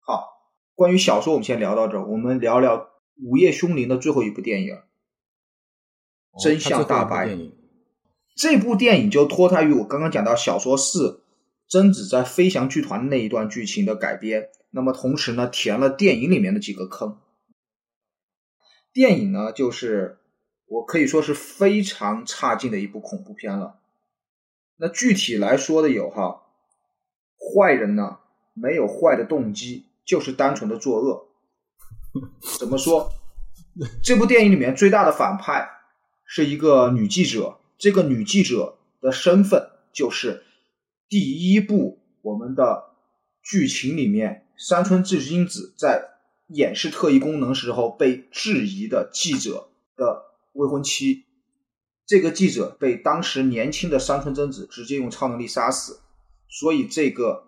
[0.00, 0.28] 好，
[0.74, 2.78] 关于小说我们先聊到这儿，我们聊聊
[3.22, 4.80] 《午夜凶铃》的最后一部电影。
[6.42, 7.36] 真相大白
[8.34, 11.22] 这部电影就脱胎于我刚刚讲到小说四
[11.68, 17.20] 贞子在飞翔剧团那一段剧情的改编，那么同时呢填了电影里面的几个坑。
[18.92, 20.18] 电影呢就是
[20.66, 23.78] 我可以说是非常差劲的一部恐怖片了。
[24.76, 26.42] 那具体来说的有哈，
[27.38, 28.18] 坏人呢
[28.52, 31.28] 没有坏的动机，就是单纯的作恶。
[32.58, 33.10] 怎么说？
[34.02, 35.68] 这部电影里面最大的反派
[36.24, 40.44] 是一个女记者，这个女记者的身份就是
[41.08, 42.90] 第一部我们的
[43.42, 46.10] 剧情里面山村智金子在
[46.48, 51.24] 演示特异功能时候被质疑的记者的未婚妻。
[52.06, 56.00] 这个记者被当时年轻的山村贞子直接用超能力杀死，
[56.48, 57.44] 所以这个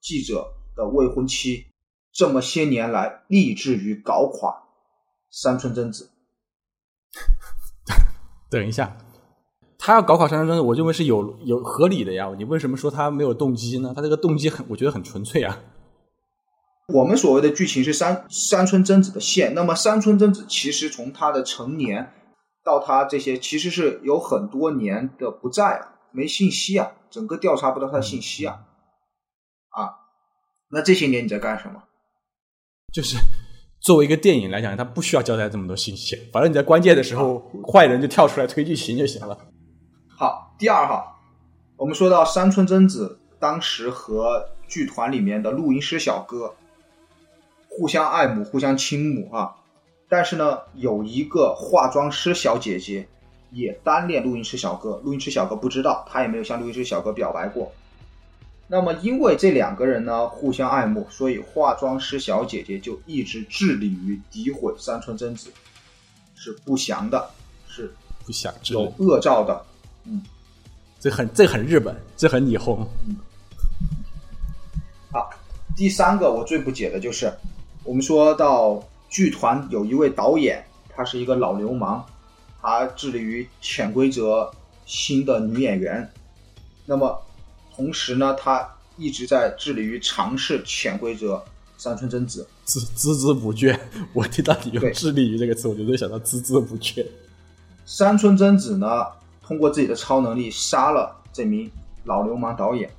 [0.00, 1.66] 记者的未婚妻
[2.12, 4.62] 这么些年来立志于搞垮
[5.30, 6.10] 山村贞子。
[8.48, 8.96] 等一下，
[9.76, 12.32] 他要搞垮山村贞子，我认为是有有合理的呀。
[12.38, 13.92] 你为什么说他没有动机呢？
[13.94, 15.60] 他这个动机很，我觉得很纯粹啊。
[16.94, 22.12] 我们所谓的剧情是山山村贞子的线，那么山村贞子其实从她的成年
[22.66, 28.64] 到他这些，其实是有很多年的不在啊，没信息啊，整个调查不到他的信息啊，
[29.68, 29.94] 啊，
[30.70, 31.84] 那这些年你在干什么？
[32.92, 33.16] 就是
[33.80, 37.38] 作为一个电影来讲，他不需要交代这么多信息，反正你在关键的时候，
[37.72, 39.38] 坏人就跳出来推剧情就行了。
[40.18, 41.20] 好，第二哈，
[41.76, 46.56] 我们说到山村贞子当时和剧团里面的录音师小哥
[47.68, 49.54] 互相爱慕、互相倾慕啊，
[50.08, 53.06] 但是呢，有一个化妆师小姐姐
[53.50, 57.72] 也单恋录音师小哥，录音师小哥不知道，他也没有向录音师小哥表白过。
[58.68, 65.50] 那么，因为这两个人呢互相爱慕，所以化妆师小姐姐就一直致力于诋毁山村贞子，
[66.34, 67.30] 是不祥的，
[67.68, 67.92] 是
[68.24, 69.64] 不想知有恶兆的。
[70.04, 70.22] 嗯
[70.98, 72.84] 这很这很日本，这很霓虹。
[75.12, 75.30] 好，
[75.76, 77.32] 第三个我最不解的就是，
[77.84, 78.82] 我们说到
[79.16, 80.62] 剧团有一位导演，
[80.94, 82.04] 他是一个老流氓，
[82.60, 84.52] 他致力于潜规则
[84.84, 86.06] 新的女演员，
[86.84, 87.18] 那么
[87.74, 88.68] 同时呢，他
[88.98, 91.42] 一直在致力于尝试潜规则
[91.78, 92.46] 山村贞子。
[92.66, 93.74] 孜孜孜不倦。
[94.12, 97.02] 我听到你用对“致力于”这个词，我就会想到孜孜不倦。
[97.86, 99.06] 山村贞子呢，
[99.42, 101.70] 通过自己的超能力杀了这名
[102.04, 102.90] 老流氓导演，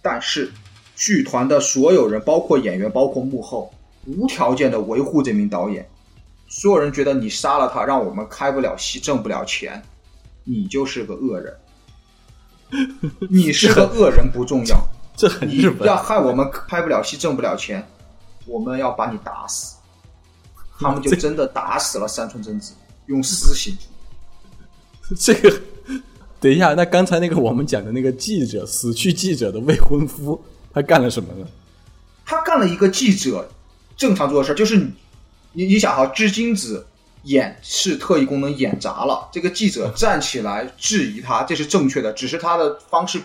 [0.00, 0.52] 但是
[0.94, 3.74] 剧团的所有人，包括演员，包括幕后，
[4.16, 5.88] 无条件的维护这名导演。
[6.48, 9.82] 所有人觉得你杀了他，让我们开不了戏，挣不了钱，
[10.44, 11.56] 你就是个恶人。
[13.30, 14.76] 你是个恶人不重要，
[15.16, 15.96] 这很你日本要。
[15.96, 17.86] 害我们开不了戏，挣不了钱，
[18.46, 19.76] 我们要把你打死。
[20.78, 22.72] 他们就真的打死了山村贞子，
[23.06, 23.76] 用私刑。
[25.18, 25.60] 这个，
[26.40, 30.40] 等一下，那刚才那个我们讲的那个记者，死去记者的未婚夫，
[30.72, 31.46] 他干了什么呢？
[32.24, 33.48] 他干了一个记者
[34.00, 34.90] 正常做的事儿，就是你
[35.52, 36.86] 你你想哈，织金子
[37.24, 43.20] 演是特异功能演砸了，这个记者站起来质疑他，这是正确的，只是他的方式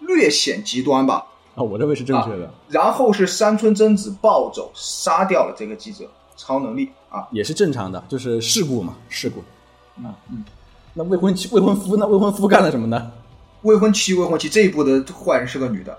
[0.00, 1.26] 略显极端吧。
[1.54, 9.44] 啊，我认为是正确的，然后是山村贞子暴走杀掉了这个记者，超能力啊，也是正常的，就是事故嘛，事故。
[9.98, 10.42] 嗯嗯，
[10.94, 12.06] 那未婚妻、未婚夫呢？
[12.06, 13.12] 未婚夫干了什么呢？
[13.60, 15.98] 未婚妻未婚妻这一部的坏人是个女的，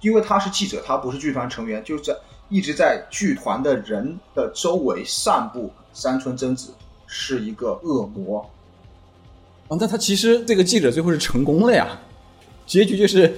[0.00, 2.16] 因为她是记者，她不是剧团成员，就在
[2.54, 6.72] 一直在剧团的人的周围散布山村贞子
[7.04, 8.48] 是一个恶魔。
[9.66, 11.98] 哦，那他其实这个记者最后是成功了呀，
[12.64, 13.34] 结局就是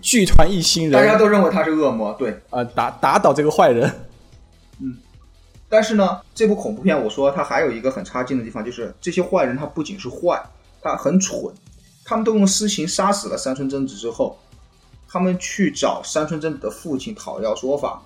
[0.00, 2.40] 剧团一行人，大家都认为他是恶魔，对。
[2.48, 3.92] 呃打打倒这个坏人。
[5.68, 10.42] 但是呢，这部恐怖片我说它还有一个很差劲的地方，就是这些坏人他不仅是坏，
[10.80, 11.38] 他很蠢。
[12.02, 14.38] 他们都用私刑杀死了山村贞子之后，
[15.06, 18.00] 他们去找山村贞子的父亲讨要说法。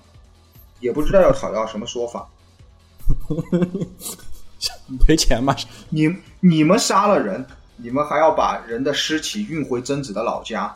[0.79, 2.27] 也不知道要讨要什么说法。
[5.05, 5.55] 赔钱吗？
[5.89, 7.45] 你你们杀了人，
[7.77, 10.73] 你们还要把人的尸体运回贞子的老家，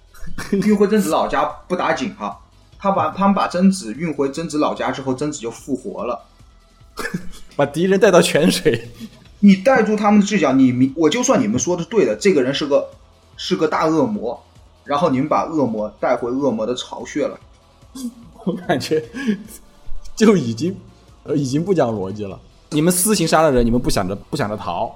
[0.52, 2.38] 运回贞子老家不打紧哈。
[2.78, 6.24] 他把他们把贞子运回贞子老家之后，贞子就复活了。
[7.54, 8.90] 把敌人带到泉水，
[9.38, 12.88] 你带住他们的视角，你明我就算你们说的对的，这个人是个
[13.36, 14.42] 是个大恶魔，
[14.84, 17.38] 然后你们把恶魔带回恶魔的巢穴了。
[18.44, 19.02] 我感觉
[20.16, 20.76] 就已经
[21.24, 22.38] 呃已经不讲逻辑了。
[22.70, 24.94] 你们私刑杀了人，你们不想着不想着逃，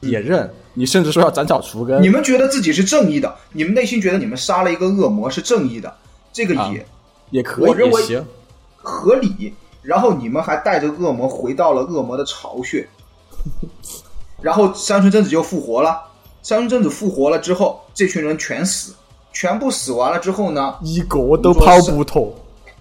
[0.00, 0.52] 也认。
[0.74, 2.02] 你甚至说要斩草除根。
[2.02, 5.94] 你们觉得自己是正义的，你们内心觉得你们杀了一个恶魔是正义的，
[6.32, 6.86] 这个也、
[7.30, 8.24] 也可以，我认为行。
[8.76, 9.54] 合理。
[9.82, 12.88] 然后你们还带着恶魔回到了恶魔的巢穴，
[14.42, 16.02] 然后山村贞子就复活了。
[16.42, 18.92] 山村贞子复活了之后，这群人全死，
[19.32, 22.34] 全部死完了之后呢，一个都跑不透。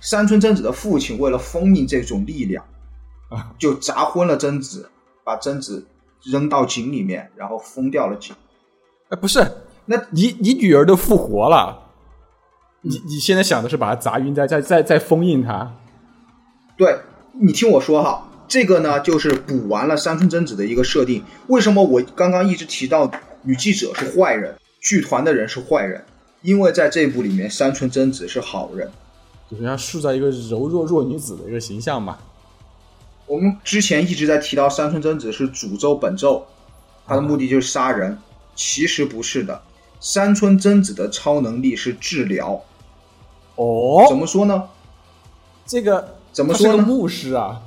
[0.06, 2.64] 山村贞子的父亲为了封印这种力量，
[3.30, 4.88] 啊，就砸昏了贞子，
[5.24, 5.84] 把贞子
[6.22, 8.36] 扔到井里面，然后封掉了井。
[9.10, 9.44] 哎，不是，
[9.86, 11.90] 那你你女儿都复活了，
[12.82, 15.74] 你你现在想的是把她砸晕，再再再再封印她？
[16.78, 17.00] 对
[17.42, 21.24] 你听我说哈，这个呢就是补完了山村贞子的一个设定。
[21.48, 23.10] 为什么我刚刚一直提到
[23.42, 26.06] 女记者是坏人，剧团的人是坏人？
[26.44, 28.92] 因为在这部里面，山村贞子是好人。
[29.50, 32.18] 就是要塑造一个柔弱弱女子的一个形象嘛。
[33.28, 36.46] 我们之前一直在提到山村贞子是诅咒本咒，
[37.08, 38.18] 她的目的就是杀人。
[38.56, 39.62] 其实不是的，
[40.00, 42.64] 山村贞子的超能力是治疗。
[43.56, 44.64] 哦，怎么说呢？
[45.66, 47.62] 这个怎么说呢牧师啊，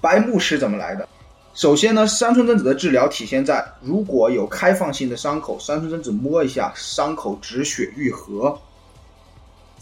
[0.00, 1.08] 白牧师怎么来的？
[1.54, 8.58] 首先呢，山村贞子的治疗体现在如果有开放性的伤口，山村贞子摸一下，伤口止血愈合。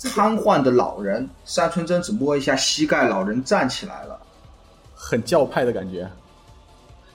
[0.09, 4.19] 瘫痪的老人，山村贞子摸一下膝盖，老人站起来了。
[4.95, 6.11] 很教派的感觉。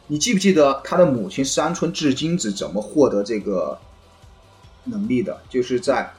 [0.07, 3.79] 你记不记得他的母亲山村智金子怎么获得这个
[4.83, 5.41] 能力的？
[5.49, 6.11] 就是在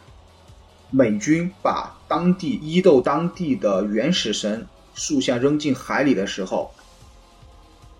[0.90, 6.72] 美军把当地伊豆当地的原始神塑像扔进海里的时候，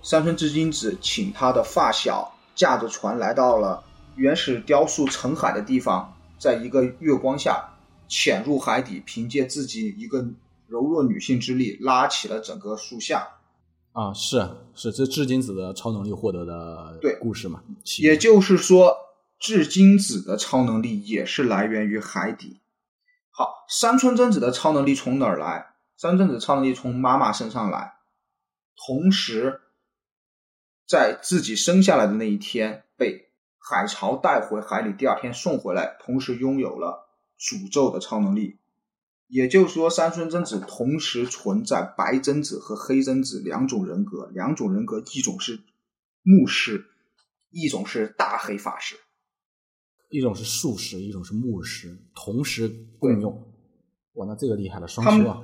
[0.03, 3.83] 山村智金子请他的发小驾着船来到了
[4.17, 7.65] 原始雕塑沉海的地方，在一个月光下
[8.09, 10.25] 潜入海底，凭借自己一个
[10.67, 13.29] 柔弱女性之力拉起了整个树下。
[13.93, 17.63] 啊，是是，这至金子的超能力获得的对故事嘛？
[17.99, 18.95] 也就是说，
[19.39, 22.61] 至金子的超能力也是来源于海底。
[23.31, 25.75] 好，山村贞子的超能力从哪儿来？
[25.97, 27.95] 山村贞子超能力从妈妈身上来，
[28.77, 29.63] 同时
[30.87, 37.06] 在自己生下来的那一天被海潮带回海里，第二天送回来，同时拥有了
[37.39, 38.59] 诅咒的超能力。
[39.29, 45.61] 也就是说，山村贞子同时存在白贞子和黑贞子两种人格，两种人格，一种是
[46.23, 46.87] 牧师，
[47.51, 48.95] 一种是大黑法师。
[50.11, 52.69] 一种是术士，一种是牧师，同时
[53.01, 53.53] 共用。
[54.13, 55.43] 哇，那这个厉害了，双修啊！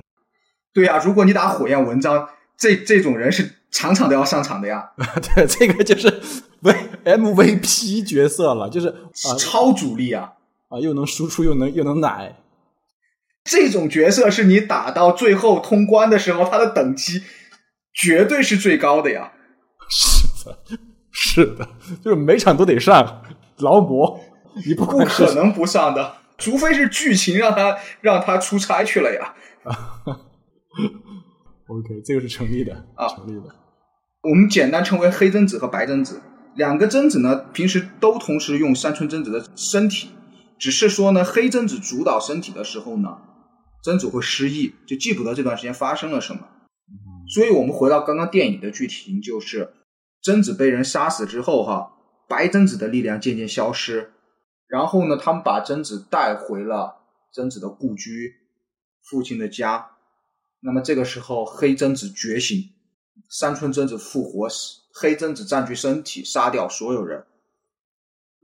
[0.71, 4.93] 对呀、如果你打火焰文章，这这种人是场场都要上场的呀，
[5.35, 6.07] 对，这个就是
[6.61, 10.33] V MVP 角色了，就是啊超主力啊！
[10.73, 12.35] 啊，又能输出，又能又能奶。
[13.43, 17.21] 这种角色是你打到最后通关的时候，他的等级
[17.93, 19.31] 绝对是最高的呀。
[19.87, 20.57] 是的，
[21.11, 21.69] 是的，
[22.03, 23.21] 就是每场都得上
[23.57, 24.19] 劳模，
[24.65, 29.35] 你不不可能不上的，除非是剧情让他让他出差去了呀。
[31.67, 33.53] OK，这个是成立的啊成立的。
[34.23, 36.21] 我们简单称为黑贞子和白贞子
[36.55, 40.09] 两个贞子呢，平时都同时用山村贞子的身体，
[40.63, 43.17] 只是说呢，黑贞子主导身体的时候呢，
[43.83, 46.47] 贞子会失忆，就记不得这段时间发生了什么。
[47.27, 49.73] 所以我们回到刚刚电影的剧情，就是
[50.21, 51.91] 贞子被人杀死之后，哈，
[52.29, 54.13] 白贞子的力量渐渐消失，
[54.69, 56.95] 然后呢，他们把贞子带回了
[57.33, 58.33] 贞子的故居，
[59.03, 59.89] 父亲的家。
[60.61, 62.57] 那么这个时候，黑贞子觉醒，
[63.29, 64.47] 山村贞子复活，
[64.93, 67.25] 黑贞子占据身体，杀掉所有人。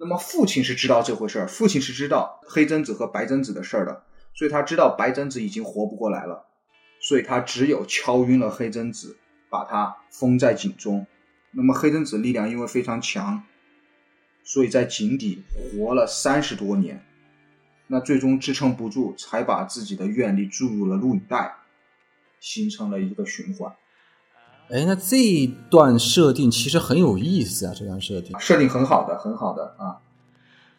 [0.01, 6.45] 那么父亲是知道这回事儿，父亲是知道黑贞子和白贞子的事儿的，所以他知道白贞子已经活不过来了，
[7.01, 9.17] 所以他只有敲晕了黑贞子，
[9.49, 11.05] 把她封在井中。
[11.51, 13.43] 那么黑贞子力量因为非常强，
[14.43, 17.03] 所以在井底活了三十多年。
[17.87, 21.55] 那最终支撑不住，才把自己的愿力注入了录影带，
[22.39, 23.75] 形成了一个循环。
[24.71, 28.39] 哎，那这一段设定其实很有意思啊，这段设定。
[28.39, 29.97] 设定很好的，很好的啊。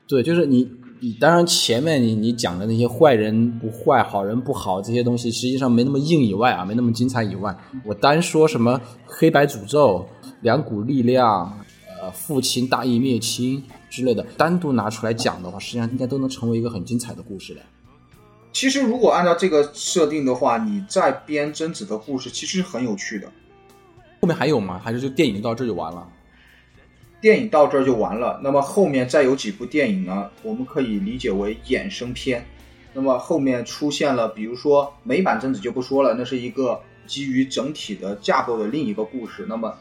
[0.07, 10.07] 对，就是你你当然前面你你讲的那些坏人不坏，好人不好这些东西，实际上没那么硬以外啊，没那么精彩以外，我单说什么黑白诅咒、
[10.43, 11.59] 两股力量、
[12.01, 17.61] 呃父亲大义灭亲之类的，单独拿出来讲的话，实际上应该都能成为一个很精彩的故事的。
[18.53, 23.29] 其实如果按照这个设定的话，你再编贞子的故事，其实很有趣的。
[24.21, 24.81] 后面还有吗？
[24.83, 26.07] 还是就电影到这就完了？
[27.21, 28.41] 电影到这儿就完了。
[28.43, 30.31] 那么后面再有几部电影呢？
[30.43, 32.47] 我们可以理解为衍生片。
[32.93, 39.47] 那么后面出现了，比如说美版贞子就不说了，那是一个基于整体的架构的另一个故事。
[39.49, 39.75] 那么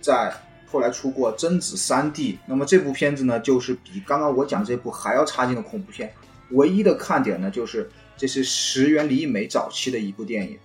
[0.00, 0.32] 在
[0.66, 6.12] 后来出过贞子三 D，那么这部片子呢，就是比刚刚我讲这部还要差劲的恐怖片。
[6.50, 10.58] 唯一的看点呢，就是这是石原里美早期的一部电影。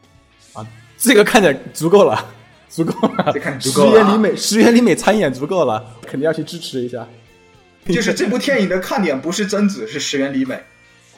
[0.54, 0.66] 啊，
[0.98, 2.26] 这个看点足够了，
[2.72, 3.32] 足够了。
[3.34, 7.08] 这看足石够了啊原里美，石原里美参演足够了，肯定要去支持一下。
[7.86, 10.60] 就是这部电影的看点不是贞子，是石原里美。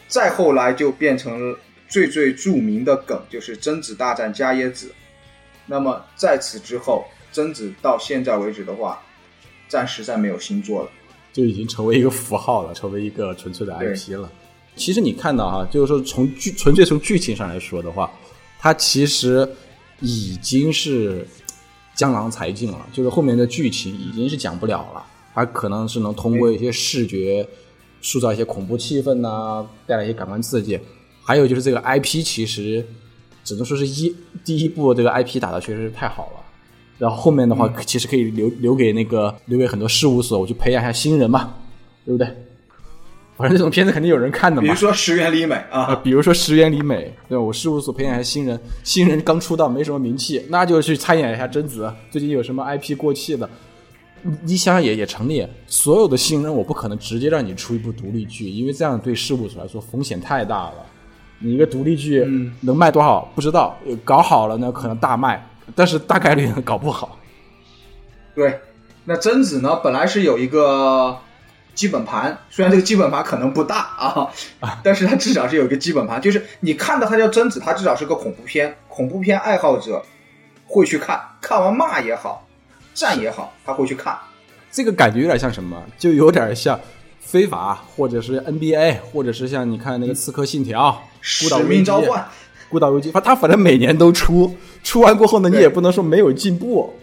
[0.07, 1.57] 再后来就变成了
[1.87, 4.91] 最最著名的梗，就是贞子大战伽椰子。
[5.65, 9.01] 那么在此之后，贞子到现在为止的话，
[9.67, 10.89] 暂时再没有新作了。
[11.31, 14.31] 就已经成为一个符号了，成为一个纯粹的 IP 了。
[14.75, 18.11] 其实你看到哈，就是说从剧纯粹从剧情上来说的话，
[18.59, 19.47] 它其实
[19.99, 21.25] 已经是
[21.95, 27.47] 江郎才尽了，就是后面的剧情已经是讲不了了，它可能是能通过一些视觉
[28.01, 30.79] 塑造一些恐怖气氛呐、带来一些感官刺激。
[31.23, 32.85] 还有就是这个 IP，其实
[33.43, 36.39] 只能说是一第一部这个 IP 打的确实是太好了。
[36.97, 41.55] 然后后面的话，其实可以留留给那个留给很多事务所，我去培养一下新人嘛，
[42.05, 42.27] 对不对？
[43.43, 44.63] 反正这种片子肯定有人看的嘛。
[44.63, 51.93] 比如说石原里美啊，啊，比如说石原里美，对吧我事务所培养新人，新人刚出道没什么名气，那就去参演一下贞子。
[52.09, 53.49] 最近有什么 IP 过气的，
[54.21, 55.45] 你你想想也也成立。
[55.67, 60.75] 所有的新人，我不可能直接让你出一部独立剧，因为这样对事务所来说风险太大了。
[61.39, 65.45] 你一个独立剧嗯能卖多少不知道，搞好了呢可能大卖，
[65.75, 67.19] 但是大概率搞不好。
[68.33, 68.57] 对。
[69.05, 71.17] 那贞子呢，本来是有一个
[71.75, 74.29] 基本盘，虽然这个基本盘可能不大啊，
[74.83, 80.03] 但是它至少是有一个基本盘，就是你看到它叫贞子，它至少是个恐怖片，恐怖片爱好者
[80.65, 82.47] 会去看，看完骂也好，
[82.93, 84.17] 赞也好，他会去看。
[84.71, 85.81] 这个感觉有点像什么？
[85.97, 86.79] 就有点像
[87.19, 90.89] 非法，或者是 NBA，或者是像你看那个《刺客信条》
[91.21, 92.25] 使命召唤，
[92.69, 96.93] 孤岛危机，他他反正每年都出，出完过后呢，你也不能说没有进步，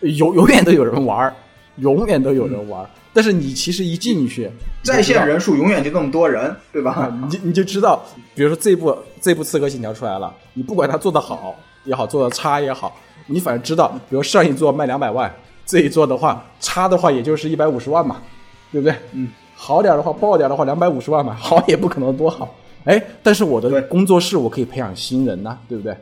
[0.00, 1.34] 永永远都有人玩儿，
[1.76, 2.88] 永远都有人玩儿。
[3.14, 4.50] 但是你其实一进去，
[4.82, 6.92] 在线人数永远就那么多人，对吧？
[6.92, 8.02] 啊，你就你就知道，
[8.34, 11.54] 比如说这部这部《刺客信条》出来了，你不管它做的好
[11.84, 12.96] 也好，做的差也好，
[13.26, 15.30] 你反正知道，比如上一座卖两百万，
[15.66, 18.22] 这一座的话差的话也就是一百五十万嘛，
[18.70, 18.96] 对不对？
[19.12, 22.54] 嗯，好点的话，爆点的话，两百五十万嘛，好也不可能多好。
[22.84, 25.94] 哎，但是我的工作室我可以培养新人呐、对不对？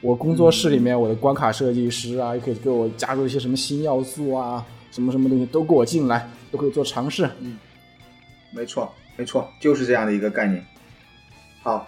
[0.00, 7.28] 我工作室里面我的关卡设计师啊，也可以给我加入一些什么新要素啊，什么什么东西都给我进来，都可以做尝试。
[7.40, 7.58] 嗯
[8.50, 10.64] 没错，没错，就是这样的一个概念。
[11.62, 11.86] 好，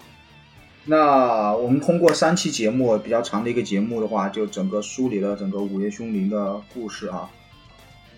[0.85, 7.31] 那我们通过三期节目比较长的一个节目的话，就整个梳理了整个《午夜凶铃》的故事啊。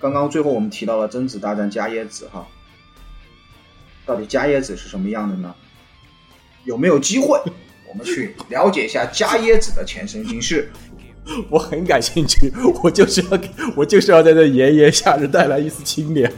[0.01, 2.45] 刚刚最后我们提到了贞子大战伽椰子哈，
[4.05, 5.55] 到底伽椰子是什么样的呢？
[6.65, 7.41] 有没有机会
[7.89, 10.69] 我们去了解一下伽椰子的前身今世？
[11.49, 16.31] 我很感兴趣， 我就是要给我就是要在这炎炎夏日带来一丝清凉。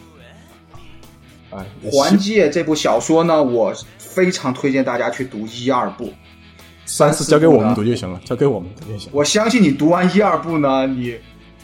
[1.50, 6.12] 啊，《还戒》这部小说呢，我非常推荐大家去读一二部。
[6.84, 9.08] 三四交给我们读就行了，交给我们读就行。
[9.12, 11.16] 我相信你读完一二部呢，你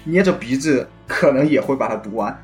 [0.05, 2.43] 捏着鼻子可能也会把它读完。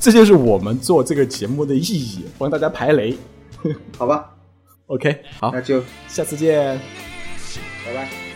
[0.00, 3.18] 这就是我们做这个节目的意义，帮大家排雷。
[3.98, 4.30] 好吧，
[4.86, 6.80] OK，好那，就下次见。
[7.84, 8.27] 拜拜。